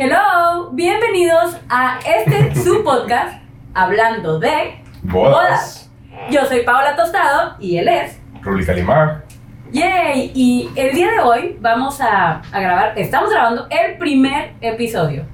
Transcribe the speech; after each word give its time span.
Hello, 0.00 0.70
bienvenidos 0.70 1.56
a 1.68 1.98
este 2.06 2.54
su 2.54 2.84
podcast 2.84 3.42
hablando 3.74 4.38
de 4.38 4.80
Bodas. 5.02 5.90
Yo 6.30 6.44
soy 6.44 6.62
Paola 6.62 6.94
Tostado 6.94 7.56
y 7.58 7.78
él 7.78 7.88
es 7.88 8.20
Ruli 8.40 8.64
Calimar. 8.64 9.24
Yay, 9.72 10.30
y 10.36 10.70
el 10.76 10.94
día 10.94 11.10
de 11.10 11.18
hoy 11.18 11.58
vamos 11.60 12.00
a, 12.00 12.42
a 12.52 12.60
grabar, 12.60 12.96
estamos 12.96 13.28
grabando 13.30 13.66
el 13.70 13.98
primer 13.98 14.52
episodio. 14.60 15.24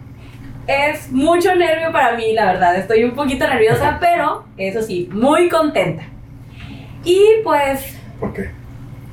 Es 0.66 1.12
mucho 1.12 1.54
nervio 1.54 1.92
para 1.92 2.16
mí, 2.16 2.32
la 2.32 2.46
verdad, 2.46 2.74
estoy 2.74 3.04
un 3.04 3.14
poquito 3.14 3.46
nerviosa, 3.46 3.98
pero 4.00 4.46
eso 4.56 4.80
sí, 4.80 5.10
muy 5.12 5.50
contenta. 5.50 6.04
Y 7.04 7.20
pues 7.44 8.00
¿Por 8.18 8.32
qué? 8.32 8.50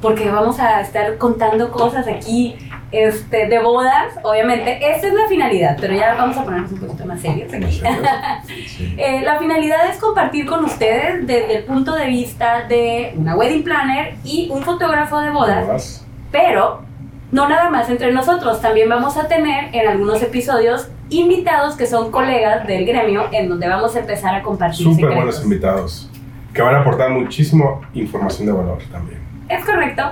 porque 0.02 0.32
vamos 0.32 0.62
a 0.62 0.80
estar 0.80 1.18
contando 1.18 1.72
cosas 1.72 2.08
aquí 2.08 2.56
este, 2.92 3.48
de 3.48 3.60
bodas, 3.60 4.14
obviamente. 4.24 4.80
Esta 4.92 5.08
es 5.08 5.14
la 5.14 5.28
finalidad, 5.28 5.78
pero 5.80 5.94
ya 5.94 6.14
vamos 6.16 6.38
a 6.38 6.44
ponernos 6.44 6.72
un 6.72 6.80
poquito 6.80 7.06
más 7.06 7.22
serios 7.22 7.54
aquí. 7.54 7.82
Sí. 8.68 8.96
Eh, 8.98 9.22
la 9.24 9.38
finalidad 9.40 9.90
es 9.90 9.98
compartir 9.98 10.46
con 10.46 10.66
ustedes 10.66 11.26
desde 11.28 11.58
el 11.58 11.64
punto 11.64 11.94
de 11.96 12.08
vista 12.08 12.68
de 12.68 13.14
una 13.18 13.36
wedding 13.36 13.64
planner 13.64 14.16
y 14.24 14.50
un 14.52 14.62
fotógrafo 14.64 15.20
de 15.22 15.30
bodas, 15.30 15.66
Bodas. 15.68 16.06
pero 16.32 16.82
no 17.32 17.48
nada 17.48 17.70
más 17.70 17.90
entre 17.90 18.12
nosotros, 18.12 18.62
también 18.62 18.90
vamos 18.90 19.16
a 19.18 19.28
tener 19.28 19.74
en 19.74 19.88
algunos 19.88 20.22
episodios 20.22 20.90
invitados 21.10 21.76
que 21.76 21.86
son 21.88 22.12
colegas 22.12 22.66
del 22.68 22.86
gremio 22.86 23.28
en 23.32 23.48
donde 23.50 23.68
vamos 23.68 23.96
a 23.96 24.00
empezar 24.00 24.36
a 24.36 24.42
compartir 24.42 24.84
Súper 24.84 24.96
secretos. 24.96 25.16
buenos 25.16 25.44
invitados. 25.44 26.10
Que 26.54 26.62
van 26.62 26.76
a 26.76 26.82
aportar 26.82 27.10
muchísimo 27.12 27.82
información 27.94 28.48
de 28.48 28.54
valor 28.54 28.80
también. 28.92 29.20
Es 29.48 29.64
correcto. 29.66 30.04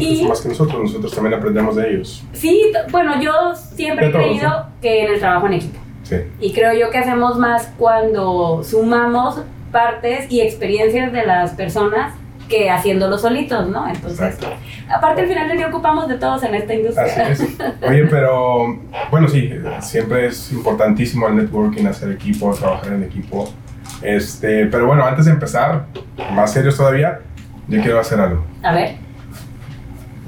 Incluso 0.00 0.22
Y- 0.24 0.28
más 0.28 0.40
que 0.40 0.48
nosotros, 0.48 0.82
nosotros 0.82 1.14
también 1.14 1.34
aprendemos 1.34 1.76
de 1.76 1.90
ellos. 1.90 2.24
Sí, 2.32 2.72
bueno, 2.90 3.20
yo 3.20 3.32
siempre 3.54 4.06
De 4.06 4.10
he 4.10 4.12
todos, 4.12 4.24
creído 4.26 4.66
que 4.82 5.04
en 5.04 5.12
el 5.14 5.20
trabajo 5.20 5.46
en 5.46 5.52
equipo. 5.54 5.78
Sí. 6.04 6.16
Y 6.40 6.52
creo 6.52 6.72
yo 6.72 6.90
que 6.90 6.98
hacemos 6.98 7.38
más 7.38 7.72
cuando 7.76 8.62
sumamos 8.64 9.40
partes 9.72 10.30
y 10.32 10.40
experiencias 10.40 11.12
de 11.12 11.26
las 11.26 11.50
personas 11.52 12.14
que 12.48 12.70
haciéndolo 12.70 13.18
solitos, 13.18 13.68
¿no? 13.68 13.86
Entonces, 13.86 14.18
Exacto. 14.34 14.48
aparte 14.90 15.20
al 15.20 15.28
final 15.28 15.48
del 15.48 15.58
día 15.58 15.66
ocupamos 15.68 16.08
de 16.08 16.14
todos 16.16 16.42
en 16.44 16.54
esta 16.54 16.72
industria. 16.72 17.28
Así 17.30 17.44
es. 17.44 17.56
Oye, 17.86 18.06
pero 18.06 18.78
bueno, 19.10 19.28
sí, 19.28 19.50
siempre 19.80 20.28
es 20.28 20.50
importantísimo 20.50 21.28
el 21.28 21.36
networking, 21.36 21.84
hacer 21.84 22.10
equipo, 22.10 22.54
trabajar 22.54 22.94
en 22.94 23.02
equipo. 23.04 23.52
Este, 24.00 24.64
pero 24.66 24.86
bueno, 24.86 25.04
antes 25.04 25.26
de 25.26 25.32
empezar, 25.32 25.84
más 26.32 26.52
serios 26.54 26.76
todavía, 26.78 27.20
yo 27.68 27.82
quiero 27.82 28.00
hacer 28.00 28.18
algo. 28.18 28.42
A 28.62 28.72
ver. 28.72 28.96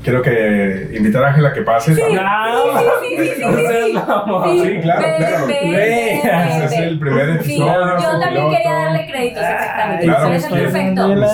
Quiero 0.03 0.23
que 0.23 0.91
invitar 0.97 1.23
a 1.25 1.29
Ángela 1.29 1.53
que 1.53 1.61
pase. 1.63 1.95
Sí, 1.95 2.01
sí, 2.01 2.09
sí, 2.09 2.17
sí, 2.17 3.93
claro, 3.93 4.41
claro. 4.83 5.49
Ese 5.51 6.65
es 6.65 6.73
el 6.73 6.99
primer 6.99 7.43
Sí, 7.43 7.53
episodio. 7.55 7.99
yo 7.99 8.11
también 8.19 8.31
piloto. 8.33 8.51
quería 8.57 8.73
darle 8.73 9.07
créditos, 9.11 9.43
exactamente. 9.43 10.05
Claro, 10.07 10.29
pues, 10.29 10.47
perfecto. 10.47 10.89
Y 10.91 10.95
no 10.95 11.17
nos 11.17 11.33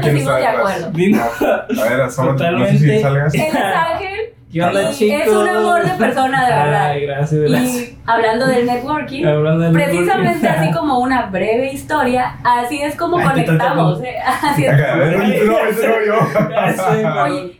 pusimos 0.00 0.36
de 0.36 0.46
acuerdo. 0.46 0.86
A 0.88 1.88
ver, 1.88 1.98
no 1.98 2.10
sé 2.10 2.10
si 2.10 2.26
Totalmente. 2.26 3.00
salgas. 3.00 3.34
Él 3.34 3.40
es 3.42 3.54
Ángel 3.54 4.09
¿Qué 4.52 4.60
onda, 4.64 4.90
y 4.90 4.94
chicos? 4.94 5.20
es 5.22 5.28
un 5.28 5.48
amor 5.48 5.84
de 5.84 5.90
persona, 5.90 6.44
de 6.44 6.52
verdad. 6.52 6.86
Ay, 6.90 7.06
gracias, 7.06 7.40
gracias. 7.40 7.76
Y 7.88 7.96
hablando 8.04 8.46
del 8.48 8.66
networking, 8.66 9.24
Hablando 9.24 9.64
del 9.64 9.72
precisamente 9.72 10.40
networking. 10.40 10.68
así 10.68 10.72
como 10.76 10.98
una 10.98 11.26
breve 11.26 11.72
historia, 11.72 12.34
así 12.42 12.82
es 12.82 12.96
como 12.96 13.18
Ay, 13.18 13.26
conectamos. 13.28 14.02
¿eh? 14.02 14.16
Así 14.42 14.64
es. 14.64 14.72
Oye, 14.74 15.40
yo. 16.06 16.16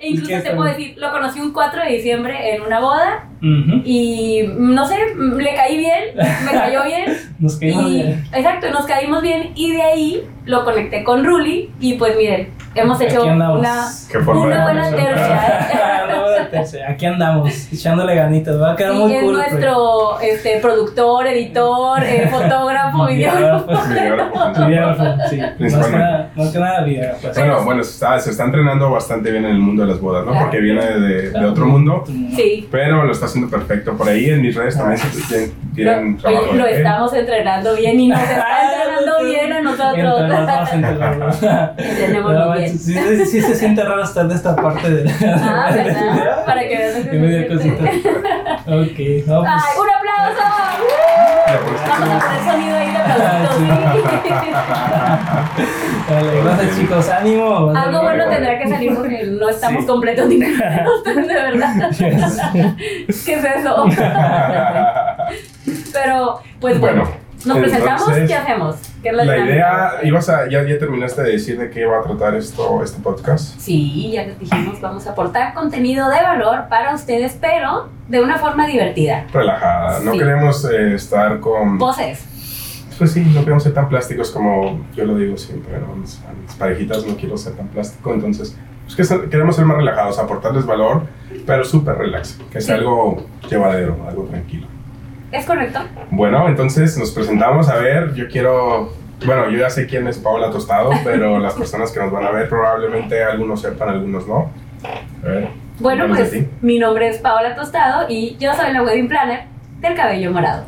E 0.00 0.08
incluso 0.08 0.28
¿Qué 0.28 0.40
te 0.40 0.50
puedo 0.56 0.68
decir, 0.68 0.94
lo 0.98 1.12
conocí 1.12 1.38
un 1.38 1.52
4 1.52 1.82
de 1.84 1.90
diciembre 1.90 2.56
en 2.56 2.62
una 2.62 2.80
boda 2.80 3.26
y 3.40 4.50
no 4.58 4.84
sé, 4.86 4.96
le 5.16 5.54
caí 5.54 5.78
bien, 5.78 6.04
me 6.16 6.52
cayó 6.52 6.82
bien. 6.86 7.16
Nos 7.38 7.56
caímos 7.56 7.86
Y, 7.86 7.94
bien. 8.02 8.24
exacto, 8.32 8.68
nos 8.70 8.86
caímos 8.86 9.22
bien 9.22 9.52
y 9.54 9.72
de 9.72 9.82
ahí 9.82 10.28
lo 10.44 10.64
conecté 10.64 11.04
con 11.04 11.24
Ruli 11.24 11.70
y 11.78 11.94
pues 11.94 12.16
miren, 12.16 12.52
hemos 12.74 13.00
hecho 13.00 13.22
una, 13.24 13.52
una 13.52 14.64
buena 14.64 14.90
tercia. 14.90 15.68
Aquí 16.88 17.06
andamos, 17.06 17.72
echándole 17.72 18.14
ganitas. 18.14 18.60
Va 18.60 18.72
a 18.72 18.76
quedar 18.76 18.92
Sí, 18.92 18.98
muy 18.98 19.14
es 19.14 19.22
cool. 19.22 19.32
nuestro 19.34 20.20
este, 20.20 20.58
productor, 20.60 21.26
editor, 21.26 22.02
eh, 22.02 22.28
fotógrafo, 22.30 23.06
videógrafo. 23.06 23.66
Videógrafo. 23.88 24.66
Videógrafo, 24.66 25.04
sí. 25.30 25.40
Más 25.58 25.86
que 25.86 25.96
nada, 25.96 26.30
más 26.34 26.48
que 26.50 26.58
nada 26.58 26.84
pues. 27.20 27.36
Bueno, 27.38 27.64
bueno, 27.64 27.84
se 27.84 27.90
está, 27.92 28.18
se 28.18 28.30
está 28.30 28.44
entrenando 28.44 28.90
bastante 28.90 29.30
bien 29.30 29.44
en 29.44 29.52
el 29.52 29.58
mundo 29.58 29.82
de 29.84 29.88
las 29.92 30.00
bodas, 30.00 30.24
¿no? 30.24 30.32
Claro. 30.32 30.46
Porque 30.46 30.60
viene 30.60 30.84
de, 30.84 31.30
de 31.30 31.44
otro 31.46 31.66
mundo, 31.66 32.04
Sí. 32.06 32.68
pero 32.70 33.04
lo 33.04 33.12
está 33.12 33.26
haciendo 33.26 33.50
perfecto. 33.50 33.96
Por 33.96 34.08
ahí 34.08 34.30
en 34.30 34.42
mis 34.42 34.54
redes 34.54 34.76
también 34.76 34.98
se 34.98 35.08
tienen, 35.28 35.50
Lo, 35.50 35.74
tienen 35.74 36.16
trabajo. 36.16 36.44
oye, 36.50 36.58
lo 36.58 36.66
estamos 36.66 37.12
entrenando 37.14 37.74
bien 37.76 38.00
y 38.00 38.08
nos 38.08 38.20
está 38.20 38.46
entrenando 38.72 39.24
bien 39.24 39.52
a 39.52 39.60
nosotros. 39.62 40.20
dos, 40.20 40.72
entre 40.72 40.94
los 40.94 41.40
dos. 41.40 41.50
Entendemos 41.78 42.32
No, 42.32 42.52
bien. 42.52 42.78
Sí, 42.78 42.94
sí, 42.94 43.26
sí 43.26 43.40
se 43.40 43.54
siente 43.54 43.84
raro 43.84 44.02
estar 44.02 44.26
de 44.28 44.34
esta 44.34 44.56
parte 44.56 44.90
de 44.90 45.10
Ah, 45.26 45.70
¿verdad? 45.74 46.29
Para 46.46 46.60
que 46.62 46.76
vean 46.76 47.04
lo 47.04 47.10
que 47.10 47.16
Y 47.16 47.18
me 47.20 47.28
dio 47.28 47.38
se 47.40 47.48
cosita. 47.48 47.90
siente. 47.90 48.08
Ok, 48.66 49.26
no, 49.26 49.40
pues. 49.40 49.52
¡Ay, 49.52 49.74
un 49.80 49.88
aplauso! 49.96 50.44
Pusiste 51.64 51.88
Vamos 51.90 52.10
a 52.10 52.26
poner 52.26 52.40
sonido 52.52 52.76
ahí 52.76 52.90
de 52.90 52.96
aplausitos. 52.98 53.56
Dale, 56.10 56.42
gracias 56.42 56.76
chicos, 56.78 57.08
ánimo. 57.08 57.72
Algo 57.74 58.02
bueno 58.02 58.24
tendrá 58.28 58.58
que 58.58 58.68
salir 58.68 58.94
porque 58.96 59.24
no 59.24 59.48
estamos 59.48 59.80
Sí. 59.82 59.86
completos 59.86 60.28
ni 60.28 60.38
nada, 60.38 60.86
de 61.04 61.34
verdad. 61.34 61.90
¿Qué 61.96 63.34
es 63.34 63.44
eso? 63.44 63.86
Pero, 65.92 66.40
pues 66.60 66.78
bueno, 66.80 67.02
Bueno, 67.04 67.16
nos 67.46 67.58
presentamos, 67.58 68.00
entonces, 68.02 68.28
¿qué 68.28 68.34
hacemos? 68.34 68.76
¿Qué 69.02 69.08
es 69.08 69.14
la, 69.14 69.24
La 69.24 69.38
idea, 69.38 69.90
ibas 70.02 70.28
a, 70.28 70.48
ya, 70.48 70.62
ya 70.62 70.78
terminaste 70.78 71.22
de 71.22 71.32
decir 71.32 71.58
de 71.58 71.70
qué 71.70 71.86
va 71.86 72.00
a 72.00 72.02
tratar 72.02 72.34
esto, 72.34 72.82
este 72.82 73.00
podcast. 73.02 73.58
Sí, 73.58 74.10
ya 74.12 74.24
les 74.24 74.38
dijimos, 74.38 74.80
vamos 74.80 75.06
a 75.06 75.12
aportar 75.12 75.54
contenido 75.54 76.08
de 76.10 76.22
valor 76.22 76.68
para 76.68 76.94
ustedes, 76.94 77.36
pero 77.40 77.88
de 78.08 78.20
una 78.22 78.36
forma 78.38 78.66
divertida. 78.66 79.26
Relajada, 79.32 80.00
no 80.00 80.12
Sí. 80.12 80.18
queremos 80.18 80.64
eh, 80.66 80.94
estar 80.94 81.40
con... 81.40 81.78
Voces. 81.78 82.26
Pues 82.98 83.12
sí, 83.12 83.20
no 83.34 83.40
queremos 83.40 83.62
ser 83.62 83.72
tan 83.72 83.88
plásticos 83.88 84.30
como 84.30 84.84
yo 84.94 85.06
lo 85.06 85.16
digo 85.16 85.36
siempre, 85.38 85.78
¿no? 85.78 85.94
Mis, 85.96 86.18
a 86.28 86.32
mis 86.34 86.52
parejitas 86.56 87.06
no 87.06 87.16
quiero 87.16 87.36
ser 87.38 87.54
tan 87.54 87.68
plástico, 87.68 88.12
entonces 88.12 88.54
pues 88.94 89.08
que 89.08 89.30
queremos 89.30 89.56
ser 89.56 89.64
más 89.64 89.76
relajados, 89.78 90.18
aportarles 90.18 90.66
valor, 90.66 91.04
pero 91.46 91.64
súper 91.64 91.96
relax, 91.96 92.38
que 92.52 92.60
sea 92.60 92.74
Sí. 92.76 92.80
algo 92.80 93.24
llevadero, 93.48 93.96
algo 94.06 94.24
tranquilo. 94.24 94.66
¿Es 95.32 95.46
correcto? 95.46 95.80
Bueno, 96.10 96.48
entonces 96.48 96.96
nos 96.98 97.12
presentamos, 97.12 97.68
a 97.68 97.76
ver, 97.76 98.14
yo 98.14 98.28
quiero, 98.28 98.92
bueno, 99.24 99.48
yo 99.50 99.58
ya 99.58 99.70
sé 99.70 99.86
quién 99.86 100.06
es 100.08 100.18
Paola 100.18 100.50
Tostado, 100.50 100.90
pero 101.04 101.38
las 101.38 101.54
personas 101.54 101.92
que 101.92 102.00
nos 102.00 102.10
van 102.10 102.24
a 102.24 102.30
ver 102.30 102.48
probablemente 102.48 103.22
algunos 103.22 103.60
sepan, 103.62 103.90
algunos 103.90 104.26
no. 104.26 104.50
A 105.22 105.26
ver, 105.28 105.48
Bueno, 105.78 106.06
pues 106.08 106.34
mi 106.62 106.78
nombre 106.78 107.08
es 107.08 107.18
Paola 107.18 107.54
Tostado 107.54 108.06
y 108.08 108.36
yo 108.38 108.52
soy 108.54 108.72
la 108.72 108.82
wedding 108.82 109.08
planner 109.08 109.44
del 109.80 109.94
cabello 109.94 110.32
morado. 110.32 110.64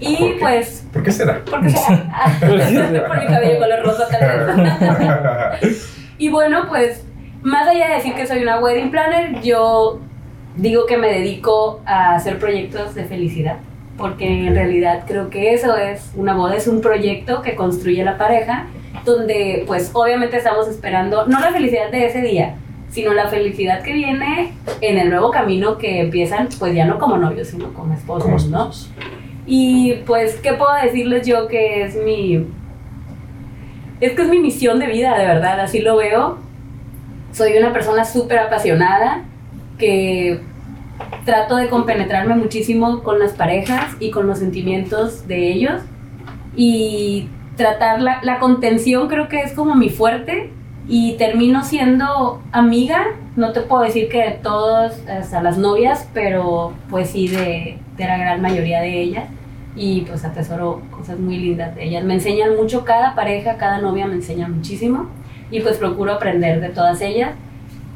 Y 0.00 0.16
¿Por 0.16 0.28
qué? 0.32 0.36
pues, 0.40 0.86
¿Por 0.92 1.02
qué 1.02 1.12
será? 1.12 1.40
porque 1.48 1.68
por 2.40 3.20
mi 3.20 3.26
cabello 3.26 3.58
color 3.58 3.84
rosa 3.84 4.08
tal 4.08 4.56
vez. 5.60 5.96
Y 6.18 6.28
bueno, 6.28 6.66
pues, 6.68 7.06
más 7.42 7.66
allá 7.66 7.88
de 7.88 7.94
decir 7.94 8.14
que 8.14 8.26
soy 8.26 8.42
una 8.42 8.58
wedding 8.60 8.90
planner, 8.90 9.40
yo 9.40 10.00
digo 10.56 10.84
que 10.84 10.98
me 10.98 11.08
dedico 11.08 11.80
a 11.86 12.14
hacer 12.14 12.38
proyectos 12.38 12.94
de 12.94 13.04
felicidad. 13.04 13.56
Porque 14.00 14.46
en 14.46 14.54
realidad 14.54 15.04
creo 15.06 15.30
que 15.30 15.54
eso 15.54 15.76
es 15.76 16.10
una 16.16 16.34
boda, 16.34 16.56
es 16.56 16.66
un 16.66 16.80
proyecto 16.80 17.42
que 17.42 17.54
construye 17.54 18.02
la 18.02 18.18
pareja, 18.18 18.66
donde 19.04 19.64
pues 19.66 19.90
obviamente 19.92 20.38
estamos 20.38 20.68
esperando 20.68 21.26
no 21.26 21.38
la 21.38 21.52
felicidad 21.52 21.90
de 21.90 22.06
ese 22.06 22.22
día, 22.22 22.56
sino 22.90 23.12
la 23.12 23.28
felicidad 23.28 23.82
que 23.82 23.92
viene 23.92 24.52
en 24.80 24.98
el 24.98 25.10
nuevo 25.10 25.30
camino 25.30 25.78
que 25.78 26.00
empiezan 26.00 26.48
pues 26.58 26.74
ya 26.74 26.86
no 26.86 26.98
como 26.98 27.16
novios, 27.16 27.48
sino 27.48 27.72
como 27.72 27.94
esposos, 27.94 28.44
Como 28.44 28.56
¿no? 28.56 28.70
Y 29.46 29.94
pues, 30.06 30.36
¿qué 30.36 30.52
puedo 30.52 30.72
decirles 30.82 31.26
yo 31.26 31.48
que 31.48 31.84
es 31.84 31.96
mi... 31.96 32.46
Es 34.00 34.12
que 34.12 34.22
es 34.22 34.28
mi 34.28 34.38
misión 34.38 34.78
de 34.78 34.86
vida, 34.86 35.18
de 35.18 35.26
verdad, 35.26 35.60
así 35.60 35.80
lo 35.80 35.96
veo. 35.96 36.38
Soy 37.32 37.52
una 37.58 37.72
persona 37.72 38.04
súper 38.04 38.38
apasionada 38.38 39.24
que 39.76 40.40
trato 41.24 41.56
de 41.56 41.68
compenetrarme 41.68 42.34
muchísimo 42.34 43.02
con 43.02 43.18
las 43.18 43.32
parejas 43.32 43.96
y 44.00 44.10
con 44.10 44.26
los 44.26 44.38
sentimientos 44.38 45.26
de 45.26 45.52
ellos. 45.52 45.82
Y 46.56 47.28
tratar 47.56 48.00
la, 48.00 48.38
contención 48.38 49.08
creo 49.08 49.28
que 49.28 49.40
es 49.40 49.52
como 49.52 49.74
mi 49.74 49.90
fuerte 49.90 50.50
y 50.88 51.14
termino 51.18 51.62
siendo 51.62 52.42
amiga, 52.52 53.04
no 53.36 53.52
te 53.52 53.60
puedo 53.60 53.82
decir 53.82 54.08
que 54.08 54.18
de 54.22 54.30
todos, 54.30 54.98
hasta 55.08 55.42
las 55.42 55.58
novias, 55.58 56.08
pero 56.12 56.72
pues 56.88 57.10
sí 57.10 57.28
de, 57.28 57.78
de 57.96 58.04
la 58.04 58.18
gran 58.18 58.40
mayoría 58.40 58.80
de 58.80 59.00
ellas 59.00 59.28
y 59.76 60.02
pues 60.02 60.24
atesoro 60.24 60.82
cosas 60.90 61.18
muy 61.18 61.36
lindas 61.36 61.74
de 61.74 61.84
ellas. 61.84 62.04
Me 62.04 62.14
enseñan 62.14 62.56
mucho 62.56 62.84
cada 62.84 63.14
pareja, 63.14 63.56
cada 63.56 63.78
novia 63.78 64.06
me 64.06 64.14
enseña 64.14 64.48
muchísimo 64.48 65.06
y 65.50 65.60
pues 65.60 65.76
procuro 65.76 66.12
aprender 66.12 66.60
de 66.60 66.70
todas 66.70 67.00
ellas. 67.00 67.32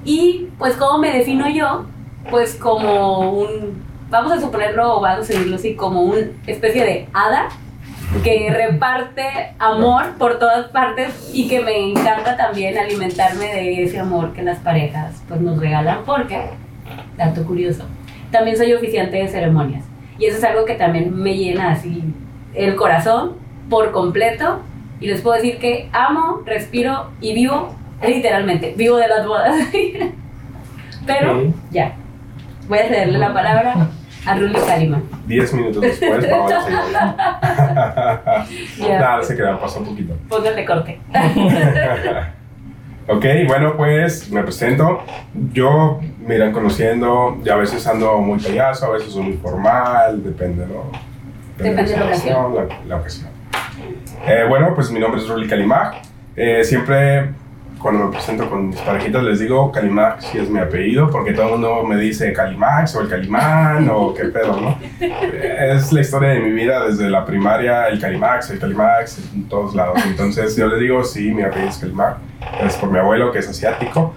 Y 0.05 0.49
pues 0.59 0.77
cómo 0.77 0.99
me 0.99 1.11
defino 1.11 1.49
yo, 1.49 1.87
pues 2.31 2.55
como 2.55 3.31
un 3.33 3.83
vamos 4.11 4.33
a 4.33 4.41
suponerlo 4.41 4.97
o 4.97 5.01
vamos 5.01 5.25
a 5.25 5.33
seguirlo 5.33 5.57
así, 5.57 5.75
como 5.75 6.03
una 6.03 6.21
especie 6.47 6.85
de 6.85 7.09
hada 7.13 7.49
que 8.23 8.49
reparte 8.51 9.55
amor 9.59 10.15
por 10.19 10.39
todas 10.39 10.69
partes 10.69 11.31
y 11.33 11.49
que 11.49 11.61
me 11.61 11.91
encanta 11.91 12.37
también 12.37 12.79
alimentarme 12.79 13.47
de 13.47 13.83
ese 13.83 13.99
amor 13.99 14.33
que 14.33 14.43
las 14.43 14.59
parejas 14.61 15.21
pues 15.27 15.41
nos 15.41 15.59
regalan 15.59 16.05
porque, 16.05 16.51
dato 17.17 17.45
curioso, 17.45 17.85
también 18.31 18.57
soy 18.57 18.73
oficiante 18.73 19.17
de 19.17 19.29
ceremonias. 19.29 19.85
Y 20.19 20.27
eso 20.27 20.39
es 20.39 20.45
algo 20.45 20.65
que 20.65 20.75
también 20.75 21.15
me 21.15 21.37
llena 21.37 21.73
así 21.73 22.05
el 22.55 22.77
corazón 22.77 23.33
por 23.69 23.91
completo. 23.91 24.61
Y 25.01 25.09
les 25.09 25.21
puedo 25.21 25.37
decir 25.37 25.59
que 25.59 25.89
amo, 25.93 26.43
respiro 26.47 27.11
y 27.21 27.35
vivo 27.35 27.75
literalmente, 28.01 28.75
vivo 28.77 28.97
de 28.97 29.09
las 29.09 29.27
bodas. 29.27 29.57
Pero 31.07 31.53
ya, 31.71 31.97
voy 32.69 32.79
a 32.79 32.89
cederle 32.89 33.19
la 33.19 33.33
palabra 33.33 33.89
a 34.27 34.35
Ruli 34.35 34.55
Kalima. 34.67 35.03
Diez 35.27 35.53
minutos 35.53 35.83
después, 35.83 36.31
vamos 36.31 36.53
a 36.53 36.63
seguir. 36.63 36.81
Ya. 38.79 38.99
Nada, 38.99 39.23
se 39.23 39.37
queda, 39.37 39.59
pasó 39.61 39.81
un 39.81 39.87
poquito. 39.87 40.17
Póngale 40.29 40.65
corte. 40.65 41.01
Ok, 43.07 43.23
bueno, 43.47 43.77
pues 43.77 44.31
me 44.31 44.43
presento. 44.43 45.03
Yo 45.53 46.01
me 46.27 46.37
irán 46.37 46.53
conociendo, 46.53 47.37
y 47.45 47.51
a 47.51 47.57
veces 47.57 47.87
ando 47.87 48.17
muy 48.17 48.39
payaso, 48.39 48.87
a 48.87 48.91
veces 48.93 49.13
soy 49.13 49.25
muy 49.25 49.33
formal, 49.35 50.25
depende, 50.25 50.67
¿no? 50.67 50.91
Depende 51.59 51.83
de 51.93 51.99
la 51.99 52.05
ocasión. 52.07 52.55
La, 52.55 52.67
la 52.87 52.97
ocasión. 52.97 53.29
Eh, 54.27 54.47
bueno, 54.49 54.75
pues 54.75 54.91
mi 54.91 55.01
nombre 55.01 55.21
es 55.21 55.29
Ruli 55.29 55.47
Kalimag. 55.47 55.97
Eh, 56.35 56.65
siempre 56.65 57.29
cuando 57.85 58.07
me 58.07 58.13
presento 58.13 58.49
con 58.49 58.69
mis 58.69 58.81
parejitas 58.81 59.23
les 59.23 59.39
digo 59.41 59.71
Kalimag 59.71 60.23
si 60.23 60.39
es 60.39 60.49
mi 60.49 60.59
apellido, 60.59 61.11
porque 61.11 61.35
todo 61.35 61.45
el 61.45 61.51
mundo 61.53 61.83
me 61.85 61.97
dice 61.99 62.33
Kalimax 62.33 62.97
o 62.97 63.03
el 63.03 63.09
Calimán 63.11 63.91
o 63.91 64.15
qué 64.15 64.25
pedo, 64.25 64.59
¿no? 64.59 64.79
Es 64.99 65.93
la 65.93 66.01
historia 66.01 66.31
de 66.31 66.41
mi 66.41 66.51
vida 66.53 66.83
desde 66.87 67.11
la 67.11 67.27
primaria, 67.27 67.89
el 67.89 68.01
Calimax, 68.01 68.49
el 68.51 68.59
Calimax, 68.59 69.19
en 69.35 69.45
todos 69.51 69.75
lados. 69.75 69.99
Entonces 70.07 70.57
yo 70.57 70.67
les 70.67 70.81
digo, 70.81 71.05
sí, 71.05 71.31
mi 71.35 71.43
apellido 71.43 71.69
es 71.69 71.77
Kalimag. 71.77 72.17
Es 72.65 72.75
por 72.77 72.91
mi 72.91 72.99
abuelo 72.99 73.31
que 73.31 73.41
es 73.41 73.49
asiático, 73.51 74.15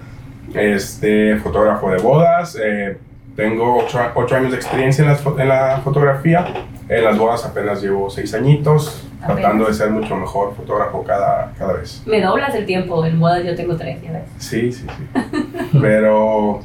este, 0.54 1.36
fotógrafo 1.36 1.90
de 1.90 1.98
bodas. 1.98 2.56
eh, 2.60 2.96
tengo 3.36 3.76
ocho, 3.84 4.00
ocho 4.14 4.34
años 4.34 4.50
de 4.50 4.56
experiencia 4.56 5.04
en, 5.04 5.14
fo- 5.16 5.38
en 5.40 5.48
la 5.48 5.80
fotografía. 5.84 6.46
En 6.88 7.04
las 7.04 7.18
bodas 7.18 7.44
apenas 7.44 7.82
llevo 7.82 8.08
seis 8.10 8.32
añitos, 8.34 8.88
Apenas. 8.88 9.07
Tratando 9.24 9.66
de 9.66 9.74
ser 9.74 9.90
mucho 9.90 10.16
mejor 10.16 10.54
fotógrafo 10.54 11.02
cada, 11.04 11.52
cada 11.58 11.74
vez. 11.74 12.02
Me 12.06 12.20
doblas 12.20 12.54
el 12.54 12.66
tiempo, 12.66 13.04
en 13.04 13.18
bodas 13.18 13.44
yo 13.44 13.54
tengo 13.54 13.76
tres, 13.76 14.00
ya 14.02 14.12
ves. 14.12 14.22
Sí, 14.38 14.72
sí, 14.72 14.86
sí. 14.86 15.20
Pero, 15.80 16.60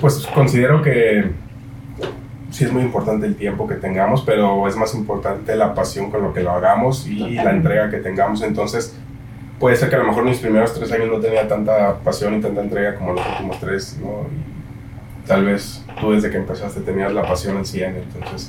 pues 0.00 0.26
considero 0.34 0.82
que 0.82 1.30
sí 2.50 2.64
es 2.64 2.72
muy 2.72 2.82
importante 2.82 3.26
el 3.26 3.36
tiempo 3.36 3.66
que 3.66 3.76
tengamos, 3.76 4.22
pero 4.22 4.68
es 4.68 4.76
más 4.76 4.94
importante 4.94 5.56
la 5.56 5.74
pasión 5.74 6.10
con 6.10 6.22
lo 6.22 6.34
que 6.34 6.42
lo 6.42 6.50
hagamos 6.50 7.06
y 7.06 7.16
la 7.16 7.26
Totalmente. 7.26 7.50
entrega 7.56 7.90
que 7.90 7.96
tengamos. 7.98 8.42
Entonces, 8.42 8.94
puede 9.58 9.76
ser 9.76 9.88
que 9.88 9.96
a 9.96 10.00
lo 10.00 10.04
mejor 10.04 10.24
mis 10.24 10.38
primeros 10.38 10.74
tres 10.74 10.92
años 10.92 11.08
no 11.08 11.18
tenía 11.18 11.48
tanta 11.48 11.96
pasión 12.00 12.34
y 12.34 12.40
tanta 12.40 12.60
entrega 12.60 12.94
como 12.94 13.14
los 13.14 13.26
últimos 13.26 13.58
tres, 13.58 13.98
¿no? 14.02 14.26
Y 14.28 15.26
tal 15.26 15.44
vez 15.46 15.82
tú 16.00 16.12
desde 16.12 16.30
que 16.30 16.36
empezaste 16.36 16.80
tenías 16.80 17.12
la 17.12 17.22
pasión 17.22 17.56
en 17.56 17.64
100, 17.64 17.96
entonces... 17.96 18.48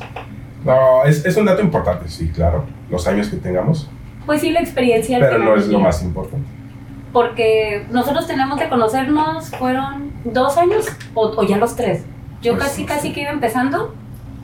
No, 0.66 1.04
es, 1.06 1.26
es 1.26 1.36
un 1.38 1.46
dato 1.46 1.62
importante, 1.62 2.08
sí, 2.10 2.30
claro, 2.30 2.64
los 2.90 3.06
años 3.08 3.28
que 3.30 3.38
tengamos, 3.38 3.90
Pues 4.26 4.42
sí, 4.42 4.52
la 4.52 4.62
experiencia. 4.62 5.20
pero 5.20 5.38
no 5.40 5.56
es 5.56 5.68
lo 5.68 5.80
más 5.80 6.02
importante. 6.04 6.48
Porque 7.12 7.86
nosotros 7.92 8.26
tenemos 8.28 8.60
de 8.60 8.70
conocernos, 8.70 9.50
fueron 9.52 10.12
dos 10.24 10.58
años 10.58 10.88
o, 11.14 11.28
o 11.28 11.44
ya 11.46 11.58
los 11.58 11.76
tres. 11.76 12.04
Yo 12.42 12.54
Pues, 12.54 12.64
casi, 12.66 12.82
no 12.84 12.88
casi 12.88 13.14
que 13.14 13.22
iba 13.22 13.32
empezando. 13.32 13.94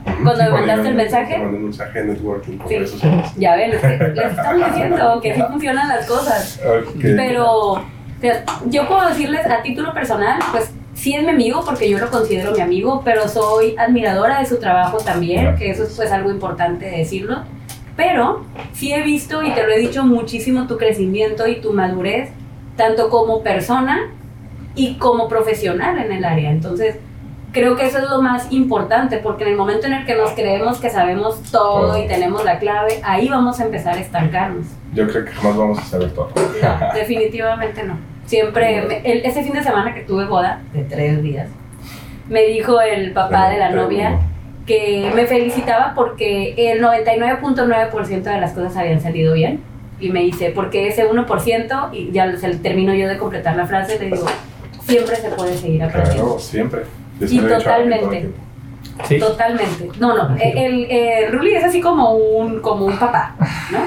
Cuando 0.04 0.36
sí, 0.36 0.42
me 0.44 0.50
mandaste 0.50 0.88
el 0.88 0.94
mensaje. 0.94 1.38
mandé 1.38 1.56
un 1.58 1.64
mensaje 1.64 2.04
networking 2.04 2.58
Sí. 2.68 2.86
sociales. 2.86 3.32
Ya 3.36 3.56
ven, 3.56 3.72
es 3.72 3.80
que 3.80 3.98
les 4.14 4.30
estamos 4.30 4.66
diciendo 4.66 5.20
que 5.20 5.34
sí 5.34 5.42
funcionan 5.50 5.88
las 5.88 6.06
cosas. 6.06 6.60
Ok. 6.64 7.00
Pero 7.02 7.50
o 7.72 7.82
sea, 8.20 8.44
yo 8.66 8.86
puedo 8.88 9.08
decirles 9.08 9.44
a 9.46 9.62
título 9.62 9.92
personal, 9.92 10.38
pues 10.52 10.70
sí 11.00 11.14
es 11.14 11.22
mi 11.22 11.30
amigo 11.30 11.62
porque 11.64 11.88
yo 11.88 11.98
lo 11.98 12.10
considero 12.10 12.52
mi 12.52 12.60
amigo, 12.60 13.00
pero 13.04 13.26
soy 13.26 13.74
admiradora 13.78 14.40
de 14.40 14.46
su 14.46 14.58
trabajo 14.58 14.98
también, 14.98 15.56
que 15.56 15.70
eso 15.70 15.84
es 15.84 15.94
pues 15.96 16.12
algo 16.12 16.30
importante 16.30 16.84
de 16.84 16.98
decirlo. 16.98 17.38
Pero 17.96 18.44
sí 18.74 18.92
he 18.92 19.02
visto 19.02 19.42
y 19.42 19.50
te 19.52 19.66
lo 19.66 19.72
he 19.72 19.78
dicho 19.78 20.04
muchísimo 20.04 20.66
tu 20.66 20.76
crecimiento 20.76 21.46
y 21.46 21.60
tu 21.60 21.72
madurez, 21.72 22.30
tanto 22.76 23.08
como 23.08 23.42
persona 23.42 24.10
y 24.74 24.96
como 24.96 25.26
profesional 25.26 25.98
en 25.98 26.12
el 26.12 26.24
área. 26.24 26.50
Entonces, 26.50 26.96
creo 27.52 27.76
que 27.76 27.86
eso 27.86 27.98
es 27.98 28.08
lo 28.08 28.20
más 28.20 28.52
importante, 28.52 29.18
porque 29.18 29.44
en 29.44 29.50
el 29.50 29.56
momento 29.56 29.86
en 29.86 29.94
el 29.94 30.06
que 30.06 30.14
nos 30.14 30.32
creemos 30.32 30.80
que 30.80 30.90
sabemos 30.90 31.40
todo 31.50 31.88
Todo. 31.88 31.98
y 31.98 32.06
tenemos 32.06 32.44
la 32.44 32.58
clave, 32.58 33.00
ahí 33.02 33.28
vamos 33.28 33.58
a 33.58 33.64
empezar 33.64 33.96
a 33.96 34.00
estancarnos. 34.00 34.66
Yo 34.92 35.08
creo 35.08 35.24
que 35.24 35.30
jamás 35.30 35.56
vamos 35.56 35.78
a 35.78 35.82
saber 35.82 36.10
todo. 36.12 36.30
No, 36.36 36.94
definitivamente 36.94 37.84
no. 37.84 38.09
Siempre, 38.34 38.82
me- 38.82 38.98
el- 39.10 39.26
ese 39.26 39.42
fin 39.42 39.54
de 39.54 39.62
semana 39.64 39.92
que 39.92 40.02
tuve 40.02 40.24
boda, 40.24 40.62
de 40.72 40.84
tres 40.84 41.20
días, 41.20 41.48
me 42.28 42.44
dijo 42.44 42.80
el 42.80 43.10
papá 43.10 43.50
de 43.50 43.58
la 43.58 43.70
Pero- 43.70 43.82
novia 43.82 44.20
que 44.66 45.10
me 45.16 45.26
felicitaba 45.26 45.94
porque 45.96 46.54
el 46.56 46.80
99.9% 46.80 48.30
de 48.30 48.40
las 48.40 48.52
cosas 48.52 48.76
habían 48.76 49.00
salido 49.00 49.34
bien. 49.34 49.60
Y 49.98 50.10
me 50.10 50.20
dice, 50.20 50.52
porque 50.54 50.86
ese 50.86 51.06
1%, 51.08 51.90
y 51.92 52.12
ya 52.12 52.36
se 52.36 52.54
termino 52.58 52.94
yo 52.94 53.08
de 53.08 53.18
completar 53.18 53.56
la 53.56 53.66
frase, 53.66 53.98
le 53.98 54.04
digo, 54.10 54.26
siempre 54.82 55.16
se 55.16 55.30
puede 55.30 55.56
seguir 55.56 55.82
aprendiendo. 55.82 56.22
Claro, 56.26 56.38
siempre. 56.38 56.82
Y 57.20 57.40
totalmente. 57.40 58.30
Sí. 59.04 59.18
Totalmente. 59.18 59.88
No, 59.98 60.14
no, 60.16 60.36
el, 60.36 60.56
el, 60.58 60.90
el 60.90 61.32
Ruli 61.32 61.54
es 61.54 61.64
así 61.64 61.80
como 61.80 62.12
un, 62.14 62.60
como 62.60 62.86
un 62.86 62.96
papá, 62.98 63.34
¿no? 63.70 63.78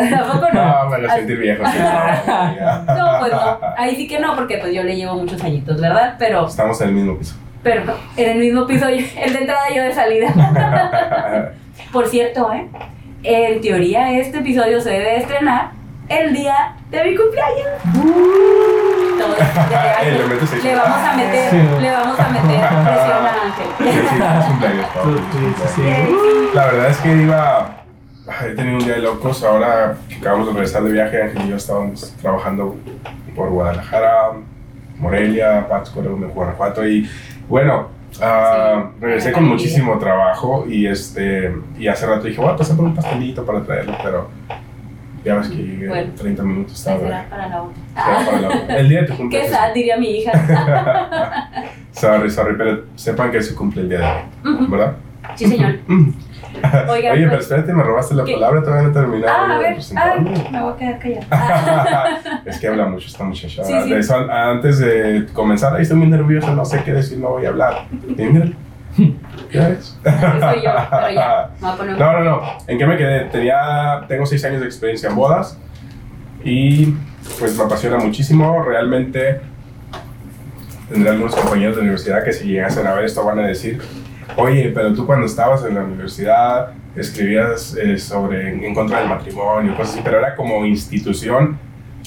Tampoco 0.10 0.48
no. 0.52 0.84
No, 0.84 0.88
me 0.90 0.96
hagas 0.96 1.16
sentir 1.16 1.38
viejo. 1.38 1.64
sí. 1.66 1.78
No, 2.86 3.18
pues 3.20 3.32
no. 3.32 3.58
Ahí 3.76 3.96
sí 3.96 4.08
que 4.08 4.18
no, 4.18 4.34
porque 4.34 4.58
pues 4.58 4.74
yo 4.74 4.82
le 4.82 4.96
llevo 4.96 5.14
muchos 5.14 5.42
añitos, 5.42 5.80
¿verdad? 5.80 6.16
Pero, 6.18 6.46
Estamos 6.46 6.80
en 6.80 6.88
el 6.88 6.94
mismo 6.94 7.16
piso. 7.18 7.34
pero 7.62 7.84
no, 7.84 7.92
en 8.16 8.30
el 8.30 8.38
mismo 8.38 8.66
piso, 8.66 8.88
el 8.88 9.04
de 9.32 9.38
entrada 9.38 9.70
y 9.70 9.76
yo 9.76 9.82
de 9.82 9.92
salida. 9.94 11.52
Por 11.92 12.06
cierto, 12.08 12.52
¿eh? 12.52 12.68
En 13.22 13.60
teoría 13.60 14.12
este 14.18 14.38
episodio 14.38 14.80
se 14.80 14.90
debe 14.90 15.16
estrenar 15.18 15.70
el 16.08 16.32
día 16.34 16.74
de 16.90 17.04
mi 17.04 17.14
cumpleaños. 17.16 17.68
Todo, 17.94 19.01
le 20.62 20.74
vamos 20.74 20.98
a 20.98 21.16
meter, 21.16 21.50
Sí. 21.50 21.56
le 21.80 21.90
vamos 21.90 22.18
a 22.20 22.28
meter 22.28 22.60
presión 22.84 23.22
a 23.22 23.32
Ángel. 23.44 23.68
La 26.54 26.66
verdad 26.66 26.90
es 26.90 26.96
que 26.98 27.16
iba. 27.16 27.76
He 28.44 28.50
tenido 28.54 28.78
un 28.78 28.84
día 28.84 28.94
de 28.94 29.00
locos. 29.00 29.42
Ahora 29.44 29.96
que 30.08 30.16
acabamos 30.16 30.46
de 30.48 30.52
regresar 30.52 30.82
de 30.84 30.92
viaje, 30.92 31.22
Ángel 31.22 31.42
y 31.46 31.48
yo 31.50 31.56
estábamos 31.56 32.14
trabajando 32.20 32.76
por 33.34 33.50
Guadalajara, 33.50 34.32
Morelia, 34.98 35.66
Pátzcuaro, 35.68 36.16
Guanajuato. 36.16 36.86
Y 36.86 37.08
bueno, 37.48 37.88
Sí, 38.12 38.20
regresé 39.00 39.32
con 39.32 39.48
muchísimo 39.48 39.98
trabajo. 39.98 40.64
Y, 40.68 40.86
este, 40.86 41.50
y 41.78 41.88
hace 41.88 42.06
rato 42.06 42.24
dije, 42.26 42.40
voy 42.40 42.50
a 42.50 42.56
pasar 42.56 42.76
por 42.76 42.84
un 42.84 42.94
pastelito 42.94 43.44
para 43.46 43.62
traerlo. 43.62 43.96
Pero 44.02 44.28
ya 45.24 45.34
ves 45.36 45.48
que 45.48 45.56
llegué 45.56 45.88
Bueno. 45.88 46.12
30 46.16 46.42
minutos 46.42 46.78
Será 46.78 46.98
tarde. 46.98 47.24
para 47.30 47.48
la 47.48 47.62
otra. 47.62 47.82
Será 47.94 48.24
para 48.26 48.40
la- 48.68 48.76
El 48.78 48.88
día 48.88 49.00
de 49.02 49.06
tu 49.06 49.12
Qué 49.12 49.18
cumpleaños. 49.18 49.50
sad, 49.50 49.74
diría 49.74 49.96
mi 49.96 50.10
hija. 50.18 50.32
Sorry, 51.92 52.30
sorry, 52.30 52.54
pero 52.56 52.84
sepan 52.96 53.30
que 53.30 53.42
se 53.42 53.54
cumple 53.54 53.82
el 53.82 53.88
día 53.90 53.98
de 53.98 54.04
hoy. 54.48 54.66
¿verdad? 54.68 54.94
Sí, 55.34 55.46
señor. 55.46 55.76
Oye, 56.90 57.10
Oigan, 57.10 57.14
pero 57.14 57.30
pues- 57.30 57.42
espérate, 57.42 57.72
me 57.72 57.82
robaste 57.82 58.14
la 58.14 58.24
¿Qué? 58.24 58.34
palabra, 58.34 58.60
todavía 58.62 58.82
no 58.84 58.90
he 58.90 58.92
terminado. 58.92 59.32
Ah, 59.34 59.54
a 59.54 59.58
ver, 59.58 59.76
ay, 59.96 60.20
me 60.52 60.62
voy 60.62 60.72
a 60.72 60.76
quedar 60.76 60.98
callada. 60.98 61.26
Ah, 61.30 62.40
es 62.44 62.58
que 62.58 62.68
habla 62.68 62.86
mucho 62.86 63.06
esta 63.08 63.24
muchacha. 63.24 63.64
Sí, 63.64 63.72
sí. 63.84 63.90
De 63.90 63.98
eso, 63.98 64.14
antes 64.30 64.78
de 64.78 65.26
comenzar, 65.32 65.74
ahí 65.74 65.82
estoy 65.82 65.96
muy 65.98 66.08
nervioso, 66.08 66.54
no 66.54 66.64
sé 66.64 66.82
qué 66.84 66.92
decir, 66.92 67.18
no 67.18 67.30
voy 67.30 67.46
a 67.46 67.48
hablar. 67.50 67.86
Y 68.06 68.22
mira, 68.22 68.46
¿ya 69.52 69.68
ves? 69.68 69.98
soy 70.02 70.62
yo, 70.62 70.70
pero 70.90 71.10
ya, 71.10 71.50
me 71.60 71.66
voy 71.66 71.70
a 71.70 71.76
poner 71.76 71.98
No, 71.98 72.12
no, 72.12 72.20
no. 72.24 72.42
¿En 72.66 72.78
qué 72.78 72.86
me 72.86 72.96
quedé? 72.96 73.24
Tenía, 73.26 74.04
tengo 74.08 74.26
seis 74.26 74.44
años 74.44 74.60
de 74.60 74.66
experiencia 74.66 75.08
en 75.08 75.16
bodas 75.16 75.58
y 76.44 76.94
pues 77.38 77.56
me 77.56 77.64
apasiona 77.64 77.98
muchísimo. 77.98 78.62
Realmente 78.62 79.40
tendré 80.90 81.10
algunos 81.10 81.34
compañeros 81.34 81.76
de 81.76 81.82
universidad 81.82 82.24
que 82.24 82.32
si 82.32 82.48
llegasen 82.48 82.86
a 82.86 82.94
ver 82.94 83.04
esto 83.04 83.24
van 83.24 83.38
a 83.38 83.46
decir, 83.46 83.80
oye, 84.36 84.70
pero 84.74 84.92
tú 84.92 85.06
cuando 85.06 85.26
estabas 85.26 85.64
en 85.64 85.74
la 85.74 85.82
universidad 85.82 86.70
escribías 86.96 87.74
eh, 87.76 87.96
sobre 87.98 88.66
en, 88.66 88.74
contra 88.74 89.00
del 89.00 89.08
matrimonio, 89.08 89.74
cosas 89.74 89.94
así, 89.94 90.00
pero 90.04 90.18
era 90.18 90.34
como 90.36 90.64
institución. 90.66 91.58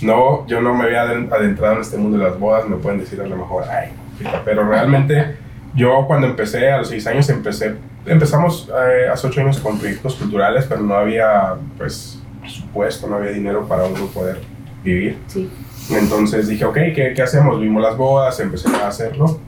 No, 0.03 0.45
yo 0.45 0.59
no 0.61 0.73
me 0.75 0.83
había 0.83 1.03
aden- 1.05 1.31
adentrado 1.33 1.75
en 1.75 1.81
este 1.81 1.97
mundo 1.97 2.17
de 2.17 2.25
las 2.25 2.37
bodas, 2.37 2.67
me 2.67 2.75
pueden 2.75 2.99
decir 2.99 3.19
a 3.21 3.25
lo 3.25 3.37
mejor, 3.37 3.63
ay, 3.69 3.91
fija", 4.19 4.41
pero 4.43 4.67
realmente 4.67 5.37
yo 5.75 6.05
cuando 6.07 6.27
empecé, 6.27 6.71
a 6.71 6.77
los 6.79 6.89
seis 6.89 7.05
años 7.07 7.29
empecé, 7.29 7.75
empezamos 8.05 8.69
eh, 8.69 9.07
hace 9.11 9.27
ocho 9.27 9.41
años 9.41 9.59
con 9.59 9.77
proyectos 9.77 10.15
culturales, 10.15 10.65
pero 10.67 10.81
no 10.81 10.95
había, 10.95 11.55
pues, 11.77 12.19
presupuesto, 12.41 13.07
no 13.07 13.15
había 13.17 13.31
dinero 13.31 13.67
para 13.67 13.85
uno 13.85 14.05
poder 14.07 14.39
vivir. 14.83 15.17
Sí. 15.27 15.49
Entonces 15.91 16.47
dije, 16.47 16.65
ok, 16.65 16.75
¿qué, 16.95 17.13
qué 17.15 17.21
hacemos? 17.21 17.59
Vimos 17.59 17.81
las 17.83 17.97
bodas, 17.97 18.39
empecé 18.39 18.69
a 18.69 18.87
hacerlo. 18.87 19.39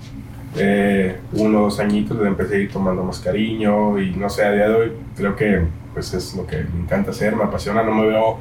eh, 0.55 1.17
uno 1.33 1.59
o 1.59 1.63
dos 1.63 1.79
añitos 1.79 2.17
le 2.17 2.27
empecé 2.27 2.55
a 2.55 2.59
ir 2.59 2.71
tomando 2.71 3.03
más 3.03 3.19
cariño 3.19 3.99
y 3.99 4.11
no 4.11 4.29
sé, 4.29 4.43
a 4.43 4.51
día 4.51 4.69
de 4.69 4.75
hoy 4.75 4.91
creo 5.15 5.35
que 5.35 5.65
pues 5.93 6.13
es 6.13 6.35
lo 6.35 6.45
que 6.45 6.57
me 6.57 6.81
encanta 6.83 7.11
hacer, 7.11 7.35
me 7.35 7.43
apasiona, 7.43 7.83
no 7.83 7.93
me 7.93 8.07
veo 8.07 8.39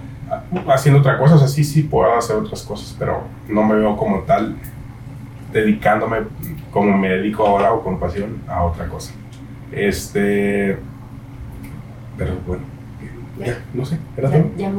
haciendo 0.69 1.01
otra 1.01 1.19
cosa, 1.19 1.37
o 1.37 1.39
sea, 1.39 1.49
sí, 1.49 1.65
sí 1.65 1.83
puedo 1.83 2.15
hacer 2.15 2.37
otras 2.37 2.63
cosas, 2.63 2.95
pero 2.99 3.23
no 3.49 3.63
me 3.65 3.77
veo 3.77 3.97
como 3.97 4.21
tal 4.21 4.57
dedicándome 5.61 6.19
como 6.71 6.97
me 6.97 7.09
dedico 7.09 7.47
ahora 7.47 7.73
o 7.73 7.83
con 7.83 7.99
pasión 7.99 8.39
a 8.49 8.63
otra 8.63 8.87
cosa. 8.87 9.13
Este, 9.73 10.77
pero 12.17 12.33
bueno, 12.47 12.63
ya, 13.39 13.59
no 13.75 13.85
sé, 13.85 13.99
era 14.17 14.31
todo. 14.31 14.51
Ya, 14.57 14.69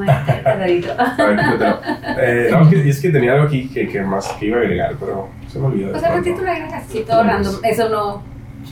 eh, 2.19 2.49
no, 2.51 2.61
es 2.61 2.67
que, 2.69 2.89
es 2.89 3.01
que 3.01 3.09
tenía 3.09 3.33
algo 3.33 3.45
aquí 3.45 3.69
que, 3.69 3.87
que 3.87 4.01
más 4.01 4.27
que 4.39 4.47
iba 4.47 4.57
a 4.57 4.61
agregar, 4.61 4.95
pero 4.99 5.29
se 5.47 5.59
me 5.59 5.67
olvidó. 5.67 5.91
Pues 5.91 6.03
al 6.03 6.11
pronto. 6.13 6.29
ratito 6.29 6.45
lo 6.45 6.51
agregas 6.51 6.83
así, 6.85 7.03
todo 7.07 7.23
random. 7.23 7.55
Eso 7.63 7.89
no, 7.89 8.23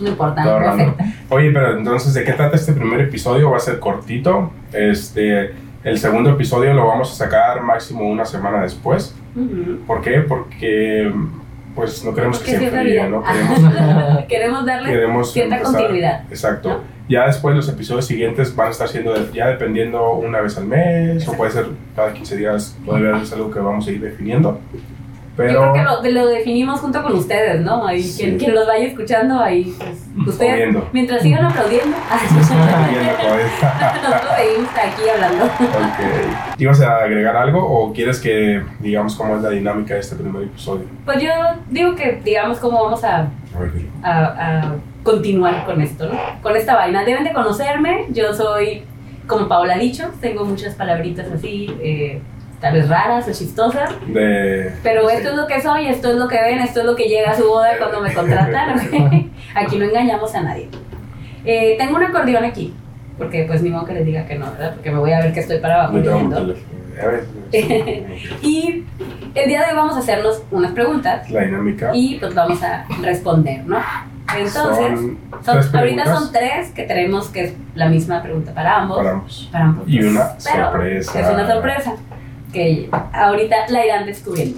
no 0.02 0.08
importa, 0.08 0.44
Todo 0.44 0.60
no 0.60 0.66
random. 0.66 0.90
afecta. 0.90 1.06
Oye, 1.30 1.52
pero 1.52 1.78
entonces, 1.78 2.14
¿de 2.14 2.24
qué 2.24 2.34
trata 2.34 2.56
este 2.56 2.74
primer 2.74 3.02
episodio? 3.02 3.52
Va 3.52 3.58
a 3.58 3.60
ser 3.60 3.80
cortito. 3.80 4.52
Este, 4.74 5.54
el 5.84 6.00
segundo 6.00 6.32
episodio 6.32 6.74
lo 6.74 6.88
vamos 6.88 7.12
a 7.12 7.16
sacar 7.26 7.62
máximo 7.62 8.08
una 8.10 8.26
semana 8.26 8.62
después. 8.62 9.16
Ujú. 9.36 9.80
¿Por 9.86 10.02
qué? 10.02 10.22
Porque 10.22 11.12
pues 11.76 12.04
no 12.06 12.14
queremos 12.16 12.40
que 12.40 12.52
se 12.58 12.66
enfríe. 12.66 13.10
¿no? 13.10 13.24
Queremos, 13.28 14.26
Queremos 14.28 14.66
darle 14.66 14.90
queremos 14.90 15.34
cierta 15.34 15.58
empezar- 15.58 15.74
continuidad. 15.76 16.22
Exacto. 16.30 16.70
¿no? 16.70 16.96
Ya 17.08 17.28
después 17.28 17.56
los 17.56 17.70
episodios 17.70 18.06
siguientes 18.08 18.56
van 18.56 18.70
a 18.70 18.72
estar 18.72 18.88
siendo 18.88 19.14
de- 19.14 19.32
ya 19.32 19.48
dependiendo 19.48 20.14
una 20.14 20.42
vez 20.42 20.58
al 20.58 20.66
mes 20.66 21.12
Exacto. 21.18 21.32
o 21.34 21.38
puede 21.38 21.52
ser 21.52 21.66
cada 21.96 22.14
15 22.14 22.36
días, 22.38 22.78
todavía 22.84 23.22
es 23.22 23.32
algo 23.34 23.52
que 23.52 23.60
vamos 23.60 23.88
a 23.88 23.92
ir 23.92 24.02
definiendo. 24.02 24.60
Pero 25.38 25.52
Yo 25.52 25.60
creo 25.74 25.74
que 26.02 26.12
lo, 26.12 26.22
lo 26.24 26.28
definimos 26.30 26.80
junto 26.80 27.04
con 27.04 27.14
ustedes, 27.16 27.60
¿no? 27.62 27.86
Ahí, 27.86 28.02
Sí. 28.02 28.24
quien, 28.24 28.38
quien 28.38 28.56
los 28.56 28.66
vaya 28.66 28.86
escuchando, 28.88 29.40
ahí, 29.42 29.76
pues, 29.78 30.28
ustedes, 30.28 30.74
mientras 30.94 31.22
sigan 31.24 31.46
aplaudiendo, 31.46 31.96
nosotros 34.02 34.32
seguimos 34.38 34.70
aquí 34.72 35.10
hablando. 35.14 35.46
Ok. 35.46 36.58
¿Ibas 36.58 36.82
a 36.82 36.98
agregar 37.04 37.36
algo 37.36 37.60
o 37.66 37.92
quieres 37.94 38.20
que 38.20 38.64
digamos 38.80 39.16
cómo 39.16 39.36
es 39.36 39.42
la 39.42 39.50
dinámica 39.50 39.94
de 39.96 40.00
este 40.00 40.16
primer 40.16 40.44
episodio? 40.44 40.86
Pues 41.04 41.22
yo 41.22 41.30
digo 41.70 41.96
que, 41.96 42.22
digamos, 42.24 42.60
cómo 42.60 42.84
vamos 42.84 43.04
a, 43.04 43.28
a, 44.04 44.12
a 44.62 44.76
continuar 45.04 45.66
con 45.66 45.82
esto, 45.82 46.08
¿no? 46.08 46.18
Con 46.42 46.56
esta 46.56 46.76
vaina. 46.76 47.04
Deben 47.04 47.24
de 47.26 47.34
conocerme, 47.34 48.06
yo 48.12 48.34
soy, 48.34 48.84
como 49.28 49.48
Paola 49.48 49.74
ha 49.76 49.78
dicho, 49.80 50.10
tengo 50.22 50.46
muchas 50.46 50.76
palabritas 50.76 51.28
así, 51.32 51.76
eh, 51.82 52.22
tal 52.66 52.74
vez 52.74 52.90
raras 52.90 53.28
o 53.28 53.32
chistosas, 53.32 53.92
De, 54.08 54.74
pero 54.82 55.08
sí. 55.08 55.16
esto 55.18 55.30
es 55.30 55.36
lo 55.36 55.46
que 55.46 55.62
soy, 55.62 55.86
esto 55.86 56.10
es 56.10 56.16
lo 56.16 56.28
que 56.28 56.42
ven, 56.42 56.58
esto 56.58 56.80
es 56.80 56.86
lo 56.88 56.96
que 56.96 57.04
llega 57.04 57.30
a 57.30 57.36
su 57.36 57.48
boda 57.48 57.78
cuando 57.78 58.02
me 58.02 58.12
contratan. 58.12 58.80
Aquí 59.56 59.78
no 59.78 59.86
engañamos 59.86 60.34
a 60.34 60.42
nadie. 60.42 60.68
Eh, 61.46 61.76
tengo 61.78 61.96
un 61.96 62.02
acordeón 62.04 62.44
aquí, 62.44 62.74
porque 63.20 63.44
pues 63.44 63.62
ni 63.62 63.70
modo 63.70 63.86
que 63.86 63.94
les 63.94 64.04
diga 64.08 64.26
que 64.26 64.34
no, 64.40 64.52
¿verdad? 64.52 64.74
Porque 64.74 64.90
me 64.90 64.98
voy 64.98 65.12
a 65.12 65.20
ver 65.20 65.32
que 65.32 65.42
estoy 65.42 65.60
para 65.60 65.84
abajo 65.84 66.00
Y 68.42 68.84
el 69.36 69.48
día 69.48 69.60
de 69.62 69.68
hoy 69.70 69.76
vamos 69.76 69.96
a 69.96 70.00
hacernos 70.00 70.42
unas 70.50 70.72
preguntas 70.72 71.30
la 71.30 71.42
dinámica. 71.42 71.92
y 71.94 72.16
pues 72.16 72.34
vamos 72.34 72.64
a 72.64 72.88
responder, 73.04 73.64
¿no? 73.68 73.78
Entonces, 74.36 75.00
son 75.44 75.64
son- 75.64 75.76
ahorita 75.78 76.06
son 76.06 76.32
tres 76.32 76.72
que 76.72 76.82
tenemos 76.82 77.28
que 77.28 77.44
es 77.44 77.54
la 77.76 77.90
misma 77.90 78.24
pregunta 78.24 78.56
para 78.56 78.78
ambos. 78.78 78.98
para 78.98 79.12
ambos. 79.12 79.50
para 79.52 79.66
ambos. 79.66 79.88
Y 79.88 80.02
una 80.02 80.30
Pero 80.44 80.66
sorpresa. 80.72 81.20
Es 81.20 81.30
una 81.30 81.48
sorpresa 81.48 81.96
que 82.56 82.90
ahorita 83.12 83.56
la 83.70 83.86
irán 83.86 84.06
descubriendo. 84.06 84.58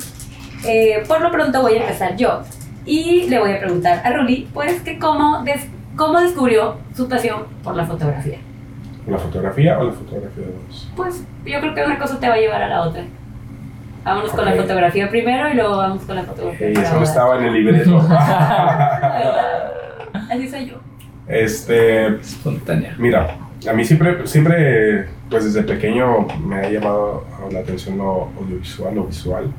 Eh, 0.68 1.04
por 1.08 1.20
lo 1.22 1.32
pronto 1.32 1.62
voy 1.64 1.74
a 1.74 1.82
empezar 1.82 2.16
yo 2.16 2.44
y 2.86 3.24
le 3.28 3.40
voy 3.40 3.52
a 3.54 3.60
preguntar 3.60 4.02
a 4.06 4.14
Ruli, 4.14 4.48
pues, 4.54 4.82
que 4.82 5.00
cómo, 5.00 5.42
des- 5.44 5.68
cómo 5.96 6.20
descubrió 6.22 6.78
su 6.96 7.10
pasión 7.10 7.46
por 7.64 7.76
la 7.76 7.86
fotografía. 7.86 8.38
¿La 9.08 9.18
fotografía 9.18 9.80
o 9.80 9.86
la 9.86 9.94
fotografía 9.94 10.46
de 10.46 10.52
dos? 10.54 10.92
Pues 10.96 11.24
yo 11.46 11.60
creo 11.60 11.74
que 11.74 11.84
una 11.86 11.98
cosa 11.98 12.20
te 12.20 12.28
va 12.30 12.36
a 12.36 12.38
llevar 12.38 12.62
a 12.62 12.68
la 12.68 12.82
otra. 12.84 13.02
Vámonos 14.04 14.32
con 14.32 14.46
la 14.46 14.54
fotografía 14.54 15.10
primero 15.10 15.50
y 15.50 15.56
luego 15.56 15.78
vamos 15.78 16.04
con 16.04 16.16
la 16.16 16.24
fotografía. 16.24 16.72
Para 16.74 16.88
eso 16.88 16.96
no 16.98 17.04
estaba 17.04 17.38
en 17.40 17.46
el 17.46 17.54
libreto. 17.54 17.98
Así 20.32 20.50
soy 20.50 20.66
yo. 20.68 20.76
este, 21.28 22.08
Espontánea. 22.18 22.96
mira, 22.98 23.38
a 23.70 23.74
mí 23.74 23.84
siempre, 23.86 24.26
siempre, 24.28 25.08
pues 25.30 25.46
desde 25.46 25.64
pequeño 25.64 26.28
me 26.46 26.58
ha 26.58 26.70
llamado 26.70 27.26
la 27.52 27.60
atención 27.60 27.98
lo 27.98 28.30
audiovisual, 28.40 28.96
lo 28.96 29.06
visual. 29.06 29.52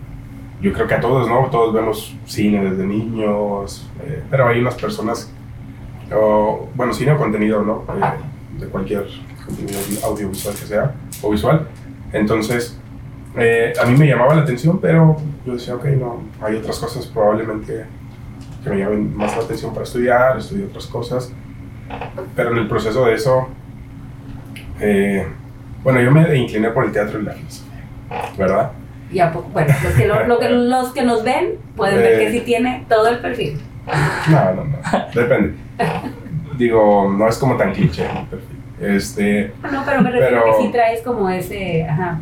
Yo 0.60 0.72
creo 0.72 0.86
que 0.86 0.94
a 0.94 1.00
todos, 1.00 1.28
¿no? 1.28 1.46
Todos 1.50 1.72
vemos 1.72 2.16
cine 2.24 2.64
desde 2.64 2.84
niños, 2.84 3.88
eh, 4.02 4.22
pero 4.30 4.48
hay 4.48 4.60
unas 4.60 4.74
personas, 4.74 5.32
o, 6.12 6.68
bueno, 6.74 6.92
cine 6.92 7.12
o 7.12 7.18
contenido, 7.18 7.62
¿no? 7.62 7.84
Eh, 7.94 8.60
de 8.60 8.66
cualquier 8.66 9.06
contenido 9.46 9.78
audiovisual 10.04 10.54
que 10.54 10.66
sea, 10.66 10.94
o 11.22 11.30
visual. 11.30 11.68
Entonces, 12.12 12.78
eh, 13.36 13.72
a 13.80 13.86
mí 13.86 13.96
me 13.96 14.06
llamaba 14.06 14.34
la 14.34 14.42
atención, 14.42 14.80
pero 14.80 15.16
yo 15.46 15.52
decía, 15.52 15.76
ok, 15.76 15.84
no, 15.98 16.22
hay 16.40 16.56
otras 16.56 16.78
cosas 16.78 17.06
probablemente 17.06 17.84
que 18.64 18.70
me 18.70 18.78
llamen 18.78 19.16
más 19.16 19.36
la 19.36 19.44
atención 19.44 19.72
para 19.72 19.84
estudiar, 19.84 20.38
estudié 20.38 20.64
otras 20.64 20.86
cosas, 20.86 21.32
pero 22.34 22.50
en 22.52 22.58
el 22.58 22.68
proceso 22.68 23.04
de 23.04 23.14
eso, 23.14 23.48
eh, 24.80 25.26
bueno, 25.92 26.00
yo 26.02 26.10
me 26.10 26.36
incliné 26.36 26.68
por 26.70 26.84
el 26.84 26.92
teatro 26.92 27.20
y 27.20 27.24
la 27.24 27.32
filosofía, 27.32 27.84
¿verdad? 28.36 28.70
Y 29.10 29.20
a 29.20 29.32
poco, 29.32 29.48
bueno, 29.52 29.74
los 29.82 29.92
que, 29.94 30.06
lo- 30.06 30.26
lo 30.26 30.38
que- 30.38 30.48
los 30.74 30.92
que 30.92 31.02
nos 31.02 31.24
ven 31.24 31.54
pueden 31.76 31.96
ver 31.96 32.18
que 32.18 32.28
Eh. 32.28 32.32
sí 32.32 32.40
tiene 32.40 32.84
todo 32.88 33.08
el 33.08 33.18
perfil. 33.20 33.58
No, 34.30 34.54
no, 34.54 34.64
no, 34.64 34.78
depende. 35.14 35.54
Digo, 36.58 37.10
no 37.16 37.28
es 37.28 37.38
como 37.38 37.56
tan 37.56 37.72
cliché 37.72 38.04
el 38.04 38.26
perfil. 38.26 38.58
Este, 38.80 39.52
No, 39.72 39.82
pero 39.86 40.02
me 40.02 40.10
refiero 40.10 40.42
Pero- 40.44 40.56
que 40.58 40.62
sí 40.66 40.72
traes 40.72 41.02
como 41.02 41.28
ese, 41.30 41.84
ajá. 41.84 42.20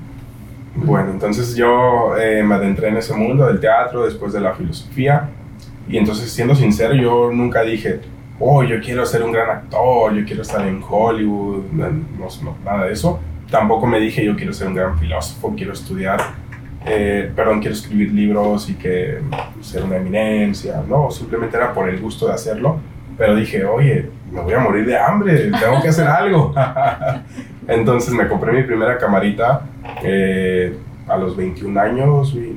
Bueno, 0.77 1.11
entonces 1.11 1.57
yo 1.57 2.17
eh, 2.19 2.43
me 2.43 2.55
adentré 2.55 2.89
en 2.89 2.99
ese 2.99 3.15
mundo 3.15 3.47
del 3.47 3.61
teatro 3.61 4.05
después 4.05 4.33
de 4.35 4.41
la 4.41 4.53
filosofía 4.55 5.29
y 5.89 5.97
entonces 5.97 6.31
siendo 6.31 6.55
sincero 6.55 6.95
yo 6.95 7.31
nunca 7.33 7.63
dije, 7.63 8.01
oh, 8.39 8.63
yo 8.63 8.79
quiero 8.81 9.07
ser 9.07 9.23
un 9.23 9.33
gran 9.33 9.49
actor, 9.51 10.13
yo 10.15 10.25
quiero 10.27 10.43
estar 10.43 10.67
en 10.67 10.83
Hollywood, 10.87 11.65
no, 11.73 11.89
no, 11.89 12.57
nada 12.65 12.85
de 12.85 12.93
eso. 12.93 13.19
Tampoco 13.51 13.87
me 13.87 14.01
dije 14.01 14.25
yo 14.25 14.35
quiero 14.37 14.53
ser 14.53 14.69
un 14.69 14.75
gran 14.75 14.99
filósofo, 14.99 15.55
quiero 15.57 15.73
estudiar, 15.73 16.21
eh, 16.85 17.31
perdón, 17.35 17.61
quiero 17.61 17.75
escribir 17.75 18.13
libros 18.13 18.69
y 18.69 18.75
que 18.75 19.19
ser 19.61 19.85
una 19.85 19.97
eminencia, 19.97 20.83
no, 20.89 21.11
simplemente 21.11 21.57
era 21.57 21.73
por 21.73 21.89
el 21.89 22.01
gusto 22.01 22.27
de 22.27 22.35
hacerlo, 22.35 22.79
pero 23.17 23.35
dije, 23.37 23.65
oye, 23.65 24.11
me 24.33 24.41
voy 24.41 24.55
a 24.55 24.59
morir 24.59 24.85
de 24.85 24.99
hambre, 24.99 25.51
tengo 25.61 25.81
que 25.81 25.89
hacer 25.89 26.07
algo. 26.07 26.53
Entonces 27.69 28.13
me 28.15 28.29
compré 28.29 28.53
mi 28.53 28.63
primera 28.63 28.97
camarita 28.99 29.63
eh, 30.03 30.77
a 31.09 31.17
los 31.17 31.37
21 31.37 31.81
años, 31.81 32.35
vi- 32.35 32.57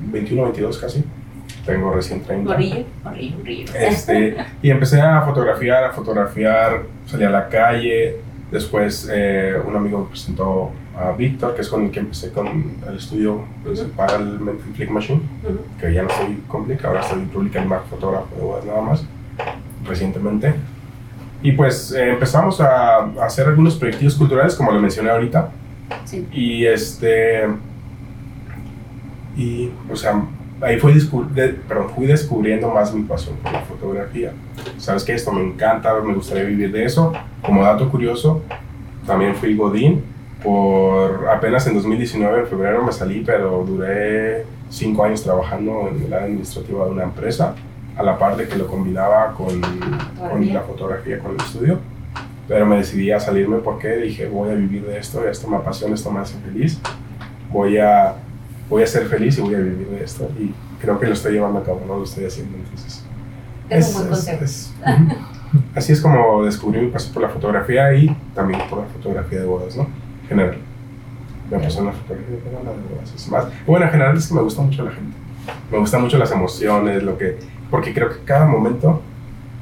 21, 0.00 0.42
22 0.44 0.78
casi. 0.78 1.04
Tengo 1.66 1.92
recién 1.92 2.22
30. 2.22 2.50
Morillo, 2.50 2.84
morillo, 3.04 3.36
morillo. 3.38 3.72
Este, 3.74 4.36
y 4.62 4.70
empecé 4.70 5.00
a 5.00 5.20
fotografiar, 5.22 5.84
a 5.84 5.90
fotografiar, 5.92 6.82
salí 7.06 7.24
a 7.24 7.30
la 7.30 7.48
calle. 7.48 8.16
Después 8.50 9.08
eh, 9.12 9.54
un 9.66 9.76
amigo 9.76 9.98
me 10.00 10.06
presentó 10.06 10.70
a 10.96 11.12
Víctor, 11.12 11.54
que 11.54 11.60
es 11.60 11.68
con 11.68 11.84
el 11.84 11.90
que 11.90 12.00
empecé 12.00 12.32
con 12.32 12.46
el 12.88 12.96
estudio 12.96 13.44
principal 13.62 14.40
Mental 14.40 14.74
Flick 14.74 14.90
Machine, 14.90 15.20
que 15.78 15.92
ya 15.92 16.02
no 16.02 16.08
soy 16.08 16.42
con 16.48 16.64
Flick, 16.64 16.84
ahora 16.84 17.02
soy 17.02 17.20
Public 17.26 17.56
Animal 17.56 17.82
fotógrafo 17.90 18.58
de 18.60 18.68
nada 18.68 18.80
más, 18.80 19.04
recientemente. 19.86 20.54
Y 21.42 21.52
pues 21.52 21.92
eh, 21.92 22.10
empezamos 22.10 22.60
a, 22.60 22.96
a 22.96 23.24
hacer 23.24 23.46
algunos 23.46 23.76
proyectos 23.76 24.14
culturales, 24.14 24.54
como 24.56 24.72
lo 24.72 24.80
mencioné 24.80 25.10
ahorita. 25.10 25.50
Sí. 26.04 26.26
Y 26.32 26.64
este. 26.64 27.46
Y, 29.36 29.70
o 29.90 29.94
sea, 29.94 30.20
ahí 30.60 30.78
fui, 30.78 30.92
de- 31.34 31.48
perdón, 31.48 31.90
fui 31.94 32.06
descubriendo 32.06 32.68
más 32.70 32.92
mi 32.94 33.02
pasión 33.02 33.36
por 33.42 33.52
la 33.52 33.60
fotografía. 33.62 34.32
Sabes 34.78 35.04
que 35.04 35.14
esto 35.14 35.32
me 35.32 35.42
encanta, 35.42 35.94
me 36.00 36.14
gustaría 36.14 36.44
vivir 36.44 36.72
de 36.72 36.84
eso. 36.84 37.12
Como 37.42 37.62
dato 37.62 37.88
curioso, 37.90 38.42
también 39.06 39.34
fui 39.34 39.56
Godín. 39.56 40.02
Por 40.42 41.28
apenas 41.28 41.66
en 41.66 41.74
2019, 41.74 42.40
en 42.40 42.46
febrero, 42.46 42.84
me 42.84 42.92
salí, 42.92 43.24
pero 43.26 43.64
duré 43.66 44.44
cinco 44.70 45.02
años 45.04 45.22
trabajando 45.24 45.88
en 45.88 46.02
el 46.04 46.12
área 46.12 46.26
administrativa 46.26 46.84
de 46.84 46.90
una 46.92 47.02
empresa, 47.04 47.54
a 47.96 48.02
la 48.04 48.16
par 48.18 48.36
de 48.36 48.46
que 48.46 48.56
lo 48.56 48.68
combinaba 48.68 49.34
con, 49.34 49.60
con 50.30 50.54
la 50.54 50.60
fotografía, 50.60 51.18
con 51.18 51.32
el 51.32 51.38
estudio. 51.38 51.78
Pero 52.46 52.64
me 52.66 52.76
decidí 52.76 53.10
a 53.10 53.18
salirme 53.18 53.58
porque 53.58 53.96
dije, 53.96 54.28
voy 54.28 54.50
a 54.50 54.54
vivir 54.54 54.86
de 54.86 54.98
esto, 54.98 55.28
esto 55.28 55.48
me 55.48 55.56
apasiona, 55.56 55.94
esto 55.96 56.10
me 56.12 56.20
hace 56.20 56.38
feliz. 56.38 56.80
Voy 57.50 57.78
a, 57.78 58.14
voy 58.68 58.82
a 58.82 58.86
ser 58.86 59.06
feliz 59.06 59.38
y 59.38 59.40
voy 59.40 59.54
a 59.54 59.58
vivir 59.58 59.88
de 59.88 60.04
esto. 60.04 60.30
Y 60.38 60.52
creo 60.80 60.98
que 60.98 61.06
lo 61.06 61.12
estoy 61.12 61.32
llevando 61.32 61.58
a 61.60 61.64
cabo, 61.64 61.82
no 61.86 61.96
lo 61.98 62.04
estoy 62.04 62.24
haciendo. 62.26 62.56
Entonces, 62.56 63.04
Es 63.68 63.88
un 63.88 63.94
buen 63.94 64.08
consejo. 64.08 64.44
es- 64.44 64.72
ujú. 64.80 65.16
así 65.74 65.92
es 65.92 66.00
como 66.00 66.44
descubrí 66.44 66.80
mi 66.80 66.88
pasión 66.88 67.12
por 67.14 67.22
la 67.22 67.28
fotografía 67.28 67.92
y 67.94 68.14
también 68.34 68.60
por 68.68 68.80
la 68.80 68.86
fotografía 68.86 69.40
de 69.40 69.46
bodas, 69.46 69.76
¿no? 69.76 69.84
En 70.22 70.28
general. 70.28 70.58
Me 71.50 71.56
apasiona 71.56 71.90
la 71.92 71.96
fotografía, 71.96 72.36
de 72.36 72.94
bodas 72.94 73.14
es 73.14 73.28
más. 73.28 73.46
Bueno, 73.66 73.86
en 73.86 73.90
general 73.92 74.16
es 74.16 74.26
que 74.28 74.34
me 74.34 74.42
gusta 74.42 74.60
mucho 74.62 74.84
la 74.84 74.90
gente. 74.90 75.16
Me 75.72 75.78
gustan 75.78 76.02
mucho 76.02 76.18
las 76.18 76.30
emociones, 76.30 77.02
lo 77.02 77.16
que, 77.16 77.38
porque 77.70 77.94
creo 77.94 78.10
que 78.10 78.18
cada 78.24 78.44
momento 78.46 79.00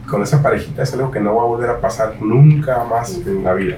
con 0.08 0.22
esa 0.22 0.42
parejita 0.42 0.82
es 0.82 0.92
algo 0.94 1.10
que 1.12 1.20
no 1.20 1.34
va 1.36 1.42
a 1.42 1.46
volver 1.46 1.70
a 1.70 1.80
pasar 1.80 2.16
nunca 2.20 2.84
más 2.84 3.16
en 3.24 3.44
la 3.44 3.54
vida. 3.54 3.76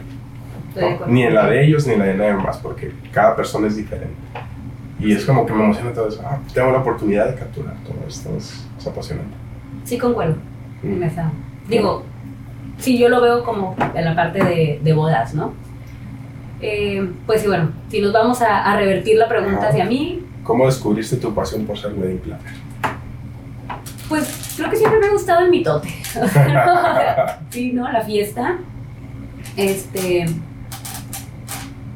Estoy 0.68 0.82
de 0.84 0.88
¿no? 0.88 0.94
acuerdo. 0.94 1.12
Ni 1.12 1.22
en 1.24 1.34
la 1.34 1.46
de 1.48 1.64
ellos 1.66 1.86
ni 1.86 1.92
en 1.94 1.98
la 1.98 2.04
de 2.06 2.14
nadie 2.14 2.34
más, 2.34 2.56
porque 2.58 2.92
cada 3.12 3.36
persona 3.36 3.66
es 3.66 3.76
diferente. 3.76 4.14
Y 4.98 5.12
es 5.12 5.24
como 5.24 5.46
que 5.46 5.52
me 5.52 5.64
emociona 5.64 5.92
todo 5.92 6.08
eso. 6.08 6.22
Ah, 6.24 6.38
tengo 6.52 6.72
la 6.72 6.78
oportunidad 6.78 7.28
de 7.28 7.34
capturar 7.34 7.74
todo 7.84 7.96
esto, 8.06 8.30
es, 8.36 8.66
es 8.78 8.86
apasionante. 8.86 9.36
Sí, 9.84 9.96
concuerdo. 9.98 10.36
Mm. 10.82 11.02
Digo, 11.68 12.02
sí, 12.78 12.98
yo 12.98 13.08
lo 13.08 13.20
veo 13.20 13.44
como 13.44 13.76
en 13.94 14.04
la 14.04 14.14
parte 14.14 14.44
de, 14.44 14.80
de 14.82 14.92
bodas, 14.92 15.34
¿no? 15.34 15.52
Eh, 16.60 17.08
pues 17.26 17.42
sí, 17.42 17.46
bueno, 17.46 17.70
si 17.88 18.00
nos 18.00 18.12
vamos 18.12 18.42
a, 18.42 18.64
a 18.64 18.76
revertir 18.76 19.16
la 19.16 19.28
pregunta 19.28 19.68
hacia 19.68 19.84
mí, 19.84 20.24
¿Cómo 20.48 20.64
descubriste 20.64 21.16
tu 21.16 21.34
pasión 21.34 21.66
por 21.66 21.76
ser 21.76 21.92
wedding 21.92 22.20
planner? 22.20 22.54
pues 24.08 24.54
creo 24.56 24.70
que 24.70 24.76
siempre 24.76 24.98
me 24.98 25.08
ha 25.08 25.10
gustado 25.10 25.44
el 25.44 25.50
mitote. 25.50 25.88
sí, 27.50 27.72
¿no? 27.72 27.92
La 27.92 28.00
fiesta. 28.00 28.56
Este. 29.58 30.24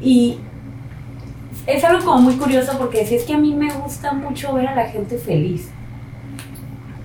Y 0.02 0.38
es 1.66 1.84
algo 1.84 2.04
como 2.04 2.20
muy 2.20 2.36
curioso 2.36 2.76
porque 2.78 3.06
si 3.06 3.16
es 3.16 3.24
que 3.24 3.34
a 3.34 3.38
mí 3.38 3.54
me 3.54 3.72
gusta 3.72 4.12
mucho 4.12 4.52
ver 4.54 4.68
a 4.68 4.74
la 4.74 4.86
gente 4.86 5.16
feliz. 5.16 5.70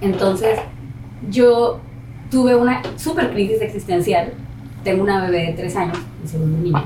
Entonces, 0.01 0.59
yo 1.29 1.79
tuve 2.29 2.55
una 2.55 2.81
super 2.97 3.31
crisis 3.31 3.61
existencial. 3.61 4.33
Tengo 4.83 5.03
una 5.03 5.25
bebé 5.25 5.47
de 5.47 5.53
tres 5.53 5.75
años, 5.75 5.97
mi 6.21 6.27
segundo 6.27 6.57
niño. 6.59 6.83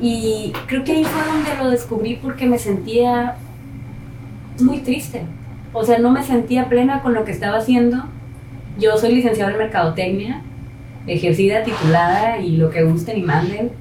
Y 0.00 0.52
creo 0.66 0.84
que 0.84 0.92
ahí 0.92 1.04
fue 1.04 1.22
donde 1.26 1.62
lo 1.62 1.70
descubrí 1.70 2.16
porque 2.16 2.46
me 2.46 2.58
sentía 2.58 3.36
muy 4.60 4.78
triste. 4.78 5.22
O 5.72 5.84
sea, 5.84 5.98
no 5.98 6.10
me 6.10 6.22
sentía 6.22 6.68
plena 6.68 7.02
con 7.02 7.14
lo 7.14 7.24
que 7.24 7.32
estaba 7.32 7.58
haciendo. 7.58 8.04
Yo 8.78 8.96
soy 8.96 9.14
licenciada 9.14 9.52
en 9.52 9.58
Mercadotecnia, 9.58 10.42
ejercida, 11.06 11.62
titulada 11.62 12.38
y 12.38 12.56
lo 12.56 12.70
que 12.70 12.82
gusten 12.82 13.18
y 13.18 13.22
manden. 13.22 13.72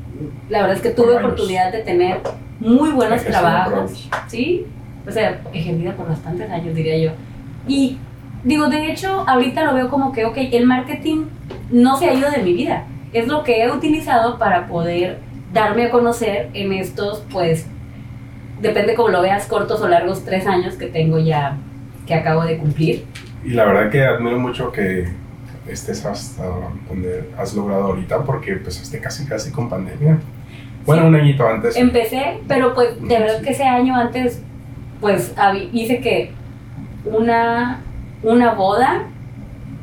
La 0.49 0.61
verdad 0.61 0.75
es 0.75 0.81
que 0.81 0.89
tuve 0.89 1.17
oportunidad 1.17 1.71
de 1.71 1.79
tener 1.79 2.21
muy 2.59 2.91
buenos 2.91 3.23
trabajos. 3.23 4.09
¿Sí? 4.27 4.65
O 5.07 5.11
sea, 5.11 5.41
ejercida 5.53 5.93
por 5.93 6.07
bastantes 6.07 6.49
años, 6.49 6.75
diría 6.75 6.97
yo. 6.97 7.11
Y 7.67 7.97
digo, 8.43 8.67
de 8.67 8.91
hecho, 8.91 9.23
ahorita 9.27 9.63
lo 9.63 9.73
veo 9.73 9.89
como 9.89 10.11
que, 10.11 10.25
ok, 10.25 10.37
el 10.51 10.65
marketing 10.65 11.25
no 11.71 11.97
se 11.97 12.09
ha 12.09 12.13
ido 12.13 12.29
de 12.29 12.39
mi 12.39 12.53
vida. 12.53 12.85
Es 13.13 13.27
lo 13.27 13.43
que 13.43 13.63
he 13.63 13.71
utilizado 13.71 14.37
para 14.37 14.67
poder 14.67 15.19
darme 15.53 15.85
a 15.85 15.89
conocer 15.89 16.49
en 16.53 16.73
estos, 16.73 17.23
pues, 17.31 17.65
depende 18.61 18.93
como 18.93 19.09
lo 19.09 19.21
veas, 19.21 19.47
cortos 19.47 19.81
o 19.81 19.87
largos, 19.87 20.23
tres 20.25 20.45
años 20.45 20.75
que 20.75 20.87
tengo 20.87 21.17
ya, 21.19 21.57
que 22.05 22.13
acabo 22.13 22.43
de 22.43 22.57
cumplir. 22.57 23.05
Y 23.43 23.51
la 23.51 23.65
verdad 23.65 23.89
que 23.89 24.05
admiro 24.05 24.37
mucho 24.37 24.71
que 24.71 25.07
estés 25.67 26.05
hasta 26.05 26.43
donde 26.87 27.29
has 27.37 27.53
logrado 27.55 27.85
ahorita, 27.85 28.23
porque 28.23 28.51
empezaste 28.51 28.99
casi 28.99 29.25
casi 29.25 29.51
con 29.51 29.69
pandemia. 29.69 30.19
Bueno, 30.89 31.07
un 31.07 31.15
añito 31.15 31.47
antes. 31.47 31.75
Empecé, 31.75 32.39
pero 32.47 32.73
pues 32.73 32.99
de 32.99 33.19
verdad 33.19 33.41
que 33.41 33.51
ese 33.51 33.63
año 33.63 33.95
antes, 33.95 34.41
pues 34.99 35.35
hice 35.71 36.01
que 36.01 36.31
una, 37.05 37.81
una 38.23 38.53
boda 38.53 39.03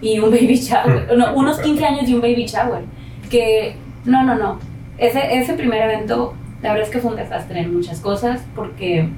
y 0.01 0.19
un 0.19 0.31
baby 0.31 0.57
shower, 0.57 1.17
no, 1.17 1.33
unos 1.35 1.61
15 1.61 1.85
años 1.85 2.09
y 2.09 2.15
un 2.15 2.21
baby 2.21 2.47
shower, 2.47 2.83
que 3.31 3.77
no, 4.05 4.25
no, 4.25 4.35
no, 4.35 4.59
ese, 4.99 5.39
ese 5.39 5.55
primer 5.55 5.83
evento, 5.83 6.35
la 6.61 6.71
verdad 6.73 6.89
es 6.89 6.93
que 6.93 6.99
fue 7.01 7.13
un 7.13 7.17
desastre 7.17 7.61
en 7.61 7.73
muchas 7.73 8.01
cosas, 8.01 8.45
porque 8.55 9.09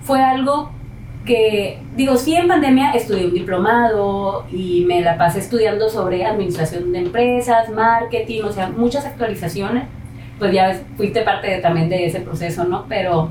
fue 0.00 0.22
algo 0.22 0.70
que, 1.26 1.80
digo, 1.96 2.16
sí 2.16 2.34
en 2.34 2.48
pandemia 2.48 2.92
estudié 2.92 3.26
un 3.26 3.34
diplomado 3.34 4.46
y 4.50 4.84
me 4.86 5.02
la 5.02 5.18
pasé 5.18 5.40
estudiando 5.40 5.90
sobre 5.90 6.24
administración 6.24 6.92
de 6.92 7.00
empresas, 7.00 7.68
marketing, 7.68 8.44
o 8.44 8.52
sea, 8.52 8.70
muchas 8.70 9.04
actualizaciones, 9.04 9.84
pues 10.38 10.52
ya 10.52 10.80
fuiste 10.96 11.22
parte 11.22 11.48
de- 11.48 11.58
también 11.60 11.88
de 11.88 12.06
ese 12.06 12.20
proceso, 12.20 12.64
¿no? 12.64 12.84
Pero 12.88 13.30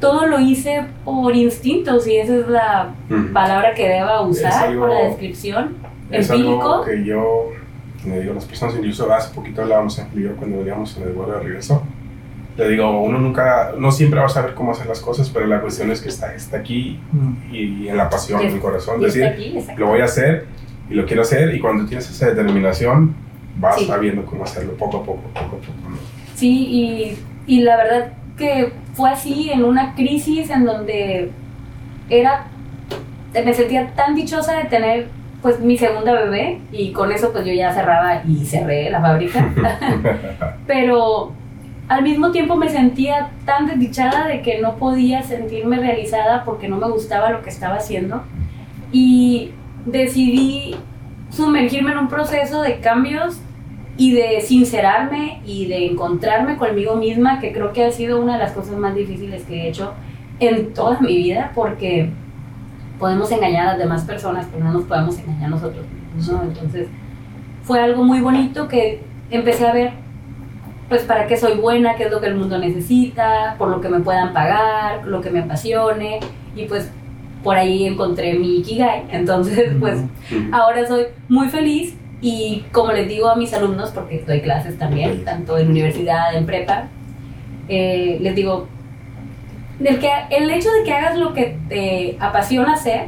todo 0.00 0.26
lo 0.26 0.40
hice 0.40 0.84
por 1.04 1.34
instinto, 1.36 2.00
si 2.00 2.16
esa 2.16 2.34
es 2.36 2.48
la 2.48 2.94
Ujú. 3.08 3.32
palabra 3.32 3.72
que 3.74 3.88
deba 3.88 4.20
usar 4.22 4.52
algo- 4.68 4.86
por 4.86 4.90
la 4.94 5.04
descripción. 5.08 5.76
Es 6.10 6.28
empírico. 6.28 6.60
algo 6.72 6.84
que 6.84 7.04
yo 7.04 7.46
le 8.04 8.20
digo 8.20 8.32
a 8.32 8.34
las 8.34 8.44
personas, 8.44 8.74
incluso 8.74 9.10
hace 9.12 9.32
poquito 9.34 9.62
hablábamos 9.62 9.98
en 9.98 10.08
yo 10.20 10.34
cuando 10.36 10.58
veníamos 10.58 10.96
en 10.96 11.04
el 11.04 11.12
vuelo 11.12 11.34
de 11.34 11.40
regreso. 11.40 11.82
Le 12.56 12.68
digo, 12.68 13.00
uno 13.00 13.18
nunca, 13.18 13.72
no 13.78 13.90
siempre 13.92 14.20
va 14.20 14.26
a 14.26 14.28
saber 14.28 14.52
cómo 14.54 14.72
hacer 14.72 14.86
las 14.86 15.00
cosas, 15.00 15.30
pero 15.30 15.46
la 15.46 15.60
cuestión 15.62 15.90
es 15.90 16.02
que 16.02 16.10
está, 16.10 16.34
está 16.34 16.58
aquí 16.58 17.00
Mm. 17.12 17.54
y, 17.54 17.88
en 17.88 17.96
la 17.96 18.10
pasión, 18.10 18.42
Y 18.42 18.46
en 18.46 18.54
el 18.54 18.60
corazón. 18.60 19.00
Y 19.00 19.06
está 19.06 19.20
Decir, 19.30 19.56
aquí, 19.64 19.78
lo 19.78 19.86
voy 19.86 20.00
a 20.00 20.04
hacer 20.04 20.46
y 20.90 20.94
lo 20.94 21.06
quiero 21.06 21.22
hacer, 21.22 21.54
y 21.54 21.60
cuando 21.60 21.86
tienes 21.86 22.10
esa 22.10 22.26
determinación, 22.26 23.14
vas 23.56 23.76
Sí. 23.78 23.86
sabiendo 23.86 24.24
cómo 24.24 24.44
hacerlo 24.44 24.74
poco 24.76 24.98
a 24.98 25.02
poco, 25.04 25.20
poco 25.34 25.40
a 25.40 25.50
poco. 25.50 25.62
¿no? 25.88 25.96
Sí, 26.34 26.66
y, 26.66 27.18
y 27.46 27.60
la 27.60 27.76
verdad 27.76 28.12
que 28.36 28.72
fue 28.94 29.10
así 29.10 29.50
en 29.50 29.64
una 29.64 29.94
crisis 29.94 30.50
en 30.50 30.64
donde 30.64 31.30
era, 32.08 32.46
me 33.32 33.52
sentía 33.54 33.92
tan 33.94 34.14
dichosa 34.14 34.54
de 34.54 34.64
tener 34.64 35.08
pues 35.42 35.58
mi 35.60 35.76
segunda 35.76 36.12
bebé 36.12 36.60
y 36.70 36.92
con 36.92 37.10
eso 37.10 37.32
pues 37.32 37.44
yo 37.44 37.52
ya 37.52 37.72
cerraba 37.72 38.22
y 38.26 38.44
cerré 38.44 38.90
la 38.90 39.00
fábrica. 39.00 39.50
pero 40.66 41.32
al 41.88 42.02
mismo 42.02 42.30
tiempo 42.30 42.56
me 42.56 42.68
sentía 42.68 43.30
tan 43.44 43.66
desdichada 43.66 44.26
de 44.28 44.40
que 44.40 44.60
no 44.60 44.76
podía 44.76 45.22
sentirme 45.22 45.78
realizada 45.78 46.44
porque 46.44 46.68
no 46.68 46.76
me 46.76 46.88
gustaba 46.88 47.30
lo 47.30 47.42
que 47.42 47.50
estaba 47.50 47.76
haciendo 47.76 48.22
y 48.92 49.50
decidí 49.84 50.76
sumergirme 51.32 51.92
en 51.92 51.98
un 51.98 52.08
proceso 52.08 52.62
de 52.62 52.80
cambios 52.80 53.40
y 53.96 54.14
de 54.14 54.40
sincerarme 54.40 55.40
y 55.44 55.66
de 55.66 55.86
encontrarme 55.86 56.56
conmigo 56.56 56.96
misma 56.96 57.40
que 57.40 57.52
creo 57.52 57.72
que 57.72 57.84
ha 57.84 57.90
sido 57.90 58.20
una 58.20 58.34
de 58.34 58.38
las 58.38 58.52
cosas 58.52 58.76
más 58.76 58.94
difíciles 58.94 59.42
que 59.44 59.62
he 59.62 59.68
hecho 59.68 59.92
en 60.40 60.72
toda 60.74 61.00
mi 61.00 61.16
vida 61.16 61.52
porque 61.54 62.10
podemos 62.98 63.30
engañar 63.32 63.66
a 63.66 63.70
las 63.72 63.78
demás 63.78 64.04
personas 64.04 64.46
pero 64.50 64.64
no 64.64 64.72
nos 64.72 64.84
podemos 64.84 65.18
engañar 65.18 65.50
nosotros 65.50 65.84
mismos, 66.14 66.28
¿no? 66.28 66.42
entonces 66.42 66.88
fue 67.62 67.80
algo 67.80 68.04
muy 68.04 68.20
bonito 68.20 68.68
que 68.68 69.02
empecé 69.30 69.66
a 69.66 69.72
ver 69.72 69.92
pues 70.88 71.04
para 71.04 71.26
qué 71.26 71.38
soy 71.38 71.56
buena, 71.56 71.94
qué 71.94 72.04
es 72.04 72.10
lo 72.10 72.20
que 72.20 72.26
el 72.26 72.34
mundo 72.34 72.58
necesita, 72.58 73.54
por 73.56 73.68
lo 73.68 73.80
que 73.80 73.88
me 73.88 74.00
puedan 74.00 74.34
pagar, 74.34 75.06
lo 75.06 75.22
que 75.22 75.30
me 75.30 75.40
apasione 75.40 76.20
y 76.54 76.64
pues 76.64 76.90
por 77.42 77.56
ahí 77.56 77.86
encontré 77.86 78.34
mi 78.34 78.58
Ikigai. 78.58 79.04
Entonces, 79.10 79.72
pues 79.80 80.00
ahora 80.52 80.86
soy 80.86 81.06
muy 81.28 81.48
feliz 81.48 81.96
y 82.20 82.64
como 82.72 82.92
les 82.92 83.08
digo 83.08 83.28
a 83.28 83.36
mis 83.36 83.52
alumnos, 83.52 83.90
porque 83.90 84.22
doy 84.26 84.40
clases 84.40 84.78
también, 84.78 85.24
tanto 85.24 85.58
en 85.58 85.70
universidad, 85.70 86.34
en 86.36 86.46
prepa, 86.46 86.88
eh, 87.68 88.18
les 88.20 88.34
digo, 88.34 88.68
del 89.80 89.98
que, 89.98 90.08
el 90.30 90.48
hecho 90.50 90.70
de 90.70 90.84
que 90.84 90.92
hagas 90.92 91.18
lo 91.18 91.34
que 91.34 91.58
te 91.68 92.16
apasiona 92.20 92.74
hacer 92.74 93.06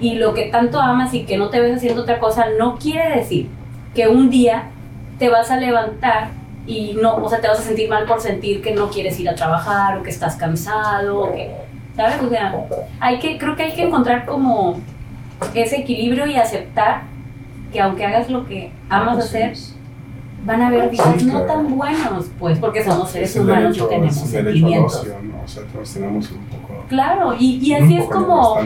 y 0.00 0.16
lo 0.16 0.34
que 0.34 0.46
tanto 0.46 0.80
amas 0.80 1.14
y 1.14 1.24
que 1.24 1.36
no 1.36 1.50
te 1.50 1.60
ves 1.60 1.76
haciendo 1.76 2.02
otra 2.02 2.18
cosa, 2.18 2.46
no 2.58 2.76
quiere 2.76 3.16
decir 3.16 3.48
que 3.94 4.08
un 4.08 4.30
día 4.30 4.70
te 5.18 5.28
vas 5.28 5.52
a 5.52 5.56
levantar 5.56 6.30
y 6.66 6.96
no, 7.00 7.16
o 7.16 7.28
sea, 7.28 7.40
te 7.40 7.46
vas 7.46 7.60
a 7.60 7.62
sentir 7.62 7.88
mal 7.88 8.04
por 8.06 8.20
sentir 8.20 8.62
que 8.62 8.74
no 8.74 8.90
quieres 8.90 9.20
ir 9.20 9.28
a 9.28 9.34
trabajar 9.34 9.98
o 9.98 10.02
que 10.02 10.10
estás 10.10 10.34
cansado, 10.36 11.20
o 11.20 11.32
que, 11.32 11.52
¿sabes? 11.96 12.20
O 12.22 12.28
sea, 12.28 12.54
hay 13.00 13.18
que, 13.18 13.38
creo 13.38 13.56
que 13.56 13.62
hay 13.64 13.72
que 13.74 13.82
encontrar 13.84 14.24
como 14.26 14.80
ese 15.54 15.80
equilibrio 15.80 16.26
y 16.26 16.36
aceptar 16.36 17.02
que 17.72 17.80
aunque 17.80 18.04
hagas 18.06 18.30
lo 18.30 18.46
que 18.46 18.72
amas 18.88 19.18
hacer, 19.18 19.52
van 20.44 20.60
a 20.62 20.68
haber 20.68 20.90
días 20.90 21.06
Sí, 21.18 21.24
no 21.26 21.44
claro. 21.44 21.46
tan 21.46 21.76
buenos, 21.76 22.30
pues, 22.38 22.58
porque 22.58 22.84
somos 22.84 23.10
seres 23.10 23.34
humanos 23.36 23.76
derecho- 23.76 23.86
y 23.86 23.88
tenemos 23.88 24.14
sentimientos. 24.14 24.96
ocio, 25.00 25.14
¿no? 25.22 25.42
O 25.42 25.48
sea, 25.48 25.62
todos 25.72 25.92
tenemos 25.94 26.30
un 26.30 26.44
poco. 26.44 26.84
Claro, 26.88 27.34
y, 27.38 27.56
y 27.62 27.72
así 27.74 27.96
es 27.96 28.04
como, 28.04 28.56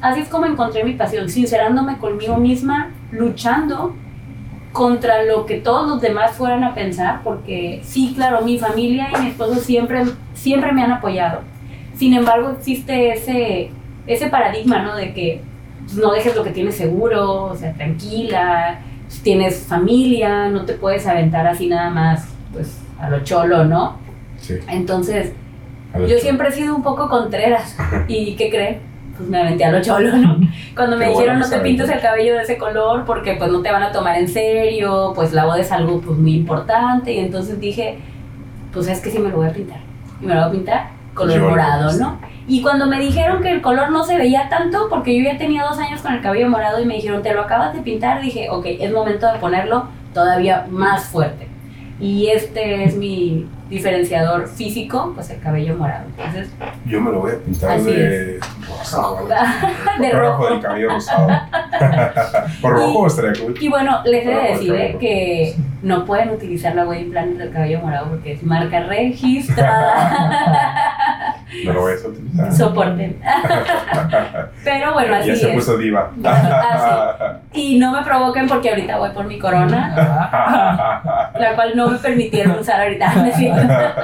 así 0.00 0.20
es 0.20 0.28
como 0.28 0.46
encontré 0.46 0.84
mi 0.84 0.92
pasión, 0.94 1.28
sincerándome 1.28 1.98
conmigo 1.98 2.36
misma, 2.36 2.90
luchando 3.10 3.94
contra 4.72 5.24
lo 5.24 5.44
que 5.44 5.56
todos 5.58 5.88
los 5.88 6.00
demás 6.00 6.32
fueran 6.32 6.64
a 6.64 6.72
pensar, 6.74 7.20
porque 7.24 7.80
sí, 7.84 8.12
claro, 8.14 8.40
mi 8.42 8.58
familia 8.58 9.08
y 9.14 9.20
mi 9.22 9.26
esposo 9.30 9.56
siempre, 9.56 10.04
siempre 10.34 10.72
me 10.72 10.82
han 10.84 10.92
apoyado. 10.92 11.40
Sin 12.02 12.14
embargo, 12.14 12.50
existe 12.50 13.12
ese, 13.12 13.70
ese 14.08 14.26
paradigma, 14.26 14.82
¿no? 14.82 14.96
De 14.96 15.14
que 15.14 15.40
no 15.94 16.10
dejes 16.10 16.34
lo 16.34 16.42
que 16.42 16.50
tienes 16.50 16.74
seguro, 16.74 17.44
o 17.44 17.54
sea, 17.54 17.74
tranquila, 17.74 18.80
tienes 19.22 19.66
familia, 19.68 20.48
no 20.48 20.64
te 20.64 20.72
puedes 20.72 21.06
aventar 21.06 21.46
así 21.46 21.68
nada 21.68 21.90
más, 21.90 22.26
pues, 22.52 22.80
a 22.98 23.08
lo 23.08 23.22
cholo, 23.22 23.66
¿no? 23.66 23.98
Sí. 24.38 24.54
Entonces, 24.66 25.30
yo 26.08 26.18
siempre 26.18 26.48
he 26.48 26.50
sido 26.50 26.74
un 26.74 26.82
poco 26.82 27.08
contreras. 27.08 27.78
¿Y 28.08 28.34
qué 28.34 28.50
creen? 28.50 28.80
Pues 29.16 29.28
me 29.28 29.38
aventé 29.38 29.64
a 29.64 29.70
lo 29.70 29.80
cholo, 29.80 30.16
¿no? 30.16 30.40
Cuando 30.74 30.96
me 30.96 31.04
Qué 31.04 31.10
dijeron 31.10 31.38
bueno 31.38 31.48
no 31.48 31.56
te 31.56 31.60
pintes 31.60 31.88
el 31.88 32.00
cabello 32.00 32.34
de 32.34 32.42
ese 32.42 32.58
color 32.58 33.04
porque 33.04 33.34
pues 33.34 33.52
no 33.52 33.62
te 33.62 33.70
van 33.70 33.84
a 33.84 33.92
tomar 33.92 34.18
en 34.18 34.26
serio, 34.26 35.12
pues 35.14 35.32
la 35.32 35.44
boda 35.44 35.60
es 35.60 35.70
algo 35.70 36.00
pues 36.00 36.18
muy 36.18 36.34
importante 36.34 37.12
y 37.12 37.20
entonces 37.20 37.60
dije, 37.60 37.98
pues 38.72 38.88
es 38.88 38.98
que 38.98 39.08
sí 39.08 39.20
me 39.20 39.28
lo 39.28 39.36
voy 39.36 39.46
a 39.46 39.52
pintar. 39.52 39.78
Y 40.20 40.26
me 40.26 40.34
lo 40.34 40.40
voy 40.40 40.48
a 40.48 40.52
pintar 40.52 41.01
color 41.14 41.38
Yo 41.40 41.48
morado. 41.50 41.92
¿no? 41.98 42.18
Y 42.46 42.60
cuando 42.62 42.86
me 42.86 42.98
dijeron 42.98 43.42
que 43.42 43.50
el 43.52 43.62
color 43.62 43.90
no 43.90 44.04
se 44.04 44.16
veía 44.16 44.48
tanto, 44.48 44.88
porque 44.90 45.16
yo 45.16 45.24
ya 45.30 45.38
tenía 45.38 45.62
dos 45.64 45.78
años 45.78 46.00
con 46.00 46.12
el 46.12 46.20
cabello 46.20 46.48
morado 46.48 46.80
y 46.80 46.86
me 46.86 46.94
dijeron, 46.94 47.22
te 47.22 47.32
lo 47.32 47.42
acabas 47.42 47.72
de 47.74 47.80
pintar, 47.80 48.20
dije, 48.20 48.48
ok, 48.50 48.66
es 48.80 48.92
momento 48.92 49.30
de 49.32 49.38
ponerlo 49.38 49.86
todavía 50.12 50.66
más 50.68 51.04
fuerte. 51.04 51.48
Y 52.00 52.26
este 52.28 52.82
es 52.84 52.96
mi 52.96 53.46
diferenciador 53.70 54.48
físico, 54.48 55.12
pues 55.14 55.30
el 55.30 55.40
cabello 55.40 55.76
morado. 55.76 56.04
Entonces, 56.18 56.50
Yo 56.84 57.00
me 57.00 57.12
lo 57.12 57.20
voy 57.20 57.30
a 57.32 57.38
pintar 57.38 57.80
de 57.80 58.40
rosado. 58.68 59.28
de 60.00 60.10
rojo. 60.10 60.46
del 60.50 60.60
cabello 60.60 60.88
rosado. 60.90 61.28
¿Por 62.60 62.72
rojo 62.72 63.04
Y- 63.04 63.06
estaría 63.06 63.32
cool? 63.42 63.54
Y 63.60 63.68
bueno, 63.68 64.00
les 64.04 64.26
he 64.26 64.30
de 64.30 64.42
decir 64.52 64.74
eh, 64.74 64.96
que 64.98 65.54
no 65.82 66.04
pueden 66.04 66.30
utilizar 66.30 66.74
la 66.74 66.86
wedding 66.86 67.10
planner 67.12 67.36
del 67.38 67.50
cabello 67.50 67.78
morado 67.80 68.08
porque 68.08 68.32
es 68.32 68.42
marca 68.42 68.80
registrada. 68.80 70.74
No 71.64 71.72
lo 71.74 71.80
voy 71.82 71.92
a 71.92 72.08
utilizar. 72.08 72.52
Soporten. 72.52 73.20
Pero 74.64 74.92
bueno, 74.94 75.14
así 75.16 75.28
ya 75.28 75.36
se 75.36 75.48
es. 75.50 75.54
puso 75.54 75.76
diva. 75.76 76.10
Y 77.52 77.78
no 77.78 77.92
me 77.92 78.02
provoquen 78.02 78.46
porque 78.48 78.70
ahorita 78.70 78.96
voy 78.98 79.10
por 79.10 79.24
mi 79.26 79.38
corona, 79.38 79.92
la 81.38 81.54
cual 81.54 81.72
no 81.76 81.88
me 81.90 81.98
permitieron 81.98 82.58
usar 82.58 82.80
ahorita. 82.80 83.14
¿no 83.14 83.24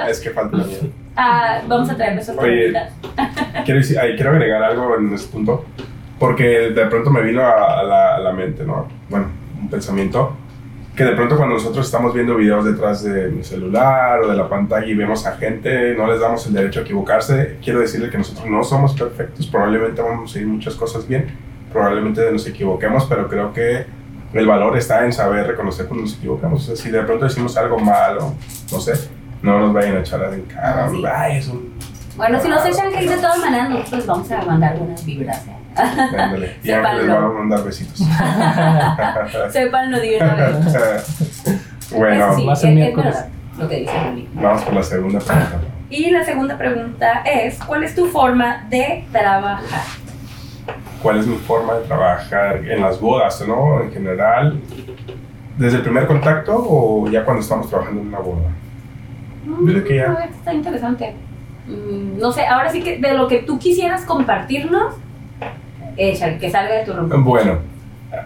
es 0.07 0.19
que 0.19 0.29
falta 0.29 0.57
la 0.57 0.63
mía. 0.65 0.77
Ah, 1.15 1.59
vamos 1.67 1.89
a 1.89 1.95
Oye. 2.37 2.69
preguntas. 2.71 2.93
Quiero, 3.65 3.79
decir- 3.79 3.97
ay, 3.99 4.15
quiero 4.15 4.31
agregar 4.31 4.61
algo 4.63 4.95
en 4.97 5.11
este 5.13 5.31
punto, 5.31 5.65
porque 6.19 6.43
de 6.71 6.85
pronto 6.85 7.09
me 7.09 7.21
vino 7.21 7.41
a, 7.41 7.79
a 7.79 7.83
la, 7.83 8.15
a 8.15 8.19
la 8.19 8.31
mente, 8.31 8.63
¿no? 8.63 8.87
Bueno, 9.09 9.27
un 9.59 9.69
pensamiento, 9.69 10.35
que 10.99 11.05
de 11.05 11.13
pronto 11.13 11.37
cuando 11.37 11.55
nosotros 11.55 11.85
estamos 11.85 12.13
viendo 12.13 12.35
videos 12.35 12.65
detrás 12.65 13.01
de 13.05 13.29
mi 13.29 13.41
celular 13.41 14.19
o 14.19 14.27
de 14.27 14.35
la 14.35 14.49
pantalla 14.49 14.85
y 14.85 14.93
vemos 14.93 15.25
a 15.25 15.37
gente, 15.37 15.95
no 15.95 16.05
les 16.07 16.19
damos 16.19 16.45
el 16.45 16.51
derecho 16.53 16.81
a 16.81 16.83
equivocarse, 16.83 17.57
quiero 17.63 17.79
decirle 17.79 18.09
que 18.09 18.17
nosotros 18.17 18.45
no 18.47 18.61
somos 18.65 18.93
perfectos, 18.95 19.47
probablemente 19.47 20.01
vamos 20.01 20.29
a 20.29 20.33
seguir 20.33 20.49
muchas 20.49 20.75
cosas 20.75 21.07
bien, 21.07 21.27
probablemente 21.71 22.29
nos 22.33 22.45
equivoquemos, 22.47 23.05
pero 23.05 23.29
creo 23.29 23.53
que 23.53 23.85
el 24.33 24.45
valor 24.45 24.77
está 24.77 25.05
en 25.05 25.13
saber 25.13 25.47
reconocer 25.47 25.85
cuando 25.85 26.03
nos 26.03 26.17
equivocamos. 26.17 26.63
O 26.63 26.65
sea, 26.65 26.75
si 26.75 26.91
de 26.91 27.01
pronto 27.03 27.23
decimos 27.23 27.55
algo 27.55 27.79
malo, 27.79 28.33
no 28.69 28.79
sé, 28.81 28.91
no 29.41 29.57
nos 29.57 29.73
vayan 29.73 29.95
a 29.95 29.99
echar 30.01 30.21
en 30.33 30.41
cara, 30.41 30.87
Ah, 31.07 31.27
sí. 31.29 31.37
es 31.37 31.47
un 31.47 31.75
Bueno, 32.17 32.41
si 32.41 32.49
nos 32.49 32.65
echan 32.65 32.93
hate 32.93 33.09
de 33.09 33.15
todas 33.15 33.39
maneras, 33.39 33.69
nosotros 33.69 34.05
vamos 34.05 34.29
a 34.31 34.41
mandar 34.41 34.77
buenas 34.77 35.05
vibras. 35.05 35.47
¿eh? 35.47 35.58
Y 35.79 36.19
Ángel 36.19 36.41
les 36.41 36.61
Sépanlo. 36.61 37.13
va 37.13 37.25
a 37.25 37.29
mandar 37.29 37.63
besitos. 37.63 37.99
Sépanlo 39.51 39.99
de 39.99 40.17
una 40.17 40.33
vez. 40.35 41.61
bueno, 41.95 42.35
sí, 42.35 42.47
es- 42.51 42.63
es 42.63 42.73
miércoles. 42.75 43.15
lo 43.57 43.67
que 43.69 43.75
dice 43.81 43.93
Luli. 44.09 44.29
vamos 44.33 44.61
por 44.63 44.73
la 44.73 44.83
segunda 44.83 45.19
pregunta. 45.19 45.59
Y 45.89 46.11
la 46.11 46.23
segunda 46.23 46.57
pregunta 46.57 47.21
es, 47.25 47.57
¿cuál 47.63 47.83
es 47.83 47.95
tu 47.95 48.05
forma 48.07 48.65
de 48.69 49.05
trabajar? 49.11 49.81
¿Cuál 51.01 51.19
es 51.19 51.25
mi 51.27 51.35
forma 51.37 51.73
de 51.75 51.85
trabajar 51.85 52.57
en 52.57 52.81
las 52.81 52.99
bodas, 52.99 53.43
no? 53.47 53.81
En 53.81 53.91
general, 53.91 54.59
¿desde 55.57 55.77
el 55.77 55.83
primer 55.83 56.05
contacto 56.05 56.53
o 56.55 57.09
ya 57.09 57.23
cuando 57.25 57.41
estamos 57.41 57.69
trabajando 57.69 58.01
en 58.01 58.07
una 58.09 58.19
boda? 58.19 58.49
Creo 59.65 59.83
que 59.83 59.95
ya. 59.95 60.09
Mm, 60.09 60.17
Está 60.33 60.53
interesante. 60.53 61.15
Mm, 61.67 62.19
No 62.19 62.31
sé, 62.31 62.45
ahora 62.45 62.69
sí 62.69 62.83
que 62.83 62.99
de 62.99 63.13
lo 63.15 63.27
que 63.27 63.39
tú 63.39 63.57
quisieras 63.57 64.03
compartirnos, 64.05 64.93
que 66.39 66.49
salga 66.49 66.75
de 66.75 66.85
tu. 66.85 66.93
Bueno, 67.23 67.59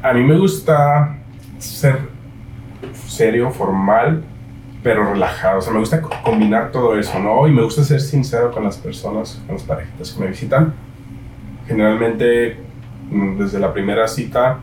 a 0.01 0.13
mí 0.13 0.23
me 0.23 0.37
gusta 0.37 1.17
ser 1.57 1.97
serio, 3.05 3.49
formal, 3.51 4.23
pero 4.83 5.11
relajado. 5.13 5.59
O 5.59 5.61
sea, 5.61 5.73
me 5.73 5.79
gusta 5.79 6.01
co- 6.01 6.09
combinar 6.23 6.71
todo 6.71 6.97
eso, 6.99 7.17
¿no? 7.19 7.47
Y 7.47 7.51
me 7.51 7.61
gusta 7.63 7.83
ser 7.83 7.99
sincero 8.01 8.51
con 8.51 8.63
las 8.63 8.77
personas, 8.77 9.41
con 9.47 9.55
las 9.55 9.63
parejitas 9.63 10.11
que 10.11 10.19
me 10.21 10.27
visitan. 10.27 10.73
Generalmente, 11.67 12.57
mm, 13.09 13.37
desde 13.39 13.59
la 13.59 13.73
primera 13.73 14.07
cita, 14.07 14.59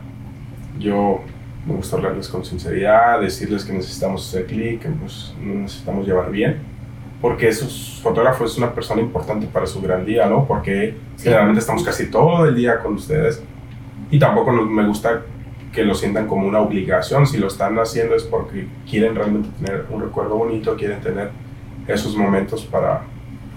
yo 0.79 1.21
me 1.65 1.75
gusta 1.75 1.95
hablarles 1.97 2.27
con 2.27 2.43
sinceridad, 2.45 3.19
decirles 3.21 3.65
que 3.65 3.73
necesitamos 3.73 4.27
hacer 4.27 4.45
clic, 4.47 4.81
que 4.81 4.89
nos 4.89 5.35
necesitamos 5.41 6.05
llevar 6.07 6.31
bien. 6.31 6.59
Porque 7.21 7.47
esos 7.49 7.99
fotógrafos 8.01 8.51
es 8.53 8.57
una 8.57 8.73
persona 8.73 9.01
importante 9.01 9.45
para 9.47 9.67
su 9.67 9.81
gran 9.81 10.05
día, 10.05 10.25
¿no? 10.25 10.45
Porque 10.45 10.95
Sí. 11.17 11.25
generalmente 11.25 11.59
estamos 11.59 11.83
casi 11.83 12.09
todo 12.09 12.45
el 12.45 12.55
día 12.55 12.79
con 12.79 12.95
ustedes 12.95 13.43
y 14.09 14.17
tampoco 14.17 14.51
me 14.51 14.85
gusta 14.87 15.21
que 15.71 15.83
lo 15.85 15.93
sientan 15.93 16.27
como 16.27 16.47
una 16.47 16.59
obligación. 16.59 17.27
Si 17.27 17.37
lo 17.37 17.47
están 17.47 17.77
haciendo 17.79 18.15
es 18.15 18.23
porque 18.23 18.67
quieren 18.89 19.15
realmente 19.15 19.49
tener 19.63 19.85
un 19.89 20.01
recuerdo 20.01 20.35
bonito, 20.35 20.75
quieren 20.75 20.99
tener 20.99 21.29
esos 21.87 22.15
momentos 22.17 22.65
para 22.65 23.01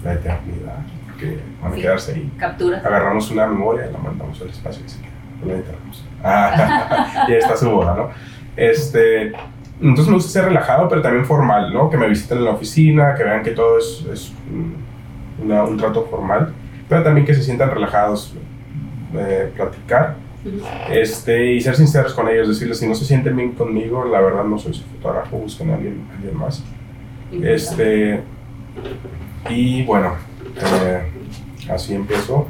la 0.03 0.13
eternidad, 0.13 0.77
que 1.19 1.39
van 1.61 1.71
a 1.71 1.75
Sí. 1.75 1.81
quedarse 1.81 2.13
ahí. 2.13 2.31
Capturas. 2.37 2.85
Agarramos 2.85 3.31
una 3.31 3.47
memoria 3.47 3.87
y 3.89 3.91
la 3.93 3.97
mandamos 3.99 4.39
al 4.41 4.49
espacio 4.49 4.83
y 4.85 4.89
se 4.89 4.99
queda. 5.01 5.11
No 5.41 5.47
la 5.47 5.53
enterramos. 5.55 6.05
Ah, 6.27 7.25
y 7.27 7.33
ahí 7.33 7.37
está 7.39 7.55
su 7.57 7.69
boda, 7.69 7.95
¿no? 7.95 8.09
Este, 8.55 9.31
entonces 9.81 10.07
me 10.07 10.13
gusta 10.15 10.31
ser 10.31 10.45
relajado, 10.45 10.87
pero 10.89 11.01
también 11.01 11.25
formal, 11.25 11.73
¿no? 11.73 11.89
Que 11.89 11.97
me 11.97 12.07
visiten 12.07 12.37
en 12.39 12.45
la 12.45 12.51
oficina, 12.51 13.15
que 13.15 13.23
vean 13.23 13.43
que 13.43 13.51
todo 13.51 13.77
es, 13.77 14.05
es 14.11 14.33
un, 14.51 14.75
una- 15.45 15.63
un 15.63 15.77
trato 15.77 16.05
formal, 16.09 16.53
pero 16.87 17.03
también 17.03 17.25
que 17.25 17.33
se 17.33 17.43
sientan 17.43 17.71
relajados, 17.71 18.33
eh, 19.15 19.51
platicar 19.55 20.15
este, 20.91 21.53
y 21.53 21.61
ser 21.61 21.75
sinceros 21.75 22.13
con 22.13 22.27
ellos, 22.29 22.47
decirles 22.47 22.77
si 22.79 22.87
no 22.87 22.93
se 22.95 23.03
sienten 23.05 23.35
bien 23.35 23.53
conmigo, 23.53 24.05
la 24.05 24.21
verdad 24.21 24.43
no 24.43 24.57
soy 24.59 24.73
su 24.75 24.83
fotógrafo, 24.83 25.37
busquen 25.37 25.71
a 25.71 25.75
alguien, 25.75 26.05
alguien 26.15 26.37
más. 26.37 26.63
Este, 27.31 28.21
y 29.49 29.83
bueno, 29.83 30.13
eh, 30.83 31.11
así 31.71 31.95
empiezo. 31.95 32.47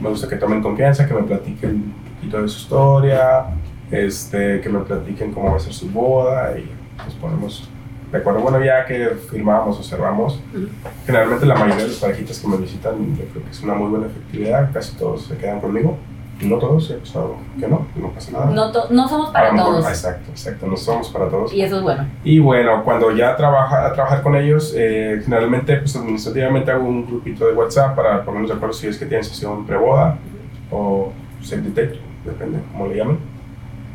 Me 0.00 0.08
gusta 0.08 0.28
que 0.28 0.36
tomen 0.36 0.62
confianza, 0.62 1.06
que 1.06 1.12
me 1.14 1.22
platiquen 1.24 1.70
un 1.70 1.94
poquito 2.16 2.42
de 2.42 2.48
su 2.48 2.58
historia, 2.60 3.44
este, 3.90 4.60
que 4.60 4.68
me 4.68 4.80
platiquen 4.80 5.32
cómo 5.32 5.50
va 5.50 5.56
a 5.56 5.60
ser 5.60 5.72
su 5.72 5.88
boda 5.90 6.56
y 6.58 6.68
nos 7.04 7.14
ponemos 7.14 7.68
de 8.12 8.18
acuerdo. 8.18 8.40
Bueno, 8.40 8.62
ya 8.64 8.84
que 8.86 9.08
firmamos 9.30 9.78
o 9.78 9.82
cerramos, 9.82 10.40
Ujú. 10.54 10.68
generalmente 11.06 11.46
la 11.46 11.54
mayoría 11.54 11.82
de 11.84 11.88
las 11.90 11.98
parejitas 11.98 12.38
que 12.38 12.48
me 12.48 12.56
visitan, 12.56 12.94
yo 13.16 13.24
creo 13.32 13.44
que 13.44 13.50
es 13.50 13.62
una 13.62 13.74
muy 13.74 13.88
buena 13.90 14.06
efectividad, 14.06 14.70
casi 14.72 14.96
todos 14.96 15.24
se 15.26 15.36
quedan 15.36 15.60
conmigo. 15.60 15.96
No 16.42 16.58
todos, 16.58 16.90
he 16.90 16.94
pasado 16.94 17.36
que 17.60 17.68
no, 17.68 17.86
no 17.94 18.08
pasa 18.10 18.32
nada. 18.32 18.46
No, 18.46 18.72
to- 18.72 18.88
no 18.90 19.08
somos 19.08 19.30
para 19.30 19.52
mejor- 19.52 19.74
todos. 19.74 19.86
Exacto, 19.88 20.30
exacto, 20.32 20.66
no 20.66 20.76
somos 20.76 21.08
para 21.10 21.28
todos. 21.28 21.52
Y 21.52 21.62
eso 21.62 21.76
es 21.76 21.82
bueno. 21.82 22.06
Y 22.24 22.40
bueno, 22.40 22.82
cuando 22.82 23.12
ya 23.12 23.36
trabaja, 23.36 23.86
a 23.86 23.92
trabajar 23.92 24.20
con 24.22 24.34
ellos, 24.34 24.74
eh, 24.76 25.20
generalmente 25.22 25.76
pues 25.76 25.94
administrativamente 25.94 26.72
hago 26.72 26.84
un 26.88 27.06
grupito 27.06 27.46
de 27.46 27.52
WhatsApp 27.54 27.94
para 27.94 28.24
ponernos 28.24 28.50
de 28.50 28.56
acuerdo 28.56 28.72
si 28.74 28.88
es 28.88 28.98
que 28.98 29.06
tienen 29.06 29.22
sesión 29.24 29.64
preboda 29.64 30.18
o 30.72 31.12
save 31.40 31.62
the 31.70 31.82
date, 31.82 32.00
depende 32.24 32.58
cómo 32.72 32.88
le 32.88 32.96
llamen. 32.96 33.18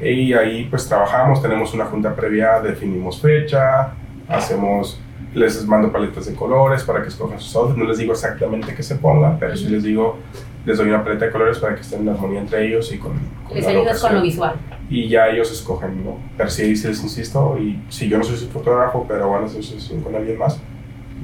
Y 0.01 0.33
ahí 0.33 0.67
pues 0.69 0.87
trabajamos, 0.87 1.41
tenemos 1.41 1.73
una 1.73 1.85
junta 1.85 2.15
previa, 2.15 2.61
definimos 2.61 3.21
fecha, 3.21 3.93
hacemos, 4.27 4.99
les 5.33 5.65
mando 5.65 5.91
paletas 5.91 6.25
de 6.25 6.35
colores 6.35 6.83
para 6.83 7.01
que 7.01 7.09
escojan 7.09 7.39
sus 7.39 7.55
outfits, 7.55 7.77
no 7.77 7.85
les 7.85 7.97
digo 7.97 8.13
exactamente 8.13 8.73
que 8.73 8.83
se 8.83 8.95
pongan, 8.95 9.37
pero 9.39 9.55
sí 9.55 9.67
les 9.67 9.83
digo, 9.83 10.17
les 10.65 10.77
doy 10.77 10.87
una 10.87 11.03
paleta 11.03 11.25
de 11.25 11.31
colores 11.31 11.59
para 11.59 11.75
que 11.75 11.81
estén 11.81 12.01
en 12.01 12.09
armonía 12.09 12.39
entre 12.39 12.65
ellos 12.65 12.91
y 12.93 12.97
con, 12.97 13.13
con 13.45 13.55
Les 13.55 13.67
ayudas 13.67 14.01
con 14.01 14.15
lo 14.15 14.21
visual. 14.21 14.55
y 14.89 15.07
ya 15.09 15.27
ellos 15.27 15.51
escogen, 15.51 16.03
¿no? 16.03 16.17
Pero 16.37 16.49
sí, 16.49 16.75
sí 16.75 16.87
les 16.87 17.03
insisto, 17.03 17.57
y 17.59 17.81
si 17.89 18.07
yo 18.07 18.17
no 18.17 18.23
soy 18.23 18.37
su 18.37 18.49
fotógrafo, 18.49 19.05
pero 19.07 19.29
van 19.29 19.43
a 19.43 19.45
hacer 19.47 19.63
sesión 19.63 20.01
con 20.01 20.15
alguien 20.15 20.37
más, 20.37 20.59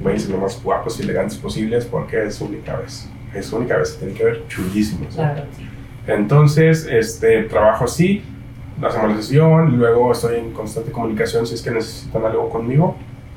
vayan 0.02 0.18
a 0.18 0.20
ser 0.20 0.30
lo 0.32 0.38
más 0.38 0.62
guapos 0.62 1.00
y 1.00 1.02
elegantes 1.02 1.38
posibles 1.38 1.86
porque 1.86 2.26
es 2.26 2.34
su 2.34 2.44
única 2.44 2.76
vez. 2.76 3.08
Es 3.34 3.46
su 3.46 3.56
única 3.56 3.76
vez, 3.78 3.90
se 3.90 3.98
tiene 3.98 4.14
que 4.14 4.24
ver 4.24 4.44
chulísimos. 4.48 5.16
¿no? 5.16 5.22
Claro. 5.22 5.42
Entonces, 6.06 6.86
este, 6.90 7.42
trabajo 7.44 7.84
así, 7.84 8.22
hacemos 8.82 9.10
la 9.10 9.16
sesión, 9.16 9.78
luego 9.78 10.12
estoy 10.12 10.38
en 10.38 10.52
constante 10.52 10.92
comunicación 10.92 11.46
si 11.46 11.54
es 11.54 11.62
que 11.62 11.70
necesitan 11.70 12.24
algo 12.24 12.48
conmigo. 12.48 12.96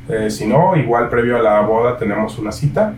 Eh, 0.09 0.29
si 0.29 0.47
no, 0.47 0.75
igual 0.75 1.07
previo 1.09 1.37
a 1.37 1.41
la 1.41 1.61
boda 1.61 1.97
tenemos 1.97 2.37
una 2.39 2.51
cita 2.51 2.95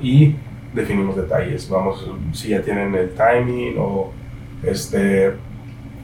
y 0.00 0.36
definimos 0.72 1.16
detalles. 1.16 1.68
Vamos, 1.68 2.08
si 2.32 2.50
ya 2.50 2.62
tienen 2.62 2.94
el 2.94 3.10
timing 3.14 3.76
o, 3.78 4.12
este, 4.62 5.34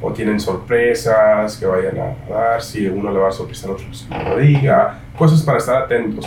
o 0.03 0.13
tienen 0.13 0.41
sorpresas 0.41 1.57
que 1.57 1.67
vayan 1.67 1.99
a 1.99 2.33
dar, 2.33 2.63
si 2.63 2.87
uno 2.87 3.11
le 3.13 3.19
va 3.19 3.29
a 3.29 3.33
sorpresa 3.33 3.67
al 3.67 3.75
otro, 3.75 3.87
pues 3.87 4.09
que 4.11 4.29
lo 4.29 4.37
diga, 4.37 5.01
cosas 5.17 5.43
para 5.43 5.59
estar 5.59 5.83
atentos. 5.83 6.27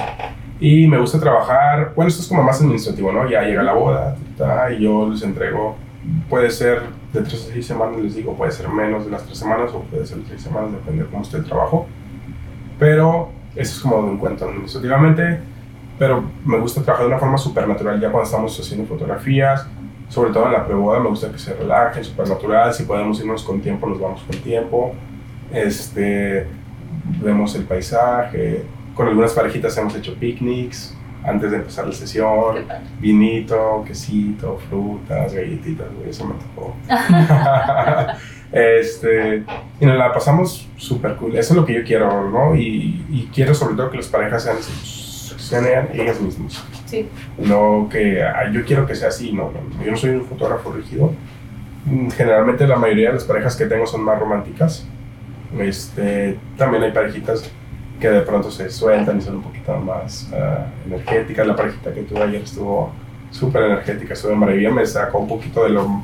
Y 0.59 0.87
me 0.87 0.97
gusta 0.97 1.19
trabajar, 1.19 1.91
bueno, 1.93 2.07
esto 2.07 2.21
es 2.21 2.27
como 2.27 2.41
más 2.41 2.61
administrativo, 2.61 3.11
¿no? 3.11 3.29
Ya 3.29 3.41
llega 3.43 3.63
la 3.63 3.73
boda 3.73 4.15
y 4.71 4.81
yo 4.81 5.09
les 5.09 5.21
entrego, 5.23 5.75
puede 6.29 6.49
ser 6.49 7.02
de 7.13 7.21
tres 7.21 7.47
a 7.47 7.53
seis 7.53 7.65
semanas, 7.65 8.01
les 8.01 8.15
digo, 8.15 8.35
puede 8.35 8.51
ser 8.51 8.67
menos 8.69 9.05
de 9.05 9.11
las 9.11 9.23
tres 9.23 9.37
semanas 9.37 9.71
o 9.73 9.81
puede 9.81 10.05
ser 10.05 10.17
de 10.17 10.27
seis 10.29 10.41
semanas, 10.41 10.71
depende 10.71 11.03
de 11.03 11.09
cómo 11.09 11.21
esté 11.21 11.37
el 11.37 11.45
trabajo. 11.45 11.87
Pero 12.79 13.29
eso 13.55 13.75
es 13.75 13.79
como 13.79 14.07
de 14.07 14.13
encuentro 14.13 14.49
administrativamente, 14.49 15.39
pero 15.99 16.23
me 16.43 16.57
gusta 16.57 16.81
trabajar 16.81 17.05
de 17.05 17.11
una 17.11 17.19
forma 17.19 17.37
súper 17.37 17.67
natural 17.67 17.99
ya 18.01 18.11
cuando 18.11 18.25
estamos 18.25 18.59
haciendo 18.59 18.87
fotografías, 18.87 19.67
sobre 20.09 20.31
todo 20.31 20.47
en 20.47 20.53
la 20.53 20.65
preboda 20.65 20.99
me 20.99 21.09
gusta 21.09 21.31
que 21.31 21.37
se 21.37 21.53
relajen, 21.53 22.03
súper 22.03 22.27
natural, 22.27 22.73
si 22.73 22.83
podemos 22.83 23.19
irnos 23.19 23.43
con 23.43 23.61
tiempo, 23.61 23.87
nos 23.87 23.99
vamos 23.99 24.23
con 24.23 24.37
tiempo, 24.39 24.93
este, 25.51 26.47
vemos 27.21 27.55
el 27.55 27.63
paisaje, 27.63 28.63
con 28.95 29.07
algunas 29.07 29.33
parejitas 29.33 29.77
hemos 29.77 29.95
hecho 29.95 30.15
picnics, 30.15 30.95
antes 31.25 31.51
de 31.51 31.57
empezar 31.57 31.85
la 31.87 31.93
sesión. 31.93 32.65
Vinito, 32.99 33.83
quesito, 33.87 34.59
frutas, 34.69 35.33
galletitas, 35.33 35.87
güey, 35.97 36.09
eso 36.09 36.25
me 36.25 36.35
tocó. 36.35 36.75
este, 38.51 39.43
y 39.79 39.85
nos 39.85 39.97
la 39.97 40.13
pasamos 40.13 40.67
súper 40.77 41.15
cool. 41.15 41.35
Eso 41.35 41.53
es 41.53 41.57
lo 41.59 41.65
que 41.65 41.73
yo 41.73 41.83
quiero, 41.83 42.29
¿no? 42.29 42.55
Y, 42.55 43.05
y 43.09 43.29
quiero 43.33 43.53
sobre 43.53 43.75
todo 43.75 43.89
que 43.89 43.97
las 43.97 44.07
parejas 44.07 44.43
sean, 44.43 44.57
sean 44.61 45.65
ellas 45.93 46.19
mismas. 46.21 46.63
Sí. 46.85 47.07
No 47.37 47.87
que 47.91 48.23
"Ay, 48.23 48.53
yo 48.53 48.63
quiero 48.65 48.85
que 48.85 48.93
sea 48.95 49.07
así, 49.09 49.31
no, 49.33 49.51
no, 49.51 49.83
yo 49.83 49.91
no 49.91 49.97
soy 49.97 50.11
un 50.11 50.25
fotógrafo 50.25 50.71
rígido. 50.71 51.11
Mm, 51.85 52.09
Generalmente 52.11 52.67
la 52.67 52.75
mayoría 52.77 53.07
de 53.09 53.15
las 53.15 53.23
parejas 53.23 53.55
que 53.55 53.65
tengo 53.65 53.87
son 53.87 54.03
más 54.03 54.19
románticas. 54.19 54.87
Este, 55.59 56.37
también 56.57 56.83
hay 56.83 56.91
parejitas 56.91 57.49
que 58.03 58.09
de 58.09 58.19
pronto 58.19 58.51
se 58.51 58.69
sueltan 58.69 59.19
y 59.19 59.21
son 59.21 59.37
un 59.37 59.43
poquito 59.43 59.73
más 59.77 60.29
ah, 60.33 60.65
energéticas. 60.85 61.47
La 61.47 61.55
parejita 61.55 61.93
que 61.93 62.01
tuve 62.01 62.21
ayer 62.21 62.41
estuvo 62.41 62.91
súper 63.31 63.63
energética, 63.63 64.13
estuvo 64.13 64.35
maravilla, 64.35 64.71
me 64.71 64.85
sacó 64.85 65.19
un 65.19 65.29
poquito 65.29 65.63
de 65.63 65.69
lo 65.69 66.01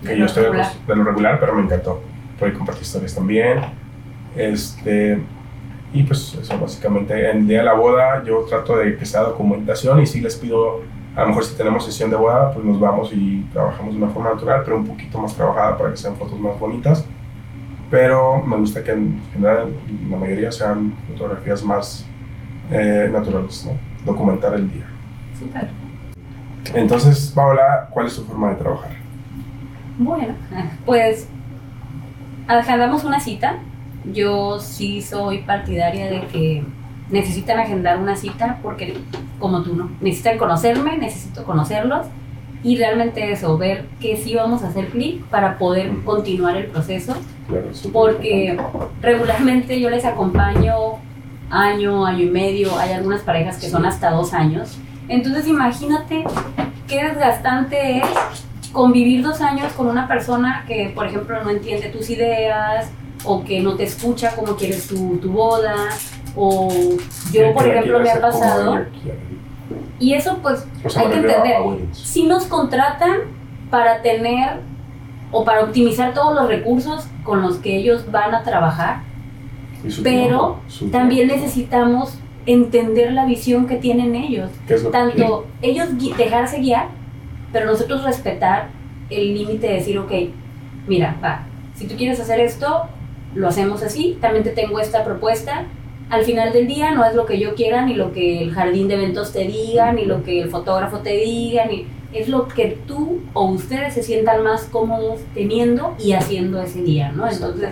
que 0.00 0.08
De 0.08 0.18
yo 0.20 0.24
estoy 0.24 0.44
regular. 0.44 0.72
de 0.86 0.96
lo 0.96 1.04
regular, 1.04 1.38
pero 1.38 1.54
me 1.54 1.60
encantó. 1.60 2.02
Pude 2.38 2.54
compartir 2.54 2.84
historias 2.84 3.14
también. 3.14 3.60
Este, 4.34 5.18
y 5.92 6.02
pues 6.04 6.34
eso 6.40 6.58
básicamente, 6.58 7.12
en 7.30 7.36
el 7.40 7.46
día 7.46 7.58
de 7.58 7.64
la 7.64 7.74
boda 7.74 8.24
yo 8.24 8.46
trato 8.48 8.78
de 8.78 8.96
que 8.96 9.04
sea 9.04 9.20
documentación 9.20 10.00
y 10.00 10.06
sí 10.06 10.22
les 10.22 10.36
pido, 10.36 10.80
a 11.14 11.20
lo 11.20 11.28
mejor 11.28 11.44
si 11.44 11.54
tenemos 11.56 11.84
sesión 11.84 12.08
de 12.08 12.16
boda, 12.16 12.54
pues 12.54 12.64
nos 12.64 12.80
vamos 12.80 13.10
y 13.12 13.46
trabajamos 13.52 13.92
de 13.92 14.02
una 14.02 14.10
forma 14.10 14.30
natural, 14.30 14.62
pero 14.64 14.78
un 14.78 14.86
poquito 14.86 15.18
más 15.18 15.34
trabajada 15.34 15.76
para 15.76 15.90
que 15.90 15.98
sean 15.98 16.16
fotos 16.16 16.40
más 16.40 16.58
bonitas. 16.58 17.04
Pero 17.94 18.42
me 18.42 18.56
gusta 18.56 18.82
que 18.82 18.90
en 18.90 19.22
general 19.32 19.72
la 20.10 20.16
mayoría 20.16 20.50
sean 20.50 20.96
fotografías 21.06 21.62
más 21.62 22.04
eh, 22.68 23.08
naturales, 23.12 23.64
¿no? 23.64 23.78
Documentar 24.04 24.52
el 24.54 24.68
día. 24.68 24.88
Entonces, 26.74 27.30
Paola, 27.32 27.88
¿cuál 27.92 28.06
es 28.06 28.16
tu 28.16 28.24
forma 28.24 28.50
de 28.50 28.56
trabajar? 28.56 28.90
Bueno, 29.96 30.34
pues 30.84 31.28
agendamos 32.48 33.04
una 33.04 33.20
cita. 33.20 33.58
Yo 34.12 34.58
sí 34.58 35.00
soy 35.00 35.42
partidaria 35.42 36.10
de 36.10 36.26
que 36.26 36.64
necesitan 37.10 37.60
agendar 37.60 38.00
una 38.00 38.16
cita 38.16 38.58
porque, 38.60 38.98
como 39.38 39.62
tú, 39.62 39.76
¿no? 39.76 39.88
Necesitan 40.00 40.36
conocerme, 40.36 40.98
necesito 40.98 41.44
conocerlos 41.44 42.08
y 42.64 42.76
realmente 42.76 43.30
eso, 43.30 43.58
ver 43.58 43.84
que 44.00 44.16
sí 44.16 44.34
vamos 44.34 44.62
a 44.62 44.68
hacer 44.68 44.88
clic 44.88 45.22
para 45.24 45.58
poder 45.58 45.92
continuar 46.02 46.56
el 46.56 46.66
proceso. 46.66 47.14
Claro, 47.46 47.68
Porque 47.92 48.58
regularmente 49.02 49.78
yo 49.78 49.90
les 49.90 50.06
acompaño 50.06 50.98
año, 51.50 52.06
año 52.06 52.22
y 52.22 52.30
medio, 52.30 52.76
hay 52.78 52.92
algunas 52.92 53.20
parejas 53.20 53.58
que 53.58 53.68
son 53.68 53.84
hasta 53.84 54.10
dos 54.10 54.32
años. 54.32 54.78
Entonces 55.08 55.46
imagínate 55.46 56.24
qué 56.88 57.04
desgastante 57.04 57.98
es 57.98 58.04
convivir 58.72 59.22
dos 59.22 59.42
años 59.42 59.70
con 59.74 59.86
una 59.86 60.08
persona 60.08 60.64
que, 60.66 60.90
por 60.94 61.06
ejemplo, 61.06 61.44
no 61.44 61.50
entiende 61.50 61.90
tus 61.90 62.08
ideas 62.08 62.90
o 63.24 63.44
que 63.44 63.60
no 63.60 63.74
te 63.76 63.84
escucha 63.84 64.34
como 64.34 64.56
quieres 64.56 64.88
tu, 64.88 65.18
tu 65.18 65.30
boda 65.30 65.74
o 66.34 66.68
yo, 67.30 67.52
por 67.52 67.66
ejemplo, 67.66 68.00
me 68.00 68.10
ha 68.10 68.20
como 68.20 68.32
pasado. 68.32 68.86
Y 69.98 70.14
eso 70.14 70.38
pues 70.42 70.66
O 70.84 70.88
sea, 70.88 71.02
hay 71.02 71.08
que 71.08 71.16
entender. 71.16 71.56
si 71.92 72.24
nos 72.24 72.46
contratan 72.46 73.18
para 73.70 74.02
tener 74.02 74.60
o 75.30 75.44
para 75.44 75.64
optimizar 75.64 76.14
todos 76.14 76.34
los 76.34 76.48
recursos 76.48 77.08
con 77.24 77.42
los 77.42 77.56
que 77.56 77.76
ellos 77.76 78.10
van 78.10 78.34
a 78.34 78.42
trabajar, 78.42 79.02
pero 80.02 80.60
tiempo, 80.68 80.92
también 80.92 81.28
tiempo. 81.28 81.44
necesitamos 81.44 82.18
entender 82.46 83.12
la 83.12 83.24
visión 83.26 83.66
que 83.66 83.76
tienen 83.76 84.14
ellos. 84.14 84.50
¿Qué 84.66 84.74
es 84.74 84.82
lo 84.82 84.90
que? 84.90 84.98
Tanto 84.98 85.46
ellos 85.62 85.88
dejarse 86.16 86.58
guiar, 86.58 86.88
pero 87.52 87.66
nosotros 87.66 88.04
respetar 88.04 88.68
el 89.10 89.34
límite 89.34 89.66
de 89.66 89.74
decir, 89.74 89.98
ok, 89.98 90.12
mira, 90.86 91.16
va, 91.22 91.46
si 91.74 91.86
tú 91.86 91.96
quieres 91.96 92.20
hacer 92.20 92.40
esto, 92.40 92.84
lo 93.34 93.48
hacemos 93.48 93.82
así, 93.82 94.18
también 94.20 94.44
te 94.44 94.50
tengo 94.50 94.78
esta 94.78 95.04
propuesta. 95.04 95.64
Al 96.10 96.24
final 96.24 96.52
del 96.52 96.66
día 96.66 96.90
no 96.90 97.04
es 97.04 97.14
lo 97.14 97.26
que 97.26 97.38
yo 97.38 97.54
quiera, 97.54 97.84
ni 97.84 97.94
lo 97.94 98.12
que 98.12 98.42
el 98.42 98.52
jardín 98.52 98.88
de 98.88 98.94
eventos 98.94 99.32
te 99.32 99.46
diga, 99.46 99.92
ni 99.92 100.04
lo 100.04 100.22
que 100.22 100.42
el 100.42 100.50
fotógrafo 100.50 100.98
te 100.98 101.16
diga, 101.16 101.64
ni 101.66 101.86
es 102.12 102.28
lo 102.28 102.46
que 102.46 102.78
tú 102.86 103.20
o 103.32 103.46
ustedes 103.46 103.94
se 103.94 104.02
sientan 104.02 104.44
más 104.44 104.64
cómodos 104.64 105.20
teniendo 105.34 105.96
y 105.98 106.12
haciendo 106.12 106.62
ese 106.62 106.82
día, 106.82 107.10
¿no? 107.10 107.28
Entonces, 107.28 107.70